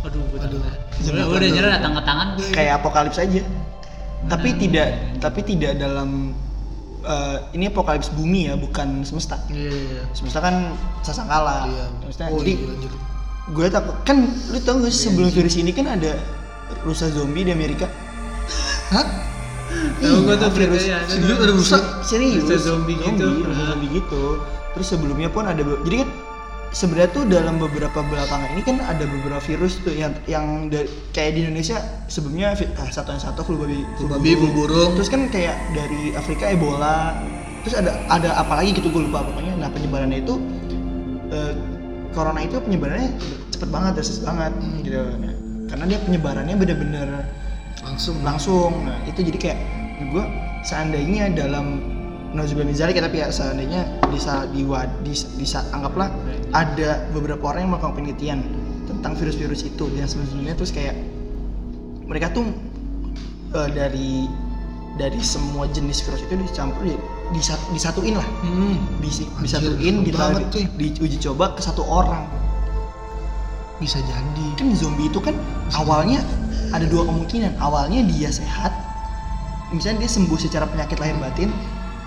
aduh 0.03 0.19
betul 0.35 0.59
Aduh. 0.59 1.15
udah 1.15 1.25
udah 1.31 1.49
nyerah 1.55 1.71
datang 1.79 1.95
ke 1.95 2.03
tangan 2.03 2.27
gue 2.35 2.49
kayak 2.51 2.73
apokalips 2.83 3.19
aja. 3.23 3.43
Tapi 4.27 4.49
Hmm. 4.55 4.59
tidak 4.59 4.87
tapi 5.23 5.41
tidak 5.47 5.73
dalam 5.79 6.35
eh, 7.03 7.39
ini 7.55 7.71
apokalips 7.71 8.11
bumi 8.11 8.51
ya 8.51 8.55
bukan 8.59 9.07
semesta. 9.07 9.39
Iya 9.47 9.71
iya 9.71 10.03
semesta 10.11 10.43
kan 10.43 10.75
sasangkala. 11.07 11.71
Iya. 11.71 11.85
Maksudnya, 12.03 12.29
oh, 12.35 12.39
jadi 12.43 12.53
iya. 12.55 12.91
Gue 13.51 13.67
takut. 13.67 13.97
Kan 14.07 14.31
lu 14.53 14.59
tau 14.63 14.79
gak 14.79 14.93
sih 14.95 15.11
sebelum 15.11 15.33
virus 15.35 15.59
ini 15.59 15.75
kan 15.75 15.91
ada 15.91 16.15
rusa 16.87 17.11
zombie 17.11 17.43
di 17.43 17.51
Amerika? 17.51 17.91
Hah? 18.93 19.07
Tahu 19.73 20.29
gua 20.29 20.37
tuh 20.37 20.53
virus 20.53 20.85
beritanya 20.85 21.01
ada 21.01 21.49
rusak 21.57 21.83
serius? 22.05 22.45
Rusa 22.45 22.59
zombie 22.61 22.97
gitu. 23.01 23.27
rusa 23.41 23.63
zombie 23.73 23.91
gitu. 23.97 24.37
Terus 24.77 24.87
sebelumnya 24.89 25.29
pun 25.33 25.49
ada 25.49 25.65
jadi 25.65 26.05
kan 26.05 26.09
sebenarnya 26.73 27.11
tuh 27.13 27.25
dalam 27.29 27.57
beberapa 27.57 28.01
belakangan 28.05 28.53
ini 28.53 28.63
kan 28.65 28.77
ada 28.85 29.05
beberapa 29.05 29.41
virus 29.45 29.81
tuh 29.81 29.93
yang 29.93 30.13
yang 30.25 30.69
da- 30.69 30.89
kayak 31.13 31.37
di 31.37 31.41
Indonesia 31.45 31.81
sebelumnya 32.09 32.53
ah, 32.77 32.89
satu 32.89 33.13
yang 33.17 33.23
satu 33.23 33.41
flu 33.45 33.57
babi 33.61 33.81
Flu 33.97 34.09
babi, 34.09 34.33
flu 34.37 34.49
burung. 34.53 34.93
terus 34.97 35.09
kan 35.09 35.29
kayak 35.33 35.57
dari 35.73 36.13
Afrika 36.13 36.53
Ebola. 36.53 37.17
Terus 37.65 37.79
ada 37.79 37.95
ada 38.13 38.29
apa 38.37 38.61
lagi 38.61 38.77
gitu 38.77 38.93
gue 38.93 39.09
lupa 39.09 39.25
pokoknya. 39.25 39.57
Nah 39.57 39.69
penyebarannya 39.73 40.21
itu 40.21 40.35
eh, 41.33 41.53
corona 42.13 42.41
itu 42.45 42.61
penyebarannya 42.61 43.17
cepet 43.53 43.69
banget 43.69 43.93
drastis 44.01 44.21
banget 44.23 44.53
Hmm. 44.55 44.81
gitu. 44.85 45.01
Nah, 45.01 45.35
karena 45.73 45.85
dia 45.89 45.99
penyebarannya 46.05 46.57
bener-bener 46.57 47.09
langsung. 47.83 48.17
langsung. 48.23 48.73
Nah 48.85 49.01
itu 49.09 49.25
jadi 49.25 49.39
kayak 49.41 49.59
gue 50.13 50.25
seandainya 50.63 51.33
dalam 51.33 51.81
Nauzubillah 52.33 52.65
min 52.65 52.77
zalik 52.77 52.97
ya 52.97 53.05
tapi 53.05 53.21
ya 53.21 53.29
seandainya 53.29 53.85
bisa 54.09 54.49
di, 54.57 54.65
di, 55.05 55.13
bisa 55.37 55.69
anggaplah 55.77 56.09
ada 56.57 57.05
beberapa 57.13 57.53
orang 57.53 57.69
yang 57.69 57.71
melakukan 57.77 57.93
penelitian 58.01 58.41
tentang 58.89 59.13
virus-virus 59.21 59.69
itu 59.69 59.85
dan 59.93 60.09
sebenarnya 60.09 60.57
terus 60.57 60.73
kayak 60.73 60.97
mereka 62.09 62.33
tuh 62.33 62.49
eh, 63.53 63.69
dari 63.77 64.25
dari 64.97 65.21
semua 65.21 65.69
jenis 65.69 66.01
virus 66.09 66.25
itu 66.25 66.35
dicampur 66.41 66.81
di, 66.89 66.97
disat- 67.33 67.67
disatuin 67.73 68.15
lah. 68.17 68.29
Hmm. 68.45 68.77
Anjir, 69.01 69.27
disatuin 69.41 70.07
banget, 70.09 70.45
cuy. 70.53 70.65
di, 70.79 70.87
diuji 70.93 71.19
coba 71.21 71.53
ke 71.57 71.61
satu 71.61 71.83
orang. 71.85 72.25
Bisa 73.81 73.99
jadi. 74.05 74.47
Kan 74.55 74.71
zombie 74.79 75.11
itu 75.11 75.19
kan 75.19 75.35
awalnya 75.75 76.23
ada 76.71 76.87
dua 76.87 77.03
kemungkinan. 77.05 77.59
Awalnya 77.59 78.07
dia 78.07 78.31
sehat 78.31 78.71
misalnya 79.73 80.05
dia 80.05 80.11
sembuh 80.13 80.37
secara 80.37 80.69
penyakit 80.69 81.01
lahir 81.01 81.17
batin 81.17 81.49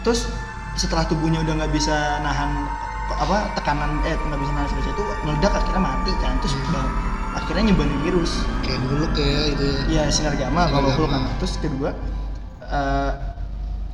terus 0.06 0.30
setelah 0.78 1.02
tubuhnya 1.10 1.42
udah 1.42 1.66
nggak 1.66 1.74
bisa 1.74 2.22
nahan 2.22 2.70
apa 3.10 3.50
tekanan 3.58 4.06
eh 4.06 4.14
nggak 4.14 4.38
bisa 4.38 4.52
nahan 4.54 4.70
virus 4.70 4.88
itu 4.94 5.04
meledak 5.26 5.54
akhirnya 5.54 5.82
mati 5.82 6.12
kan. 6.22 6.38
Terus 6.46 6.54
bang, 6.70 6.90
akhirnya 7.34 7.64
nyebarin 7.74 8.00
virus. 8.06 8.32
Kayak 8.62 8.80
dulu 8.86 9.06
kayak 9.18 9.44
itu 9.58 9.66
ya. 9.66 10.06
Ya 10.06 10.14
sinar 10.14 10.38
gamma 10.38 10.70
kalau 10.70 10.90
flu 10.94 11.06
gamma. 11.10 11.26
kan. 11.28 11.38
Terus 11.42 11.54
kedua 11.60 11.90
eh, 12.66 13.12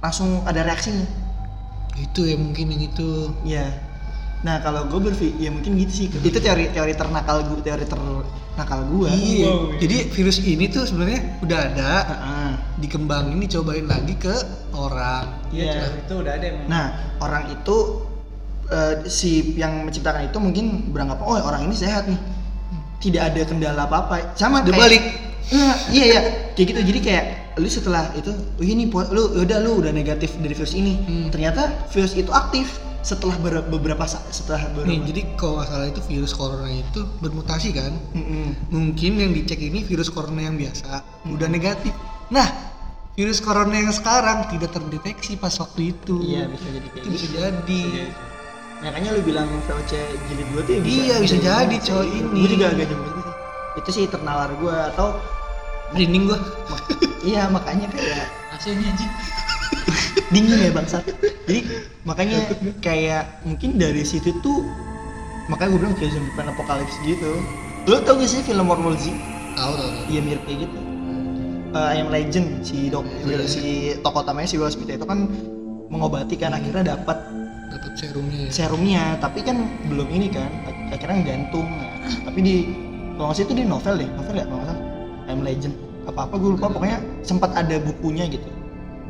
langsung 0.01 0.41
ada 0.43 0.61
reaksinya 0.61 1.05
itu 1.97 2.25
ya 2.25 2.35
mungkin 2.35 2.65
yang 2.71 2.81
itu 2.83 3.09
ya 3.45 3.65
nah 4.41 4.57
kalau 4.59 4.89
gue 4.89 4.97
berpikir 4.97 5.37
ya 5.37 5.49
mungkin 5.53 5.77
gitu 5.77 5.93
sih 5.93 6.07
itu 6.09 6.37
teori 6.41 6.73
teori 6.73 6.97
ternakal 6.97 7.45
gue 7.45 7.61
teori 7.61 7.85
ternakal 7.85 8.79
gue 8.89 9.09
iya 9.13 9.45
Wow, 9.45 9.77
iya. 9.77 9.77
jadi 9.77 9.97
virus 10.09 10.41
ini 10.41 10.65
tuh 10.65 10.89
sebenarnya 10.89 11.37
udah 11.45 11.59
ada 11.61 11.91
Heeh. 12.01 12.51
dikembangin 12.81 13.37
dicobain 13.37 13.85
lagi 13.85 14.17
ke 14.17 14.33
orang 14.73 15.45
Iya. 15.53 15.93
itu 15.93 16.13
udah 16.17 16.31
ada 16.33 16.45
emang 16.47 16.65
Nah, 16.65 16.85
orang 17.21 17.53
itu 17.53 17.77
eh, 18.71 19.05
si 19.05 19.53
yang 19.53 19.85
menciptakan 19.85 20.31
itu 20.31 20.37
mungkin 20.41 20.89
beranggapan 20.89 21.21
oh 21.21 21.37
orang 21.37 21.67
ini 21.67 21.75
sehat 21.75 22.07
nih. 22.07 22.17
Tidak 22.97 23.19
ada 23.21 23.41
kendala 23.43 23.83
apa-apa. 23.83 24.33
Sama 24.33 24.63
Udah 24.63 24.71
kayak 24.71 24.79
balik. 24.79 25.03
Nah, 25.51 25.75
iya 25.91 26.03
iya. 26.07 26.21
Kayak 26.55 26.67
gitu. 26.71 26.79
Jadi 26.87 26.99
kayak 27.03 27.25
lu 27.59 27.67
setelah 27.67 28.11
itu, 28.15 28.31
oh 28.31 28.63
ini 28.63 28.87
lu 28.87 29.23
udah 29.35 29.57
lu 29.59 29.83
udah 29.83 29.91
negatif 29.91 30.35
dari 30.39 30.55
virus 30.55 30.71
ini. 30.71 30.95
Hmm. 30.99 31.27
Ternyata 31.29 31.87
virus 31.91 32.15
itu 32.15 32.31
aktif 32.31 32.67
setelah 33.01 33.33
ber- 33.41 33.65
beberapa 33.65 34.05
setelah 34.05 34.61
beberapa 34.69 34.85
nih 34.85 35.01
jadi 35.09 35.21
kalau 35.33 35.57
nggak 35.57 35.73
salah 35.73 35.87
itu 35.89 36.01
virus 36.05 36.37
corona 36.37 36.69
itu 36.69 37.01
bermutasi 37.17 37.73
kan 37.73 37.97
Mm-mm. 38.13 38.69
mungkin 38.69 39.17
yang 39.17 39.33
dicek 39.33 39.57
ini 39.57 39.81
virus 39.81 40.13
corona 40.13 40.45
yang 40.45 40.53
biasa 40.53 41.01
udah 41.25 41.49
negatif 41.49 41.97
nah 42.29 42.45
virus 43.17 43.41
corona 43.41 43.73
yang 43.73 43.89
sekarang 43.89 44.45
tidak 44.53 44.69
terdeteksi 44.69 45.33
pas 45.33 45.49
waktu 45.57 45.97
itu 45.97 46.13
Iya, 46.21 46.45
bisa 46.45 46.67
jadi 46.69 46.87
kayak 46.93 47.01
itu 47.01 47.09
gitu. 47.09 47.17
bisa 47.17 47.27
jadi 47.41 47.81
Makanya 48.81 49.09
lu 49.13 49.21
bilang 49.21 49.49
VOC 49.49 49.91
jilid 50.29 50.47
2 50.53 50.61
tuh 50.61 50.73
ya 50.73 50.81
bisa. 50.81 50.93
Iya, 50.93 51.15
bisa 51.21 51.37
jadi, 51.37 51.75
coy, 51.81 52.07
ini. 52.17 52.37
Gue 52.37 52.49
juga 52.53 52.65
agak 52.69 52.85
nyebut 52.89 53.13
gitu. 53.13 53.31
Itu 53.77 53.89
sih 53.93 54.05
ternalar 54.09 54.49
gue 54.57 54.75
atau 54.93 55.21
merinding 55.91 56.23
gua. 56.25 56.39
Iya 57.21 57.45
makanya 57.47 57.86
kayak 57.88 58.25
hasilnya 58.49 58.88
anjing. 58.88 59.12
Dingin 60.34 60.58
ya 60.60 60.71
bangsat. 60.71 61.04
Jadi 61.45 61.62
makanya 62.01 62.38
kayak 62.80 63.43
mungkin 63.43 63.75
dari 63.75 64.01
situ 64.01 64.32
tuh 64.39 64.65
makanya 65.45 65.69
gue 65.69 65.80
bilang 65.80 65.95
kayak 65.95 66.12
zombie 66.12 66.34
plan 66.34 66.47
apocalypse 66.47 66.97
gitu. 67.04 67.32
Lo 67.84 67.99
tau 67.99 68.15
gak 68.15 68.25
sih 68.25 68.41
film 68.41 68.65
World 68.65 68.84
War 68.84 68.95
Z 68.95 69.12
tahu 69.51 69.73
tahu 69.75 69.89
iya 70.08 70.21
mirip 70.21 70.41
kayak 70.43 70.65
gitu. 70.65 70.77
Eh, 71.71 71.88
I 71.88 71.99
am 71.99 72.10
Legend 72.10 72.47
si 72.62 72.88
dok 72.88 73.04
Iya. 73.21 73.43
si 73.43 73.63
tokoh 73.99 74.23
utamanya 74.23 74.43
si 74.45 74.56
Will 74.56 74.67
Smith 74.67 74.89
itu 74.89 75.04
kan 75.04 75.27
mengobati 75.88 76.36
kan 76.36 76.51
akhirnya 76.51 76.95
dapat 76.95 77.19
dapat 77.69 77.91
serumnya 77.95 78.39
ya. 78.41 78.49
serumnya. 78.49 79.04
Tapi 79.17 79.39
kan 79.41 79.58
belum 79.86 80.08
ini 80.10 80.27
kan 80.27 80.49
ak- 80.65 80.95
akhirnya 80.95 81.19
gantung 81.27 81.67
Nah, 81.67 82.17
tapi 82.25 82.39
di 82.39 82.56
kalau 83.13 83.30
nggak 83.30 83.43
itu 83.43 83.54
di 83.54 83.63
novel 83.63 83.93
deh 83.95 84.10
novel 84.10 84.36
ya 84.36 84.45
kalau 84.45 84.62
nggak 84.62 84.80
salah 85.31 85.47
I 85.49 85.55
am 85.55 85.63
Legend. 85.63 85.75
Apa 86.07 86.19
apa 86.27 86.35
gue 86.35 86.49
lupa. 86.57 86.67
Pokoknya 86.67 86.99
sempat 87.23 87.55
ada 87.55 87.75
bukunya 87.79 88.27
gitu. 88.27 88.47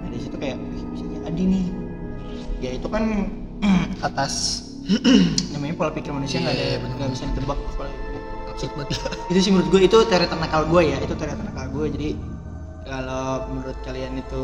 Nah 0.02 0.10
di 0.12 0.20
situ 0.22 0.36
kayak 0.38 0.58
"Ih, 0.58 0.84
bisa 0.94 1.04
jadi 1.26 1.44
nih. 1.44 1.66
Ya 2.62 2.70
itu 2.78 2.88
kan 2.88 3.04
atas 4.08 4.34
namanya 5.56 5.74
pola 5.78 5.92
pikir 5.94 6.12
manusia 6.14 6.42
nggak 6.42 6.56
Iya, 6.58 6.66
ada 6.78 6.82
bener. 6.86 6.96
nggak 6.98 7.10
bisa 7.18 7.24
ditebak. 7.34 7.60
Itu 9.32 9.40
sih 9.40 9.50
menurut 9.56 9.72
gue 9.72 9.82
itu 9.88 9.98
teori 10.06 10.28
ternakal 10.28 10.68
gue 10.70 10.82
ya. 10.92 10.98
Itu 11.02 11.16
teori 11.18 11.34
ternakal 11.34 11.66
gue 11.72 11.86
jadi 11.98 12.10
kalau 12.86 13.48
menurut 13.50 13.78
kalian 13.82 14.20
itu 14.20 14.44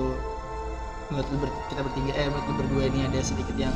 menurut 1.12 1.28
ber- 1.44 1.58
kita 1.68 1.82
bertiga 1.84 2.12
eh 2.16 2.28
menurut 2.32 2.56
berdua 2.56 2.84
ini 2.88 3.04
ada 3.06 3.20
sedikit 3.20 3.54
yang 3.60 3.74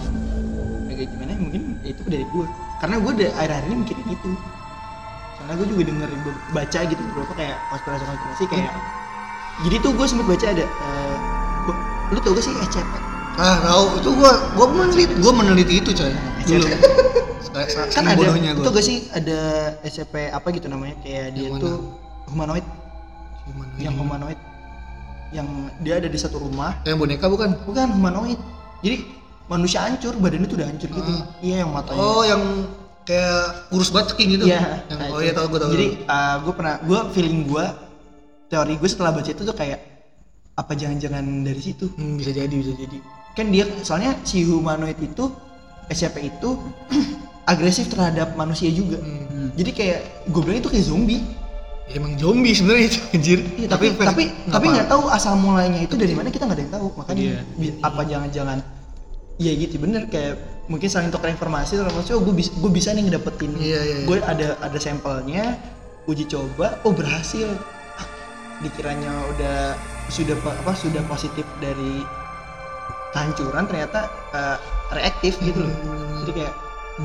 agak 0.88 1.12
gimana 1.12 1.36
mungkin 1.36 1.78
itu 1.84 2.02
dari 2.08 2.26
gue 2.26 2.46
karena 2.80 2.96
gue 3.04 3.12
udah 3.12 3.30
akhir-akhir 3.38 3.66
ini 3.68 3.76
mikirin 3.84 4.08
itu 4.08 4.30
soalnya 5.42 5.58
gue 5.58 5.68
juga 5.68 5.84
denger 5.90 6.10
baca 6.54 6.80
gitu 6.86 7.02
beberapa 7.12 7.34
kayak 7.34 7.58
konspirasi 7.68 8.04
konspirasi 8.06 8.44
kayak 8.48 8.72
jadi 9.66 9.76
tuh 9.82 9.92
gue 9.92 10.06
sempet 10.06 10.26
baca 10.30 10.46
ada 10.48 10.66
bu- 11.66 11.82
lu 12.12 12.20
tau 12.22 12.32
gak 12.32 12.46
sih 12.46 12.54
SCP 12.62 12.94
ah 13.40 13.58
tahu 13.64 13.84
itu 13.98 14.10
gua 14.14 14.32
gua 14.54 14.68
meneliti 14.70 15.14
gua 15.18 15.32
meneliti 15.32 15.74
itu 15.80 15.96
coy. 15.96 16.12
Dulu. 16.44 16.68
Kan 17.96 18.04
ada 18.06 18.24
itu 18.36 18.70
gak 18.70 18.86
sih 18.86 19.08
ada 19.08 19.40
SCP 19.82 20.30
apa 20.30 20.48
gitu 20.52 20.68
namanya? 20.68 21.00
Kayak 21.00 21.40
dia 21.40 21.48
Yang 21.48 21.54
mana? 21.56 21.64
tuh 21.64 21.76
humanoid 22.28 22.66
Gimana 23.48 23.72
yang 23.80 23.96
humanoid. 23.96 24.40
Yang 25.32 25.48
dia 25.80 25.94
ada 25.98 26.10
di 26.12 26.20
satu 26.20 26.44
rumah. 26.44 26.84
Yang 26.84 26.98
boneka 27.00 27.26
bukan? 27.32 27.50
Bukan 27.64 27.88
humanoid. 27.96 28.40
Jadi 28.84 28.98
manusia 29.48 29.80
hancur 29.88 30.14
badannya 30.20 30.48
tuh 30.52 30.58
udah 30.60 30.68
hancur 30.68 30.90
gitu. 30.92 31.12
Ah. 31.16 31.24
iya 31.40 31.56
yang 31.64 31.72
matanya. 31.72 32.00
Oh 32.04 32.22
yang 32.28 32.42
kayak 33.04 33.68
kurus 33.70 33.90
banget 33.90 34.14
ceking 34.14 34.30
gitu. 34.38 34.46
Iya. 34.48 34.60
Yang, 34.88 35.00
nah 35.00 35.08
oh 35.10 35.20
iya 35.20 35.32
tahu 35.34 35.46
gua 35.50 35.60
tahu 35.60 35.72
jadi 35.74 35.88
gue 36.42 36.54
pernah 36.54 36.76
gue 36.80 37.00
feeling 37.12 37.40
gue 37.46 37.66
teori 38.48 38.74
gue 38.76 38.90
setelah 38.90 39.12
baca 39.12 39.30
itu 39.30 39.42
tuh 39.42 39.56
kayak 39.56 39.80
apa 40.54 40.72
jangan-jangan 40.76 41.24
dari 41.42 41.62
situ? 41.62 41.90
Hmm, 41.96 42.20
bisa 42.20 42.30
jadi 42.30 42.52
bisa 42.52 42.74
jadi. 42.76 42.98
Kan 43.34 43.50
dia 43.50 43.64
soalnya 43.82 44.14
si 44.22 44.44
humanoid 44.44 45.00
itu 45.00 45.32
SCP 45.88 46.30
itu 46.30 46.60
agresif 47.52 47.88
terhadap 47.88 48.36
manusia 48.36 48.70
juga. 48.70 49.00
Hmm. 49.00 49.50
Jadi 49.56 49.72
kayak 49.72 50.00
gue 50.30 50.42
bilang 50.44 50.60
itu 50.60 50.70
kayak 50.70 50.86
zombie. 50.86 51.24
Ya, 51.90 52.00
emang 52.00 52.16
zombie 52.16 52.56
sebenarnya 52.56 52.86
itu 52.88 53.00
anjir. 53.12 53.40
Iya, 53.58 53.68
tapi 53.68 53.86
tapi 53.96 54.24
tapi 54.48 54.66
nggak 54.70 54.88
tahu 54.88 55.04
asal 55.10 55.36
mulainya 55.36 55.84
itu 55.84 55.96
dari 55.98 56.14
mana 56.14 56.30
kita 56.30 56.48
nggak 56.48 56.58
ada 56.60 56.64
yang 56.64 56.74
tahu. 56.76 56.88
Makanya 56.96 57.24
Iya. 57.24 57.40
bi- 57.58 57.76
apa 57.82 58.02
jangan-jangan 58.06 58.58
iya 59.42 59.58
gitu. 59.58 59.82
Bener 59.82 60.06
kayak 60.06 60.38
mungkin 60.70 60.86
saling 60.88 61.10
tukar 61.10 61.34
informasi 61.34 61.74
terus 61.76 61.90
maksudnya 61.90 62.18
oh, 62.22 62.24
gue 62.30 62.36
bisa 62.38 62.52
gue 62.54 62.72
bisa 62.72 62.90
nih 62.94 63.10
ngedapetin. 63.10 63.52
Iya, 63.58 63.80
iya, 63.82 63.82
iya. 63.82 64.06
gue 64.06 64.18
ada 64.22 64.48
ada 64.62 64.78
sampelnya 64.78 65.58
uji 66.06 66.30
coba 66.30 66.78
oh 66.86 66.94
berhasil. 66.94 67.50
Ah, 67.98 68.06
dikiranya 68.62 69.10
udah 69.36 69.58
sudah 70.08 70.38
pa- 70.40 70.54
apa 70.54 70.78
sudah 70.78 71.02
positif 71.10 71.44
dari 71.58 72.06
kehancuran 73.12 73.66
ternyata 73.66 74.08
eh, 74.32 74.58
reaktif 74.94 75.42
gitu 75.42 75.66
loh. 75.66 75.74
Hmm. 75.74 76.22
jadi 76.24 76.32
kayak 76.38 76.54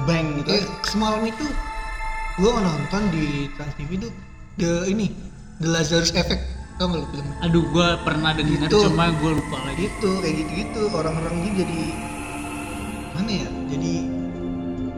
bang 0.04 0.26
gitu. 0.38 0.48
Eh, 0.52 0.64
semalam 0.84 1.24
itu 1.24 1.44
gua 2.36 2.60
nonton 2.60 3.02
di 3.10 3.48
Trans 3.56 3.72
TV 3.80 3.96
itu 3.96 4.08
the 4.60 4.84
ini 4.86 5.08
The 5.56 5.72
Lazarus 5.72 6.12
Effect. 6.12 6.44
Tau 6.76 6.92
gak 6.92 7.00
lu 7.00 7.08
filmnya 7.08 7.36
aduh 7.40 7.64
gue 7.72 7.88
pernah 8.04 8.36
dengar 8.36 8.68
Itu. 8.68 8.84
cuma 8.84 9.08
gue 9.08 9.32
lupa 9.40 9.56
lagi. 9.64 9.88
Gitu 9.88 10.10
kayak 10.20 10.34
gitu 10.44 10.52
gitu 10.60 10.80
orang-orang 10.92 11.34
ini 11.40 11.50
jadi 11.64 11.80
mana 13.16 13.32
ya? 13.34 13.48
Jadi 13.66 13.92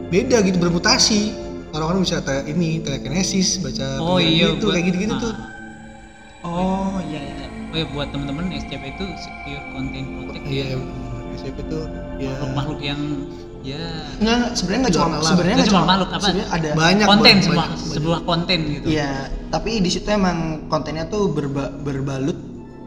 beda 0.09 0.37
gitu 0.41 0.57
bermutasi. 0.57 1.21
Orang-orang 1.69 2.01
bisa 2.01 2.17
te- 2.19 2.45
ini 2.45 2.81
telekinesis 2.81 3.61
baca 3.61 4.01
oh 4.01 4.17
iya 4.17 4.49
gitu 4.51 4.65
gua- 4.65 4.73
kayak 4.73 4.85
gitu 4.87 4.97
gitu 4.99 5.13
ah. 5.13 5.21
tuh. 5.21 5.33
Oh 6.41 6.97
iya 7.03 7.19
iya 7.21 7.45
oh 7.69 7.77
ya 7.77 7.85
buat 7.87 8.09
temen-temen 8.09 8.49
SCP 8.57 8.83
itu 8.89 9.05
secure 9.15 9.63
content 9.69 10.07
protect 10.25 10.45
iya 10.45 10.65
ya? 10.67 10.77
SMP 11.35 11.57
tuh 11.67 11.85
ya. 12.17 12.33
Makhluk-makhluk 12.33 12.79
yang 12.81 13.01
ya. 13.61 13.83
Nggak 14.17 14.57
sebenarnya 14.57 14.81
nggak 14.81 14.95
cuma 14.95 15.05
sebenarnya 15.21 15.55
Nggak 15.55 15.69
cuma 15.69 15.83
makhluk, 15.85 16.09
apa? 16.09 16.27
ada 16.49 16.69
banyak 16.73 17.05
konten 17.05 17.21
banget, 17.21 17.45
sebuah 17.45 17.61
banyak, 17.61 17.93
sebuah 17.93 18.19
konten 18.23 18.57
gitu. 18.67 18.85
Iya, 18.89 19.11
tapi 19.47 19.71
di 19.77 19.89
situ 19.89 20.07
emang 20.09 20.37
kontennya 20.65 21.05
tuh 21.05 21.29
berba- 21.29 21.69
berbalut 21.77 22.37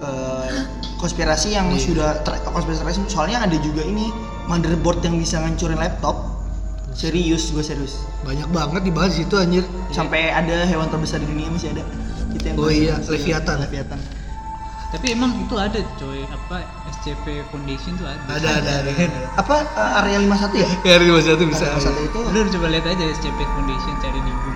eh, 0.01 0.59
konspirasi 0.99 1.55
yang 1.55 1.71
Iya. 1.71 1.79
sudah 1.79 2.11
ter- 2.21 2.43
konspirasi 2.43 2.99
soalnya 3.07 3.39
ada 3.41 3.55
juga 3.57 3.85
ini 3.85 4.11
motherboard 4.47 5.03
yang 5.03 5.19
bisa 5.19 5.39
ngancurin 5.39 5.79
laptop. 5.79 6.17
Serius, 6.93 7.49
gue 7.51 7.65
serius. 7.65 8.05
banyak 8.21 8.53
banget 8.53 8.83
dibahas 8.85 9.17
di 9.17 9.25
situ 9.25 9.35
anjir 9.41 9.65
Sampai 9.89 10.29
ada 10.29 10.69
hewan 10.69 10.93
terbesar 10.93 11.25
di 11.25 11.27
dunia 11.27 11.49
masih 11.49 11.73
ada. 11.73 11.83
Itu 12.37 12.45
yang 12.53 12.57
Oh 12.61 12.69
iya. 12.69 13.01
Leviathan. 13.01 13.65
Leviathan. 13.65 14.01
tapi 14.93 15.17
emang 15.17 15.33
itu 15.41 15.57
ada 15.57 15.81
coy 15.97 16.21
apa 16.29 16.69
SCP 16.93 17.41
Foundation 17.49 17.97
tuh 17.97 18.05
ada 18.05 18.21
ada 18.29 18.61
ada 18.61 18.73
ada 18.85 18.93
Apa 19.41 19.65
eh, 19.65 19.99
area 20.05 20.21
51 20.21 20.53
ya? 20.53 20.69
ya 20.85 21.09
masa 21.09 21.33
itu 21.33 21.47
bisa 21.49 21.65
Area 21.65 21.97
51 21.97 22.09
itu 22.13 22.21
lu 22.29 22.49
coba 22.61 22.67
lihat 22.77 22.85
aja 22.85 23.05
SCP 23.17 23.41
Foundation 23.57 23.93
cari 24.05 24.21
di 24.21 24.33
Google 24.45 24.52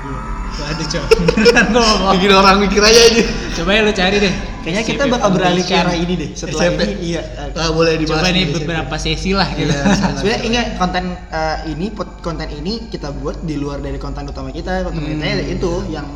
Ada 0.57 0.85
coy 0.89 1.05
beneran 1.29 1.67
ngomong. 1.71 2.13
bikin 2.17 2.33
orang 2.33 2.57
mikir 2.59 2.81
aja 2.81 3.01
aja 3.03 3.23
coba 3.55 3.71
ya 3.73 3.81
lu 3.85 3.93
cari 3.93 4.17
deh 4.19 4.35
kayaknya 4.65 4.83
kita 4.83 5.03
bakal 5.07 5.29
beralih 5.31 5.63
ke 5.63 5.75
arah 5.75 5.95
ini 5.95 6.15
deh. 6.17 6.31
Setelah 6.33 6.65
SMP. 6.67 6.81
ini 6.83 6.95
iya. 7.15 7.23
ah, 7.55 7.71
boleh 7.71 7.95
dibahas 7.95 8.19
coba 8.19 8.29
nih 8.35 8.45
beberapa 8.51 8.95
sesi 8.97 9.31
lah 9.31 9.49
gitu 9.53 9.71
Iya. 9.71 9.85
Sebenarnya 10.19 10.41
ingat 10.43 10.67
konten 10.75 11.05
eh, 11.15 11.57
ini 11.71 11.87
konten 11.97 12.49
ini 12.51 12.73
kita 12.89 13.15
buat 13.15 13.41
di 13.41 13.55
luar 13.55 13.79
dari 13.79 13.97
konten 13.97 14.27
utama 14.27 14.51
kita. 14.51 14.83
Konten 14.83 15.07
Hmm. 15.07 15.23
kita 15.23 15.47
itu 15.47 15.73
yang 15.89 16.09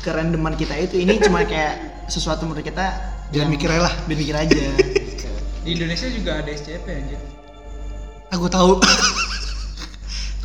kerendeman 0.00 0.52
kita 0.52 0.74
itu 0.76 1.00
ini 1.00 1.16
cuma 1.16 1.44
kayak 1.48 2.04
sesuatu 2.08 2.44
menurut 2.44 2.60
kita 2.60 2.92
jangan 3.32 3.48
yang 3.48 3.50
mikir 3.50 3.68
aja 3.68 3.82
lah 3.84 3.94
biar 4.04 4.18
mikir 4.18 4.36
aja. 4.36 4.60
di 5.64 5.70
Indonesia 5.72 6.04
juga 6.12 6.44
ada 6.44 6.50
SCP 6.52 6.84
anjir 6.84 7.16
aku 8.28 8.46
tahu 8.46 8.84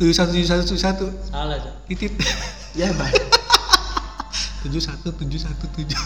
tujuh 0.00 0.16
satu 0.16 0.32
tujuh 0.32 0.48
satu 0.48 0.64
tujuh 0.64 0.80
satu 0.80 1.06
salah 1.28 1.60
coy 1.60 1.72
titit 1.92 2.16
ya 2.72 2.88
bah. 2.96 3.12
tujuh 4.64 4.80
satu 4.80 5.12
tujuh 5.12 5.36
satu 5.36 5.68
tujuh 5.76 6.00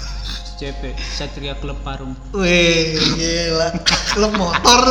SCP 0.54 0.98
Satria 0.98 1.54
Klub 1.58 1.78
Parung 1.82 2.14
Wih, 2.30 2.94
gila. 3.18 3.74
Klub 4.14 4.34
motor. 4.38 4.82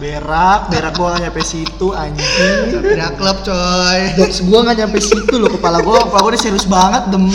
Berak, 0.00 0.72
berak 0.72 0.92
gua 0.96 1.16
gak 1.16 1.28
nyampe 1.28 1.44
situ 1.44 1.92
anjing. 1.92 2.72
Satria 2.72 3.12
Club 3.16 3.44
coy. 3.44 4.00
Jokes 4.16 4.40
gua 4.48 4.64
gak 4.68 4.76
nyampe 4.80 4.98
situ 5.04 5.34
loh 5.36 5.52
kepala 5.52 5.84
gua, 5.84 6.08
kepala 6.08 6.20
gua 6.24 6.30
udah 6.32 6.40
serius 6.40 6.64
banget 6.64 7.12
demi 7.12 7.32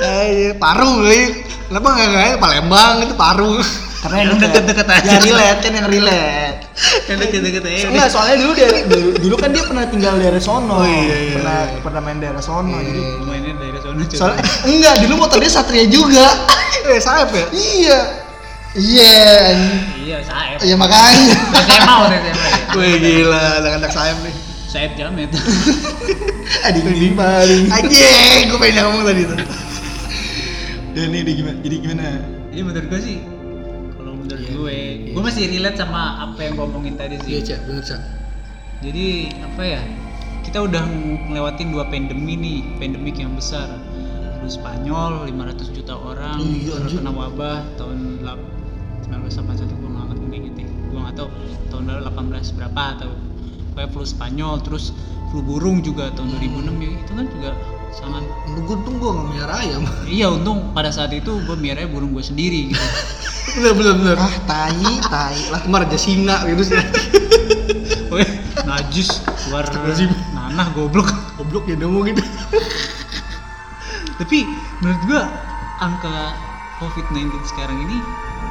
Eh, 0.00 0.52
Parung 0.60 1.00
kali. 1.00 1.48
Kenapa 1.64 1.88
nggak 1.96 2.08
nggak 2.12 2.28
Palembang 2.40 2.94
itu 3.08 3.14
Parung. 3.16 3.56
karena 4.04 4.16
yang 4.20 4.36
Deket-deket 4.36 4.84
aja. 4.84 5.08
Yang 5.16 5.24
relate 5.32 5.60
kan 5.64 5.72
yang 5.72 5.88
relate. 5.88 6.43
Enggak, 6.74 8.08
soalnya 8.10 8.36
dulu 8.42 8.52
dia 8.58 8.66
dulu, 8.90 9.08
dulu 9.14 9.34
kan 9.38 9.54
dia 9.54 9.62
pernah 9.62 9.84
tinggal 9.86 10.18
di 10.18 10.26
daerah 10.26 10.42
sono. 10.42 10.82
Oh, 10.82 10.82
iya, 10.82 11.14
iya, 11.14 11.34
pernah 11.38 11.58
iya. 11.70 11.80
pernah 11.86 12.00
main 12.02 12.18
daerah 12.18 12.42
sono 12.42 12.74
jadi 12.82 13.02
mainnya 13.22 13.52
dari 13.62 13.78
sono 13.78 14.02
coy 14.02 14.18
Soalnya 14.18 14.42
enggak, 14.66 14.94
dulu 15.06 15.14
motor 15.22 15.38
dia 15.38 15.52
Satria 15.52 15.86
juga. 15.86 16.26
Eh, 16.84 17.00
sayap 17.00 17.32
ya? 17.32 17.46
iya. 17.56 17.98
Iya. 18.76 19.16
iya 20.04 20.18
saeb 20.20 20.60
Ya 20.60 20.76
makanya. 20.76 21.32
SMA 21.64 21.94
waktu 21.96 22.16
SMA 22.20 22.44
ya. 22.44 22.76
Wih, 22.76 22.94
gila. 23.00 23.44
Anak-anak 23.64 23.90
sayap 23.94 24.18
nih. 24.20 24.34
saeb 24.68 24.92
jamet 24.98 25.32
Adi 26.66 26.80
gini 26.84 27.16
paling. 27.16 27.72
Anjing, 27.72 28.52
gue 28.52 28.58
pengen 28.60 28.84
ngomong 28.84 29.08
tadi 29.08 29.22
tuh. 29.24 29.38
Dan 30.92 31.08
ini 31.08 31.18
dia 31.24 31.34
gimana? 31.40 31.56
Jadi 31.64 31.76
gimana? 31.80 32.06
Jadi 32.52 32.60
menurut 32.60 32.86
gue 32.92 33.00
sih 33.00 33.16
menurut 34.24 34.40
Iya, 34.40 34.50
gue, 34.50 34.74
iya. 34.74 35.12
gue 35.12 35.22
masih 35.22 35.44
relate 35.46 35.76
sama 35.76 36.02
apa 36.24 36.40
yang 36.40 36.52
gue 36.54 36.64
omongin 36.64 36.94
tadi 36.94 37.16
sih. 37.20 37.32
Iya, 37.34 37.42
Cak, 37.46 37.60
bener, 37.64 37.84
Cak. 37.84 38.00
Jadi 38.80 39.06
apa 39.38 39.62
ya? 39.62 39.82
Kita 40.40 40.58
udah 40.60 40.82
ngelewatin 41.26 41.68
dua 41.70 41.84
pandemi 41.86 42.34
nih, 42.34 42.58
pandemik 42.76 43.16
yang 43.16 43.32
besar. 43.32 43.68
Flu 44.36 44.48
Spanyol 44.50 45.28
500 45.28 45.68
juta 45.70 45.94
orang 45.94 46.36
Iya, 46.36 46.76
anjir. 46.76 47.00
terkena 47.00 47.12
wabah 47.12 47.64
tahun 47.76 48.20
lap- 48.20 48.52
1981 49.02 49.68
gue 49.70 49.90
nggak 49.90 50.06
ngerti 50.10 50.36
gitu. 50.42 50.60
Gue 50.86 50.98
nggak 50.98 51.16
tahu 51.16 51.28
tahun 51.68 51.82
lalu 51.86 52.02
18 52.08 52.52
berapa 52.52 52.82
atau 52.96 53.10
kayak 53.74 53.90
flu 53.90 54.04
Spanyol 54.04 54.54
terus 54.60 54.92
flu 55.28 55.40
burung 55.40 55.80
juga 55.80 56.08
tahun 56.12 56.30
2006 56.34 56.76
ya 56.78 56.90
itu 56.94 57.12
kan 57.12 57.26
juga 57.26 57.50
sangat 57.94 58.24
Menurut 58.50 58.64
gue 58.66 58.76
untung 58.82 58.96
gue 58.98 59.10
nggak 59.10 59.26
melihara 59.30 59.54
ayam. 59.62 59.82
iya 60.04 60.26
untung 60.28 60.74
pada 60.74 60.90
saat 60.90 61.14
itu 61.14 61.30
gue 61.42 61.56
miara 61.56 61.86
burung 61.86 62.10
gue 62.10 62.22
sendiri 62.22 62.74
gitu 62.74 62.86
bener, 63.54 63.72
bener, 63.78 63.94
bener. 63.94 64.16
Ah, 64.18 64.34
tai, 64.50 64.82
tai 65.06 65.38
lah. 65.48 65.60
Kemar 65.62 65.86
aja 65.86 65.94
singa 65.94 66.42
gitu 66.48 66.74
sih. 66.74 66.74
Weh, 68.14 68.26
najis 68.66 69.22
Astagfirullahaladzim. 69.22 70.10
nanah 70.34 70.68
goblok. 70.74 71.06
Goblok 71.38 71.70
ya 71.70 71.78
ngomong 71.78 72.10
gitu. 72.10 72.22
Tapi 74.18 74.38
menurut 74.82 75.02
gua 75.06 75.22
angka 75.78 76.34
COVID-19 76.82 77.30
sekarang 77.46 77.78
ini 77.86 77.98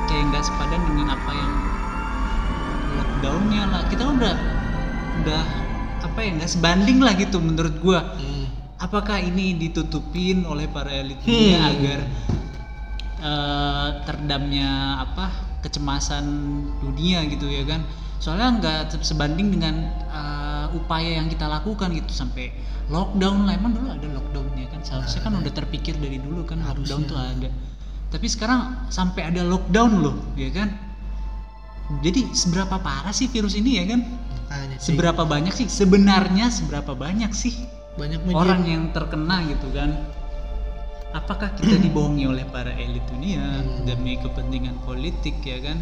kayak 0.08 0.23
nggak 0.32 0.43
sepadan 0.43 0.82
dengan 0.88 1.19
apa 1.19 1.32
yang 1.32 1.51
lockdownnya 2.95 3.63
lah. 3.71 3.82
Kita 3.88 4.01
kan 4.08 4.13
udah 4.19 4.36
udah 5.23 5.43
apa 6.03 6.19
ya 6.19 6.29
nggak 6.39 6.51
sebanding 6.51 6.99
lah 7.03 7.12
gitu 7.15 7.43
menurut 7.43 7.75
gua. 7.84 8.15
Apakah 8.84 9.24
ini 9.24 9.56
ditutupin 9.56 10.43
oleh 10.43 10.67
para 10.67 10.91
elit 10.91 11.15
dunia 11.24 11.56
Hmm. 11.56 11.72
agar 11.72 12.00
eh, 13.24 13.89
terdamnya 14.04 15.00
apa 15.00 15.32
kecemasan 15.63 16.26
dunia 16.84 17.24
gitu 17.32 17.48
ya 17.48 17.63
kan? 17.63 17.82
soalnya 18.24 18.56
nggak 18.56 18.80
se- 18.88 19.12
sebanding 19.12 19.52
dengan 19.52 19.84
uh, 20.08 20.72
upaya 20.72 21.19
yang 21.19 21.28
kita 21.28 21.43
lakukan 21.43 21.91
gitu 21.91 22.08
sampai 22.15 22.56
lockdown 22.88 23.43
lah. 23.43 23.60
Emang 23.60 23.76
dulu 23.76 23.91
ada 23.91 24.08
lockdownnya 24.08 24.72
kan? 24.72 24.80
Seharusnya 24.80 25.28
kan 25.28 25.36
udah 25.43 25.52
terpikir 25.52 26.00
dari 26.00 26.24
dulu 26.24 26.48
kan 26.48 26.63
lockdown 26.63 27.04
tuh 27.04 27.19
ada. 27.19 27.52
Tapi 28.15 28.24
sekarang 28.32 28.88
sampai 28.88 29.28
ada 29.28 29.43
lockdown 29.43 30.00
loh 30.00 30.15
ya 30.39 30.48
kan? 30.56 30.72
Jadi 32.00 32.32
seberapa 32.32 32.80
parah 32.80 33.12
sih 33.12 33.28
virus 33.28 33.60
ini 33.60 33.84
ya 33.84 33.91
kan? 33.91 34.08
Makanya, 34.08 34.80
seberapa 34.80 35.24
banyak 35.28 35.52
sih? 35.52 35.67
Sebenarnya 35.67 36.48
seberapa 36.48 36.96
banyak 36.96 37.36
sih 37.36 37.52
banyak 37.93 38.21
media 38.25 38.38
orang 38.41 38.62
yang 38.65 38.84
terkena 38.89 39.45
gitu 39.45 39.69
kan 39.69 39.93
apakah 41.13 41.53
kita 41.53 41.77
dibohongi 41.77 42.25
oleh 42.25 42.45
para 42.49 42.73
elit 42.73 43.06
dunia 43.06 43.62
Hmm. 43.62 43.86
demi 43.86 44.17
kepentingan 44.17 44.82
politik 44.82 45.38
ya 45.45 45.62
kan 45.62 45.77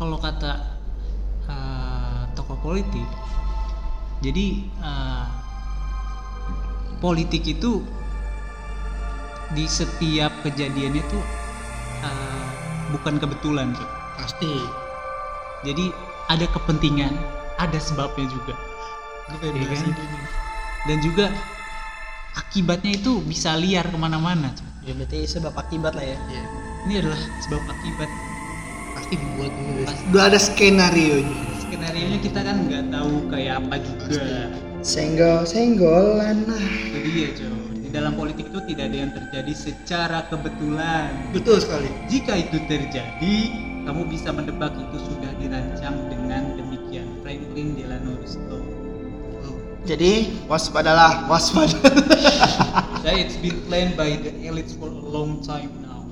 kalau 0.00 0.16
kata 0.16 0.80
uh, 1.44 2.24
tokoh 2.32 2.56
politik 2.64 3.04
jadi 4.24 4.64
uh, 4.80 5.28
politik 7.04 7.44
itu 7.44 7.84
di 9.52 9.64
setiap 9.68 10.32
kejadian 10.44 10.96
itu 10.96 11.18
uh, 12.04 12.44
bukan 12.96 13.20
kebetulan 13.20 13.76
Cuk. 13.76 13.90
pasti 14.16 14.52
jadi 15.68 15.92
ada 16.32 16.48
kepentingan 16.48 17.12
ada 17.60 17.76
sebabnya 17.76 18.24
juga 18.32 18.54
bahas 19.28 19.84
kan? 19.84 19.92
Dan 20.88 20.98
juga 21.04 21.28
akibatnya 22.32 22.96
itu 22.96 23.20
bisa 23.22 23.52
liar 23.60 23.84
ke 23.84 23.98
mana-mana 24.00 24.50
ya 24.88 24.96
berarti 24.96 25.28
sebab 25.28 25.52
akibat 25.52 25.92
lah 25.92 26.04
ya. 26.04 26.16
Iya. 26.32 26.42
ini 26.88 26.94
adalah 27.04 27.20
sebab 27.44 27.62
akibat. 27.68 28.08
Pasti 28.96 29.14
dibuat 29.20 29.52
dulu 29.52 29.80
udah 29.84 30.24
ada 30.32 30.40
skenario 30.40 31.16
nya. 31.20 31.38
Skenario 31.60 32.04
nya 32.08 32.18
kita 32.24 32.40
kan 32.40 32.56
nggak 32.64 32.84
tahu 32.88 33.14
kayak 33.28 33.54
apa 33.60 33.76
juga. 33.84 34.48
Senggol 34.80 35.44
senggolan 35.44 36.48
lah. 36.48 36.66
Jadi 36.96 37.10
ya 37.20 37.30
Cok 37.36 37.56
di 37.84 37.88
dalam 37.92 38.12
politik 38.16 38.48
itu 38.48 38.60
tidak 38.72 38.84
ada 38.88 38.96
yang 38.96 39.12
terjadi 39.12 39.52
secara 39.52 40.18
kebetulan. 40.32 41.12
Betul 41.36 41.60
sekali. 41.60 41.92
Jika 42.08 42.32
itu 42.40 42.56
terjadi 42.64 43.36
kamu 43.84 44.08
bisa 44.08 44.32
mendebak 44.32 44.72
itu 44.72 44.96
sudah 45.04 45.32
dirancang 45.36 45.96
dengan 46.08 46.56
demikian. 46.56 47.08
Franklin 47.20 47.76
Delano 47.76 48.16
Roosevelt 48.16 48.77
jadi 49.84 50.12
waspadalah 50.46 51.26
waspada 51.26 51.78
That 53.06 53.14
it's 53.14 53.38
been 53.38 53.62
planned 53.64 53.94
by 53.94 54.18
the 54.18 54.34
elites 54.42 54.74
for 54.74 54.90
a 54.90 55.00
long 55.08 55.38
time 55.40 55.70
now. 55.80 56.02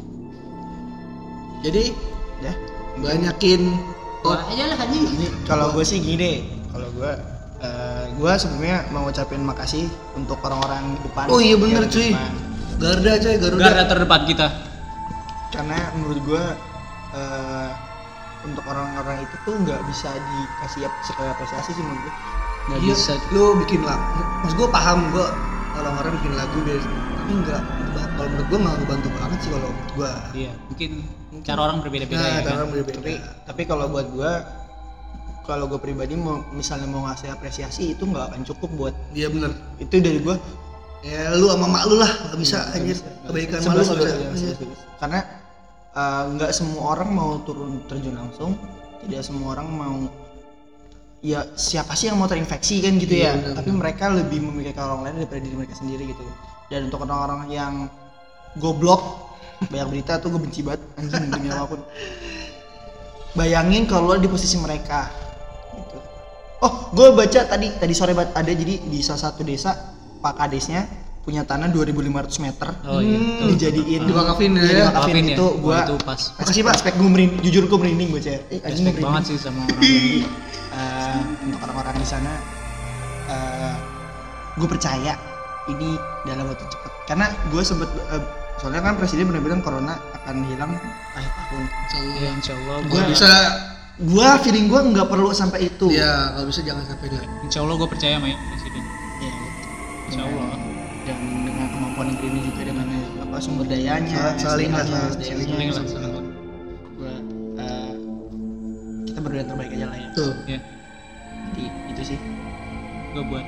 jadi 1.60 1.90
ya 2.38 2.52
banyakin 2.96 3.74
Wah, 4.22 4.42
aja 4.48 4.64
lah 4.66 4.76
haji. 4.76 4.98
ini 5.02 5.26
kalau 5.44 5.70
gue 5.70 5.82
sih 5.82 5.98
gini 5.98 6.46
kalau 6.70 6.88
gue 6.94 7.12
eh, 7.58 8.04
gue 8.12 8.32
sebelumnya 8.34 8.86
mau 8.90 9.04
ngucapin 9.04 9.42
makasih 9.42 9.86
untuk 10.14 10.38
orang-orang 10.40 10.94
di 10.94 11.00
depan 11.04 11.24
oh 11.26 11.38
iya 11.38 11.56
bener 11.56 11.84
di 11.84 11.92
cuy 11.92 12.10
depan. 12.10 12.32
Garda 12.76 13.12
coy 13.18 13.34
Garuda 13.36 13.62
Garda 13.62 13.84
terdepan 13.86 14.20
kita. 14.24 14.46
karena 15.48 15.78
menurut 15.94 16.18
gue 16.22 16.44
eh, 17.12 17.70
untuk 18.42 18.64
orang-orang 18.64 19.20
itu 19.20 19.36
tuh 19.42 19.54
nggak 19.58 19.80
bisa 19.86 20.10
dikasih 20.12 20.86
sekali 21.02 21.28
apresiasi 21.28 21.70
sih 21.72 21.82
menurut 21.82 22.02
gue 22.02 22.14
Nggak 22.66 22.80
Iya, 22.82 22.94
bisa. 22.94 23.12
lu 23.30 23.44
bikin 23.62 23.80
lagu 23.82 24.22
mas 24.42 24.52
gue 24.52 24.68
paham 24.68 24.98
gue 25.10 25.26
orang-orang 25.76 26.12
bikin 26.18 26.32
lagu 26.34 26.56
biar 26.62 26.80
tapi 27.16 27.32
enggak 27.32 27.62
kalau 28.16 28.28
menurut 28.28 28.46
gue 28.48 28.58
nggak 28.58 28.74
ngebantu 28.76 29.08
banget 29.14 29.38
sih 29.38 29.50
kalau 29.50 29.70
gue 29.92 30.10
Iya, 30.34 30.52
mungkin 30.66 30.90
cara 31.42 31.60
orang 31.62 31.76
berbeda-beda 31.80 32.16
nah 32.16 32.26
ya 32.26 32.32
cara 32.32 32.42
kan. 32.42 32.54
orang 32.58 32.68
berbeda 32.72 32.96
tapi 32.98 33.12
tapi 33.44 33.62
kalau 33.64 33.84
buat 33.86 34.06
gue 34.10 34.32
kalau 35.46 35.64
gue 35.66 35.78
pribadi 35.78 36.18
mau 36.18 36.42
misalnya 36.50 36.86
mau 36.86 37.06
ngasih 37.06 37.30
apresiasi 37.30 37.94
itu 37.94 38.02
nggak 38.02 38.34
akan 38.34 38.42
cukup 38.42 38.70
buat 38.74 38.94
iya 39.12 39.30
bener. 39.30 39.54
itu 39.78 39.94
dari 40.00 40.18
gue 40.18 40.34
ya 41.06 41.38
lu 41.38 41.46
sama 41.46 41.70
mak 41.70 41.86
lu 41.86 41.96
lah 41.96 42.10
nggak 42.10 42.38
bisa 42.40 42.58
anjir. 42.74 42.98
kebaikan 43.24 43.58
mak 43.62 43.74
lu 43.74 43.82
nggak 43.84 44.32
bisa. 44.34 44.46
Iya. 44.48 44.54
karena 44.98 45.20
eh, 45.94 46.22
nggak 46.34 46.50
semua 46.50 46.82
orang 46.92 47.10
mau 47.14 47.30
turun 47.46 47.78
terjun 47.86 48.18
langsung 48.18 48.58
tidak 49.02 49.22
semua 49.22 49.54
orang 49.54 49.68
mau 49.70 49.94
ya 51.26 51.42
siapa 51.58 51.98
sih 51.98 52.06
yang 52.06 52.22
mau 52.22 52.30
terinfeksi 52.30 52.86
kan 52.86 52.94
gitu 53.02 53.18
Iya, 53.18 53.34
ya 53.34 53.42
benar, 53.42 53.54
tapi 53.58 53.70
mereka 53.74 54.04
lebih 54.14 54.38
memikirkan 54.46 54.82
orang 54.86 55.00
lain 55.10 55.14
daripada 55.26 55.40
diri 55.42 55.56
mereka 55.58 55.74
sendiri 55.74 56.02
gitu 56.14 56.22
dan 56.70 56.86
untuk 56.86 57.02
orang-orang 57.02 57.50
yang 57.50 57.72
goblok 58.62 59.26
banyak 59.66 59.88
berita 59.90 60.22
tuh 60.22 60.30
gue 60.30 60.40
benci 60.46 60.62
banget 60.62 60.86
anjing 60.94 61.26
demi 61.26 61.50
apa 61.54 61.66
pun 61.66 61.82
bayangin 63.34 63.90
kalau 63.90 64.14
lo 64.14 64.22
di 64.22 64.30
posisi 64.30 64.54
mereka 64.54 65.10
gitu. 65.74 65.98
oh 66.62 66.94
gue 66.94 67.08
baca 67.10 67.40
tadi 67.42 67.74
tadi 67.74 67.94
sore 67.96 68.14
banget 68.14 68.30
ada 68.30 68.52
jadi 68.54 68.74
di 68.86 68.98
salah 69.02 69.26
satu 69.26 69.42
desa 69.42 69.74
pak 70.22 70.38
kadesnya 70.38 70.86
punya 71.26 71.42
tanah 71.42 71.74
2500 71.74 72.38
meter 72.38 72.70
Oh 72.86 73.02
iya. 73.02 73.18
Hmm, 73.18 73.58
diwakafin 73.58 74.54
Iya, 74.54 74.62
ya 74.62 74.78
diwakafin. 74.94 75.26
Ya. 75.26 75.34
itu 75.34 75.46
gua 75.58 75.74
Wah, 75.74 75.82
itu 75.90 75.94
pas. 76.06 76.20
Makasih 76.38 76.62
pak, 76.62 76.74
spek 76.78 76.94
gue 76.94 77.08
merinding, 77.10 77.42
jujur 77.42 77.66
gue 77.66 77.78
merinding 77.82 78.08
gue 78.14 78.22
cek. 78.22 78.40
Eh, 78.46 78.60
Respect 78.62 79.02
banget 79.02 79.22
sih 79.34 79.36
sama 79.42 79.66
orang 79.66 79.82
Eh, 80.76 81.20
untuk 81.40 81.60
orang-orang 81.64 81.96
di 81.96 82.04
sana, 82.04 82.32
eh 83.26 83.74
gue 84.56 84.68
percaya 84.68 85.16
ini 85.66 85.96
dalam 86.24 86.44
waktu 86.48 86.68
cepat. 86.68 86.92
Karena 87.08 87.26
gue 87.48 87.62
sempet, 87.64 87.88
eh, 88.12 88.22
soalnya 88.60 88.84
kan 88.84 89.00
presiden 89.00 89.28
benar 89.28 89.40
bilang 89.40 89.60
corona 89.64 89.96
akan 90.20 90.44
hilang 90.44 90.76
akhir 91.16 91.32
tahun. 91.32 91.64
Ya 92.20 92.30
insya 92.36 92.52
Allah. 92.60 92.76
Gua 92.86 93.00
Gua, 93.00 93.08
bisa 93.08 93.30
Gue 93.96 94.28
feeling 94.44 94.68
gue 94.68 94.80
nggak 94.92 95.08
perlu 95.08 95.32
sampai 95.32 95.72
itu. 95.72 95.88
ya 95.88 96.36
kalau 96.36 96.52
bisa 96.52 96.60
jangan 96.60 96.84
sampai 96.84 97.08
lah 97.16 97.24
insya 97.40 97.64
Allah 97.64 97.80
gue 97.80 97.88
percaya 97.88 98.20
sama 98.20 98.28
ya, 98.28 98.36
presiden. 98.36 98.82
Iya. 99.24 99.32
Insya 100.12 100.22
Allah. 100.28 100.48
Dan 101.08 101.18
dengan 101.48 101.66
kemampuan 101.72 102.06
negeri 102.12 102.26
ini 102.28 102.40
juga 102.44 102.60
dengan 102.68 102.88
apa 103.24 103.36
sumber 103.40 103.64
dayanya, 103.64 104.36
Saling 104.36 104.68
lah, 104.68 104.84
saling. 104.84 105.16
SDM-nya, 105.16 105.80
Saling 105.80 106.12
lah, 106.12 106.15
kita 109.26 109.34
berdoa 109.34 109.40
yang 109.42 109.50
terbaik 109.50 109.70
aja 109.72 109.86
lah 109.86 109.98
ya. 109.98 110.08
tuh 110.12 110.32
Ya, 110.46 110.58
Jadi 111.46 111.62
itu 111.90 112.02
sih. 112.04 112.18
gue 113.08 113.22
buat 113.24 113.46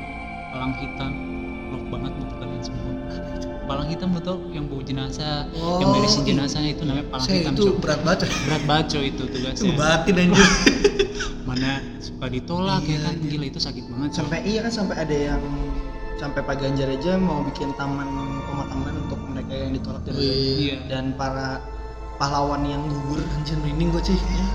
palang 0.49 0.75
hitam 0.75 1.13
lock 1.69 1.85
banget 1.89 2.13
untuk 2.17 2.37
kalian 2.39 2.63
semua. 2.63 2.93
Palang 3.63 3.87
hitam 3.87 4.09
lo 4.11 4.21
tau 4.21 4.37
yang 4.49 4.65
bawa 4.65 4.81
jenazah, 4.83 5.45
yang 5.53 5.85
Oh, 5.85 5.93
beresin 5.95 6.25
iya. 6.25 6.29
jenazahnya 6.33 6.71
itu 6.73 6.83
namanya 6.83 7.07
palang 7.07 7.29
hitam. 7.29 7.53
itu 7.53 7.63
Cok. 7.63 7.77
berat 7.79 8.01
coy. 8.01 8.31
berat 8.49 8.63
coy 8.87 9.05
itu 9.05 9.23
itu 9.23 9.25
tugasnya. 9.31 9.73
batin 9.75 10.15
anjir 10.19 10.49
Mana 11.49 11.73
suka 11.99 12.27
ditolak 12.29 12.83
ya 12.83 12.91
Iya, 12.91 12.99
kan, 13.05 13.15
iya. 13.15 13.29
gila 13.29 13.45
itu 13.47 13.61
sakit 13.61 13.85
banget. 13.87 14.09
Cok. 14.11 14.17
Sampai 14.19 14.39
iya 14.43 14.61
kan 14.61 14.73
sampai 14.75 14.97
ada 14.97 15.17
yang 15.17 15.43
sampai 16.19 16.41
Pak 16.43 16.57
Ganjar 16.59 16.89
aja 16.89 17.13
mau 17.15 17.45
bikin 17.45 17.71
taman 17.77 18.09
pemakaman 18.43 18.95
untuk 19.05 19.21
mereka 19.23 19.53
yang 19.55 19.71
ditolak 19.71 20.03
dari 20.03 20.17
Wih. 20.17 20.57
Iya. 20.65 20.77
dan 20.89 21.05
para 21.13 21.61
pahlawan 22.17 22.65
yang 22.65 22.83
gugur. 22.85 23.21
anjir 23.31 23.55
merinding 23.61 23.93
gue 23.93 24.03
ya. 24.09 24.47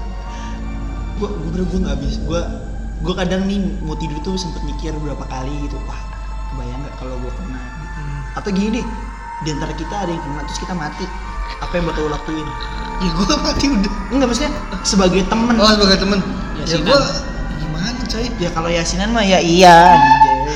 Gue 1.24 1.32
gue 1.32 1.50
bener 1.50 1.64
gue 1.66 1.80
nggak 1.80 1.94
habis. 1.96 2.16
Gue 2.20 2.42
gue 3.00 3.14
kadang 3.16 3.48
nih 3.48 3.60
mau 3.80 3.96
tidur 3.96 4.20
tuh 4.20 4.36
sempet 4.36 4.60
mikir 4.62 4.92
berapa 5.00 5.24
kali 5.24 5.56
gitu. 5.64 5.80
Wah 5.88 6.00
kebayang 6.52 6.84
nggak 6.84 6.96
kalau 7.00 7.16
gue 7.16 7.32
kena? 7.34 7.60
Hmm. 7.96 8.20
Atau 8.36 8.52
gini 8.52 8.70
deh, 8.76 8.86
di 9.42 9.50
antara 9.50 9.72
kita 9.72 9.96
ada 9.96 10.12
yang 10.12 10.20
kena 10.20 10.44
terus 10.44 10.60
kita 10.60 10.76
mati. 10.76 11.08
Apa 11.60 11.80
yang 11.80 11.86
bakal 11.88 12.08
lo 12.08 12.12
lakuin? 12.12 12.48
ya 13.00 13.10
gue 13.10 13.36
mati 13.48 13.66
udah 13.68 13.94
Enggak 14.12 14.28
maksudnya 14.30 14.52
sebagai 14.84 15.24
temen. 15.26 15.56
oh 15.56 15.68
sebagai 15.70 15.98
temen 15.98 16.20
ya 16.56 16.64
Yasinan. 16.64 16.88
gue 16.88 17.00
gimana 17.58 18.00
coy 18.06 18.26
Ya 18.38 18.50
kalau 18.52 18.70
Yasinan 18.70 19.10
mah 19.12 19.24
ya 19.24 19.40
iya. 19.40 19.76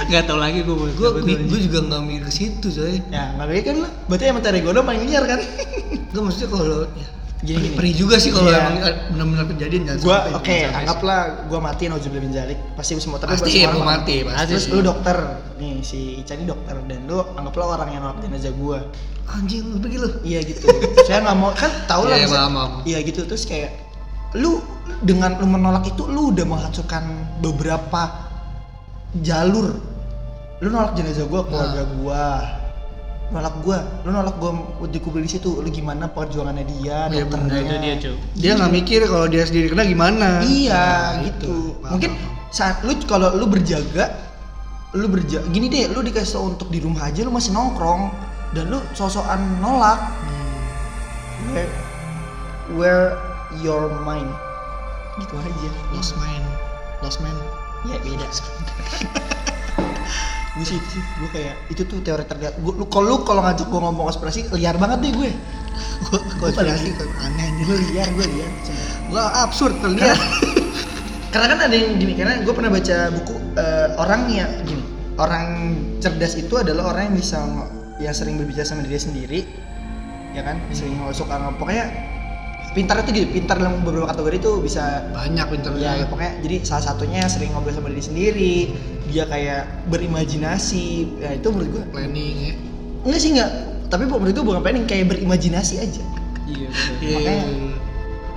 Gak 0.08 0.28
tau 0.28 0.36
lagi 0.36 0.64
gue 0.64 0.76
gue 0.76 1.10
gue 1.48 1.60
juga 1.60 1.80
nggak 1.82 2.02
mikir 2.04 2.24
ke 2.24 2.32
situ 2.32 2.68
coy 2.70 3.00
Ya 3.08 3.32
nggak 3.36 3.48
baik 3.48 3.64
kan 3.68 3.76
lo. 3.84 3.90
Berarti 4.08 4.24
emang 4.28 4.44
Taregono 4.44 4.80
paling 4.82 5.04
liar 5.08 5.24
kan? 5.24 5.40
gue 6.12 6.22
maksudnya 6.22 6.48
kalau 6.48 6.88
ya, 6.92 7.08
Gini, 7.38 7.54
gini. 7.64 7.76
perih 7.76 7.94
juga 7.94 8.18
sih 8.18 8.30
kalau 8.30 8.50
Iya. 8.50 8.60
emang 8.60 8.76
benar-benar 9.14 9.46
kejadian 9.48 9.82
jangan 9.86 10.02
gua 10.02 10.18
sampai. 10.20 10.38
oke 10.38 10.58
anggaplah 10.74 11.20
gua 11.46 11.60
mati 11.62 11.84
nauzubillah 11.86 12.24
min 12.24 12.34
zalik 12.34 12.58
pasti 12.74 12.98
semua 12.98 13.18
tapi 13.18 13.30
Pasti 13.32 13.52
semua 13.62 13.86
mati, 13.88 14.16
pasti 14.22 14.50
terus 14.50 14.66
lu 14.68 14.80
dokter 14.82 15.18
nih 15.56 15.74
si 15.80 16.00
Ica 16.18 16.34
ini 16.34 16.46
dokter 16.46 16.76
dan 16.84 17.06
lu 17.06 17.22
anggaplah 17.32 17.78
orang 17.78 17.90
yang 17.92 18.02
nolak 18.02 18.20
jenazah 18.20 18.50
gua 18.52 18.82
anjing 19.28 19.64
lu 19.64 19.78
pergi 19.78 19.98
lu 19.98 20.10
iya 20.24 20.40
gitu 20.42 20.66
saya 21.04 21.22
nggak 21.22 21.36
mau 21.36 21.54
kan 21.54 21.70
tau 21.86 22.04
lah 22.04 22.16
Iya, 22.16 22.26
paham. 22.28 22.72
iya 22.84 22.98
gitu 23.02 23.22
terus 23.24 23.44
kayak 23.44 23.70
lu 24.34 24.58
dengan 25.00 25.38
lu 25.38 25.46
menolak 25.46 25.86
itu 25.86 26.04
lu 26.04 26.34
udah 26.34 26.44
menghancurkan 26.44 27.04
beberapa 27.38 28.28
jalur 29.16 29.78
lu 30.58 30.68
nolak 30.68 30.96
jenazah 30.96 31.26
gua 31.26 31.46
keluarga 31.46 31.82
Nah. 31.82 31.94
gua 31.94 32.24
nolak 33.28 33.60
gua 33.60 33.84
lu 34.02 34.10
nolak 34.10 34.40
gua 34.40 34.56
dikubur 34.88 35.20
di 35.20 35.28
situ 35.28 35.60
lu 35.60 35.68
gimana 35.68 36.08
perjuangannya 36.08 36.64
dia 36.64 37.12
Iya, 37.12 37.28
dokternya 37.28 37.52
Nah, 37.52 37.60
itu 37.60 37.76
dia 37.78 37.94
cuy. 38.00 38.16
dia 38.34 38.52
nggak 38.56 38.72
mikir 38.72 39.00
kalau 39.04 39.28
dia 39.28 39.44
sendiri 39.44 39.68
kena 39.68 39.84
gimana 39.84 40.28
Iya 40.42 40.84
Nah, 41.20 41.24
gitu. 41.28 41.76
Paham, 41.84 41.92
Mungkin 41.96 42.12
saat 42.48 42.80
lu 42.88 42.96
kalau 43.04 43.36
lu 43.36 43.44
berjaga, 43.46 44.16
lu 44.96 45.12
berjaga. 45.12 45.44
Gini 45.52 45.68
deh, 45.68 45.92
lu 45.92 46.00
dikasih 46.00 46.32
tau 46.34 46.48
untuk 46.48 46.72
di 46.72 46.80
rumah 46.80 47.12
aja 47.12 47.28
lu 47.28 47.32
masih 47.32 47.52
nongkrong 47.52 48.08
dan 48.56 48.72
lu 48.72 48.80
sosokan 48.96 49.60
nolak. 49.60 50.00
Hmm. 50.00 51.52
Where, 51.52 51.70
where 52.74 53.06
your 53.60 53.92
mind? 54.04 54.32
gitu 55.18 55.34
aja 55.36 55.70
Lost 55.92 56.14
man. 56.16 56.44
Lost 57.04 57.20
man. 57.20 57.36
ya 57.86 57.98
beda 58.00 58.28
gue 60.58 60.66
sih 60.66 60.78
itu 60.82 60.90
sih 60.98 61.04
gue 61.22 61.30
kayak 61.30 61.56
itu 61.70 61.82
tuh 61.86 62.02
teori 62.02 62.26
terlihat 62.26 62.58
gue 62.58 62.74
lu 62.74 62.86
kalau 62.90 63.06
lu 63.14 63.18
kalau 63.22 63.46
ngajak 63.46 63.70
gue 63.70 63.80
ngomong 63.80 64.10
konspirasi 64.10 64.50
liar 64.58 64.76
banget 64.82 65.06
deh 65.06 65.12
gue. 65.14 65.32
Gua 66.10 66.50
konspirasi 66.50 66.90
kan 66.98 67.10
aneh 67.30 67.46
anjir. 67.46 67.66
gue 67.70 67.78
liar 67.94 68.08
gue 68.10 68.26
liar. 68.26 68.52
Gua 69.14 69.24
absurd 69.46 69.78
terlihat. 69.78 70.18
karena 71.34 71.46
kan 71.54 71.60
ada 71.70 71.76
yang 71.78 72.02
gini 72.02 72.14
karena 72.18 72.42
gue 72.42 72.54
pernah 72.56 72.72
baca 72.74 72.98
buku 73.14 73.34
eh, 73.54 73.88
orang 74.02 74.22
yang 74.34 74.52
gini. 74.66 74.84
Orang 75.18 75.46
cerdas 75.98 76.38
itu 76.38 76.54
adalah 76.58 76.94
orang 76.94 77.14
yang 77.14 77.16
bisa 77.18 77.38
yang 77.98 78.14
sering 78.14 78.38
berbicara 78.38 78.66
sama 78.66 78.86
diri 78.86 78.98
sendiri 79.02 79.40
ya 80.34 80.42
kan? 80.42 80.58
Sering 80.74 80.98
masuk 81.02 81.30
pokoknya 81.58 81.86
pintar 82.78 83.02
itu 83.02 83.10
gitu 83.10 83.28
pintar 83.42 83.58
dalam 83.58 83.82
beberapa 83.82 84.06
kategori 84.14 84.38
itu 84.38 84.52
bisa 84.62 85.10
Banyak 85.10 85.46
pinternya. 85.50 85.98
ya, 85.98 86.02
ya 86.02 86.06
pokoknya 86.06 86.34
jadi 86.46 86.56
salah 86.62 86.84
satunya 86.94 87.26
sering 87.26 87.50
ngobrol 87.54 87.74
sama 87.74 87.90
diri 87.90 88.04
sendiri 88.06 88.56
dia 89.08 89.24
kayak 89.24 89.62
berimajinasi 89.88 90.86
ya 91.18 91.32
itu 91.34 91.48
menurut 91.48 91.70
gue 91.72 91.84
planning 91.90 92.36
ya. 92.38 92.54
enggak 93.04 93.20
sih 93.20 93.32
enggak 93.32 93.52
tapi 93.88 94.04
menurut 94.04 94.32
gue 94.32 94.46
bukan 94.46 94.62
planning 94.62 94.86
kayak 94.86 95.08
berimajinasi 95.08 95.80
aja 95.80 96.04
iya 96.46 96.68
betul. 96.68 96.96
Iya. 97.02 97.18
Makanya- 97.18 97.76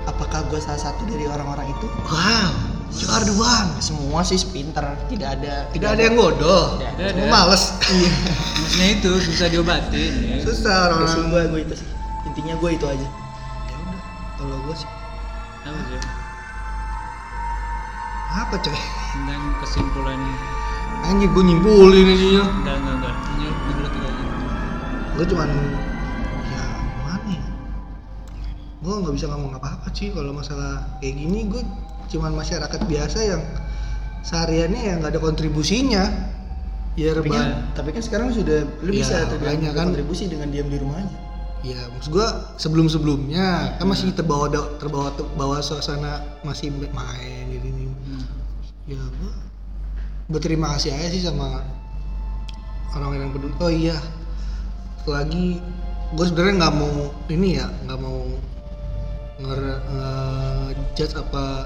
apakah 0.03 0.41
gue 0.47 0.57
salah 0.57 0.81
satu 0.81 1.05
dari 1.05 1.25
orang-orang 1.25 1.69
itu 1.69 1.85
Wow. 2.03 2.51
You 2.91 3.07
are 3.07 3.23
the 3.23 3.31
one. 3.31 3.71
semua 3.79 4.19
sih 4.21 4.35
pintar 4.45 4.83
tidak 5.07 5.39
ada 5.39 5.63
Tidak 5.69 5.89
ada 5.89 6.01
yang 6.01 6.19
bodoh. 6.19 6.75
Tidak 6.75 6.91
ada. 6.91 7.05
Semua 7.09 7.27
males. 7.29 7.63
iya 7.89 8.11
maksudnya 8.57 8.87
itu 8.91 9.11
susah 9.21 9.47
diobatin 9.47 10.11
ya. 10.21 10.35
Susah 10.41 10.75
Oke 10.89 10.95
orang. 10.97 11.07
sih 11.07 11.23
gue 11.23 11.41
gue 11.47 11.61
itu 11.63 11.75
sih 11.77 11.87
intinya 12.25 12.53
gue 12.53 12.69
itu 12.71 12.85
aja 12.85 13.07
Ya 13.63 13.75
udah. 13.77 14.01
Kalau 14.35 14.57
gua 14.61 14.75
sih 14.75 14.89
apa 15.61 15.79
sih 15.85 15.99
apa 18.33 18.55
coy? 18.57 18.79
tentang 19.11 19.43
kesimpulan 19.59 20.19
Anjir 21.01 21.29
gua 21.31 21.43
nyimpulin 21.43 22.07
aja. 22.07 22.43
enggak 22.45 22.75
enggak 22.77 22.95
enggak 22.99 23.13
ini 23.33 23.47
menurut 23.67 23.93
gue 23.93 24.11
Gua 25.11 25.25
cuman 25.27 25.49
ya 26.47 26.63
gimana 26.95 27.29
ya? 27.29 27.43
Gua 28.81 28.93
nggak 29.03 29.13
bisa 29.15 29.25
ngomong 29.27 29.51
apa-apa 29.57 29.87
sih 29.91 30.09
kalau 30.11 30.31
masalah 30.31 30.99
kayak 30.99 31.15
gini. 31.17 31.39
Gua 31.49 31.63
cuman 32.07 32.31
masyarakat 32.35 32.81
biasa 32.87 33.17
yang 33.23 33.41
sehariannya 34.21 34.81
yang 34.81 34.97
nggak 35.03 35.17
ada 35.17 35.21
kontribusinya. 35.21 36.03
Ya 36.99 37.15
tapi 37.15 37.31
rebahan. 37.31 37.39
kan, 37.39 37.49
tapi 37.71 37.89
kan 37.95 38.03
sekarang 38.03 38.35
sudah 38.35 38.67
lu 38.83 38.91
Iya, 38.91 38.99
bisa 38.99 39.15
terbilang 39.31 39.63
makanya 39.63 39.71
kan. 39.71 39.85
kontribusi 39.95 40.27
dengan 40.27 40.51
diam 40.51 40.67
di 40.67 40.75
rumah 40.75 40.99
aja 40.99 41.17
Ya, 41.61 41.77
maksud 41.93 42.09
gua 42.11 42.27
sebelum-sebelumnya 42.57 43.77
kan 43.79 43.85
masih 43.85 44.11
terbawa 44.11 44.49
terbawa 44.75 45.13
terbawa 45.13 45.61
suasana 45.61 46.19
masih 46.41 46.73
main 46.73 47.43
gitu 47.47 47.67
ini. 47.69 47.85
Hmm. 47.85 48.25
Ya 48.89 48.97
gua 48.97 49.31
berterima 50.31 50.73
kasih 50.79 50.95
aja 50.95 51.07
sih 51.11 51.23
sama 51.27 51.61
orang 52.95 53.19
yang 53.19 53.31
peduli. 53.35 53.53
Oh 53.59 53.71
iya, 53.71 53.97
lagi 55.05 55.59
gue 56.11 56.25
sebenarnya 56.27 56.67
nggak 56.67 56.75
mau 56.75 56.95
ini 57.31 57.59
ya 57.59 57.67
nggak 57.87 57.99
mau 57.99 58.19
nger 59.41 59.61
judge 60.95 61.15
apa 61.17 61.65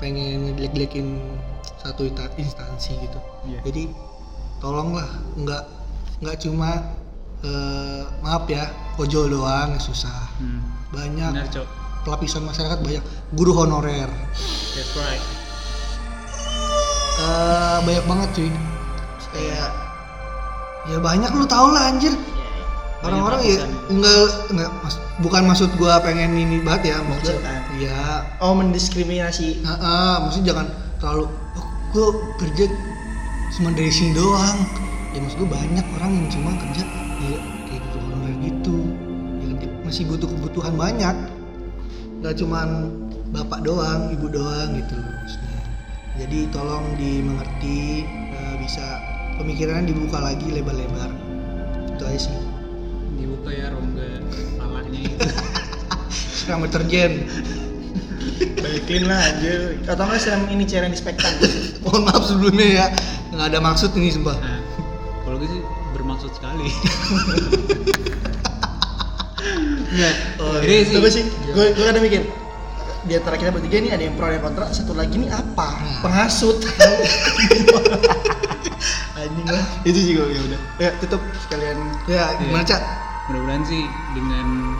pengen 0.00 0.52
ngejelek-jelekin 0.52 1.20
satu 1.82 2.06
instansi 2.38 2.92
gitu. 3.00 3.18
Iya. 3.48 3.60
Jadi 3.66 3.82
tolonglah 4.62 5.06
nggak 5.38 5.64
nggak 6.22 6.36
cuma 6.38 6.70
eh, 7.42 8.02
maaf 8.22 8.46
ya 8.46 8.70
ojol 8.98 9.26
doang 9.26 9.74
susah 9.82 10.30
Hmm. 10.38 10.62
banyak 10.94 11.34
benar 11.34 11.66
pelapisan 12.02 12.42
masyarakat 12.42 12.82
banyak 12.82 13.02
guru 13.34 13.54
honorer 13.54 14.10
that's 14.74 14.94
right 14.98 15.22
Eh, 17.20 17.76
banyak 17.84 18.04
banget 18.08 18.28
cuy. 18.32 18.50
Kayak 19.32 19.68
ya 20.88 20.96
banyak 21.00 21.30
lu 21.36 21.44
tau 21.44 21.72
lah 21.72 21.92
anjir. 21.92 22.12
Orang-orang 23.02 23.42
ya 23.42 23.64
enggak 23.90 24.46
enggak 24.54 24.70
mas, 24.80 24.96
bukan 25.18 25.42
maksud 25.50 25.70
gua 25.74 25.98
pengen 25.98 26.38
ini 26.38 26.62
banget 26.62 26.94
ya 26.94 26.96
maksud 27.02 27.34
ya 27.76 28.22
oh 28.38 28.54
mendiskriminasi. 28.54 29.60
Heeh, 29.60 30.14
maksudnya 30.22 30.46
jangan 30.54 30.66
terlalu 31.02 31.24
oh, 31.58 31.66
gue 31.92 32.08
kerja 32.38 32.64
cuma 33.58 33.74
dari 33.74 33.92
sini 33.92 34.14
doang. 34.16 34.58
Ya 35.12 35.18
maksud 35.20 35.44
gue 35.44 35.50
banyak 35.50 35.86
orang 36.00 36.10
yang 36.16 36.28
cuma 36.32 36.50
kerja 36.56 36.84
ya 36.86 37.36
kayak 37.68 37.82
gitu 37.82 37.98
kayak 38.00 38.38
gitu. 38.46 38.76
Ya, 39.42 39.48
masih 39.84 40.02
butuh 40.08 40.28
kebutuhan 40.30 40.74
banyak. 40.78 41.16
Nggak 42.22 42.34
cuman 42.38 42.68
bapak 43.32 43.64
doang 43.64 44.12
ibu 44.12 44.28
doang 44.28 44.76
gitu 44.76 44.94
maksudnya 44.94 45.51
jadi 46.12 46.38
tolong 46.48 46.92
dimengerti 46.94 48.04
eh, 48.30 48.54
bisa 48.60 48.84
pemikirannya 49.36 49.88
dibuka 49.88 50.18
lagi 50.18 50.44
lebar-lebar. 50.46 51.10
Itu 51.88 52.02
aja 52.04 52.20
sih. 52.28 52.36
Dibuka 53.16 53.48
ya 53.48 53.72
rongga. 53.72 54.20
Palanya 54.56 55.00
itu. 55.00 55.18
Sekarang 56.38 56.66
deterjen 56.66 57.12
balikin 58.58 59.02
lah 59.06 59.18
anjir. 59.18 59.78
Atau 59.84 60.04
nggak 60.04 60.20
seram 60.20 60.44
ini 60.48 60.64
cairan 60.64 60.90
dispektan? 60.90 61.32
Mohon 61.82 62.02
maaf 62.06 62.22
sebelumnya 62.24 62.66
ya. 62.68 62.86
Nggak 63.30 63.46
ada 63.48 63.58
maksud 63.60 63.90
ini 63.96 64.12
sumpah. 64.12 64.36
Nah, 64.36 64.60
kalau 65.24 65.36
gue 65.40 65.48
sih 65.48 65.62
bermaksud 65.92 66.30
sekali. 66.32 66.68
Enggak. 69.92 70.14
Oh, 70.38 70.56
Jadi 70.60 70.72
iya. 70.72 70.82
sih- 70.86 70.94
Coba 70.96 71.08
sih, 71.08 71.24
gue 71.26 71.64
gue 71.72 71.84
kadang 71.84 72.00
mikir 72.00 72.22
di 73.02 73.12
antara 73.18 73.34
kita 73.34 73.50
bertiga 73.50 73.76
ini 73.82 73.90
ada 73.90 74.02
yang 74.06 74.14
pro 74.14 74.30
ada 74.30 74.38
yang 74.38 74.44
kontra, 74.46 74.70
satu 74.70 74.94
lagi 74.94 75.18
ini 75.18 75.28
apa? 75.28 75.68
Nah. 75.78 76.00
Penghasut. 76.06 76.62
Anjing 79.18 79.46
lah. 79.46 79.64
Itu 79.86 79.98
sih 79.98 80.12
gue 80.18 80.26
ya 80.26 80.40
udah. 80.42 80.60
Ya 80.78 80.90
tutup 80.98 81.22
sekalian. 81.46 81.78
ya 82.10 82.34
gimana 82.38 82.66
cak 82.66 82.82
mudah-mudahan 83.30 83.62
sih 83.62 83.86
dengan 84.18 84.74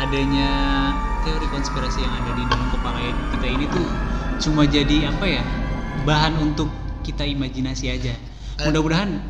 adanya 0.00 0.48
teori 1.22 1.44
konspirasi 1.52 2.00
yang 2.00 2.14
ada 2.24 2.32
di 2.32 2.44
dalam 2.48 2.68
kepala 2.72 2.98
kita 3.36 3.46
ini 3.46 3.64
tuh 3.68 3.84
cuma 4.40 4.64
jadi 4.64 5.12
apa 5.12 5.24
ya 5.28 5.42
bahan 6.08 6.40
untuk 6.40 6.72
kita 7.04 7.24
imajinasi 7.28 7.92
aja 7.92 8.16
Eh. 8.56 8.64
mudah-mudahan 8.64 9.20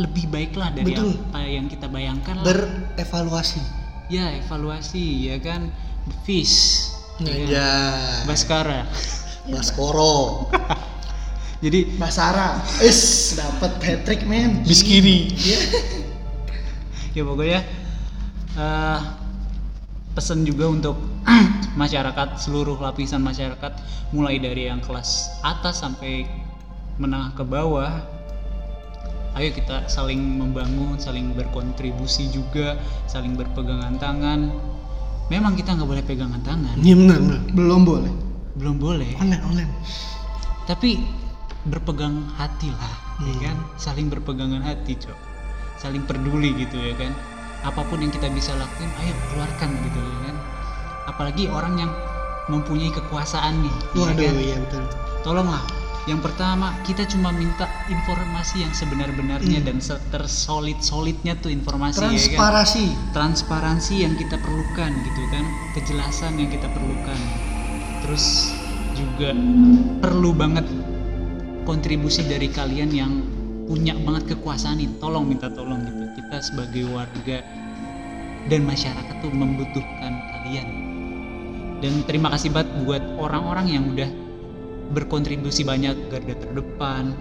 lebih 0.00 0.32
baiklah 0.32 0.72
dari 0.72 0.96
Betul. 0.96 1.20
apa 1.28 1.44
yang 1.44 1.68
kita 1.68 1.86
bayangkan 1.92 2.40
lah 2.40 2.44
berevaluasi 2.48 3.60
ya 4.08 4.32
evaluasi 4.40 5.28
ya 5.28 5.36
kan 5.44 5.68
fish 6.24 6.88
ya 7.22 7.34
kan? 7.34 7.46
ya 7.46 7.70
Baskara 8.26 8.80
Baskoro 9.46 10.48
jadi 11.64 11.96
Basara. 11.96 12.60
Is 12.84 13.32
dapat 13.40 13.80
Patrick 13.80 14.28
men. 14.28 14.60
Biskiri 14.68 15.32
Iya. 15.32 15.58
ya 17.16 17.22
pokoknya 17.24 17.60
eh 18.54 19.00
pesan 20.14 20.46
juga 20.46 20.70
untuk 20.70 20.96
masyarakat 21.80 22.38
seluruh 22.38 22.78
lapisan 22.78 23.24
masyarakat 23.24 23.72
mulai 24.14 24.38
dari 24.38 24.70
yang 24.70 24.78
kelas 24.78 25.40
atas 25.42 25.82
sampai 25.82 26.28
menengah 27.02 27.34
ke 27.34 27.42
bawah 27.42 27.98
ayo 29.34 29.50
kita 29.50 29.90
saling 29.90 30.22
membangun 30.38 30.94
saling 31.02 31.34
berkontribusi 31.34 32.30
juga 32.30 32.78
saling 33.10 33.34
berpegangan 33.34 33.98
tangan 33.98 34.54
memang 35.26 35.54
kita 35.54 35.72
nggak 35.72 35.88
boleh 35.88 36.04
pegangan 36.04 36.40
tangan. 36.40 36.76
Iya 36.76 36.94
bener 36.94 37.18
Belum 37.50 37.82
boleh. 37.82 38.12
belum 38.54 38.76
boleh. 38.78 39.10
Online 39.18 39.42
online. 39.42 39.72
Tapi 40.64 41.02
berpegang 41.64 42.28
hati 42.34 42.70
lah 42.70 42.94
ya 43.20 43.30
Hmm. 43.30 43.40
kan? 43.40 43.56
Saling 43.74 44.06
berpegangan 44.08 44.60
hati 44.60 44.94
cok. 44.94 45.18
Saling 45.76 46.02
peduli 46.02 46.54
gitu 46.56 46.76
ya 46.76 46.94
kan? 46.94 47.12
Apa 47.62 47.82
pun 47.82 47.98
yang 47.98 48.10
kita 48.10 48.28
bisa 48.28 48.52
lakuin 48.54 48.90
ayo 49.00 49.14
keluarkan 49.28 49.70
gitu 49.82 49.98
ya 49.98 50.18
kan? 50.24 50.36
Apalagi 51.06 51.48
orang 51.48 51.74
yang 51.78 51.92
mempunyai 52.46 52.90
kekuasaan 52.90 53.60
nih 53.60 53.74
ya 53.92 54.04
waduh 54.04 54.20
kan? 54.20 54.34
iya 54.36 54.56
betul. 54.60 54.84
Tolonglah 55.22 55.64
yang 56.04 56.20
pertama 56.20 56.76
kita 56.84 57.08
cuma 57.08 57.32
minta 57.32 57.64
informasi 57.88 58.60
yang 58.60 58.72
sebenar-benarnya 58.76 59.64
Hmm. 59.64 59.66
dan 59.72 59.76
tersolid-solidnya 60.12 61.32
tuh 61.40 61.48
informasi 61.48 62.04
ya 62.04 62.36
kan? 62.36 62.36
Transparansi 63.16 63.94
yang 64.04 64.12
kita 64.14 64.36
perlukan 64.36 64.90
gitu 65.00 65.22
kan? 65.32 65.44
Kejelasan 65.72 66.36
yang 66.36 66.52
kita 66.52 66.68
perlukan. 66.68 67.18
Terus 68.04 68.52
juga 68.92 69.32
perlu 70.04 70.36
banget 70.36 70.68
kontribusi 71.64 72.20
dari 72.28 72.52
kalian 72.52 72.90
yang 72.92 73.12
punya 73.64 73.96
banget 73.96 74.36
kekuasaan 74.36 74.76
nih. 74.84 75.00
Tolong 75.00 75.24
minta 75.24 75.48
tolong 75.48 75.80
gitu. 75.88 76.20
Kita 76.20 76.36
sebagai 76.44 76.84
warga 76.92 77.40
dan 78.52 78.60
masyarakat 78.68 79.24
tuh 79.24 79.32
membutuhkan 79.32 80.12
kalian. 80.36 80.68
Dan 81.80 82.04
terima 82.04 82.28
kasih 82.36 82.52
banget 82.52 82.68
buat 82.84 83.00
orang-orang 83.16 83.66
yang 83.72 83.84
udah 83.88 84.23
berkontribusi 84.92 85.64
banyak 85.64 86.12
garda 86.12 86.34
terdepan 86.36 87.16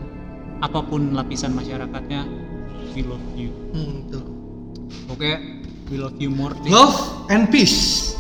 apa 0.60 0.80
pun 0.84 1.16
lapisan 1.16 1.56
masyarakatnya 1.56 2.28
we 2.94 3.02
love 3.04 3.24
you. 3.36 3.50
Hmm, 3.74 4.06
betul. 4.08 4.24
Oke, 5.10 5.32
we 5.90 5.96
love 5.98 6.16
you 6.20 6.30
more. 6.30 6.54
Deh. 6.62 6.70
love 6.70 7.28
and 7.32 7.50
peace. 7.50 8.14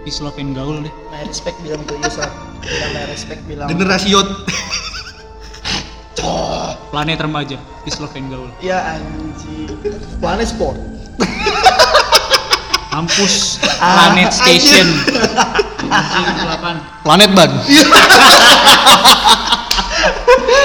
Peace, 0.00 0.24
love, 0.24 0.40
and 0.40 0.56
gaul 0.56 0.80
deh. 0.80 0.94
Nah, 1.12 1.28
respect 1.28 1.60
bilang 1.60 1.84
ke 1.84 1.92
Yusa. 2.00 2.24
bilang 2.64 2.90
nggak 2.96 3.06
respect 3.12 3.42
bilang. 3.44 3.68
Generasi 3.68 4.08
yot 4.12 4.28
planet 6.90 7.18
remaja. 7.22 7.58
Peace 7.86 8.00
love 8.00 8.14
and 8.16 8.28
gaul. 8.28 8.48
Ya 8.64 8.96
anjing. 8.96 9.76
Planet 10.20 10.48
sport 10.48 10.78
Ampus 12.90 13.58
ah, 13.80 14.10
Planet 14.14 14.32
Station. 14.34 14.86
Planet 17.06 17.30
Ban. 17.34 17.50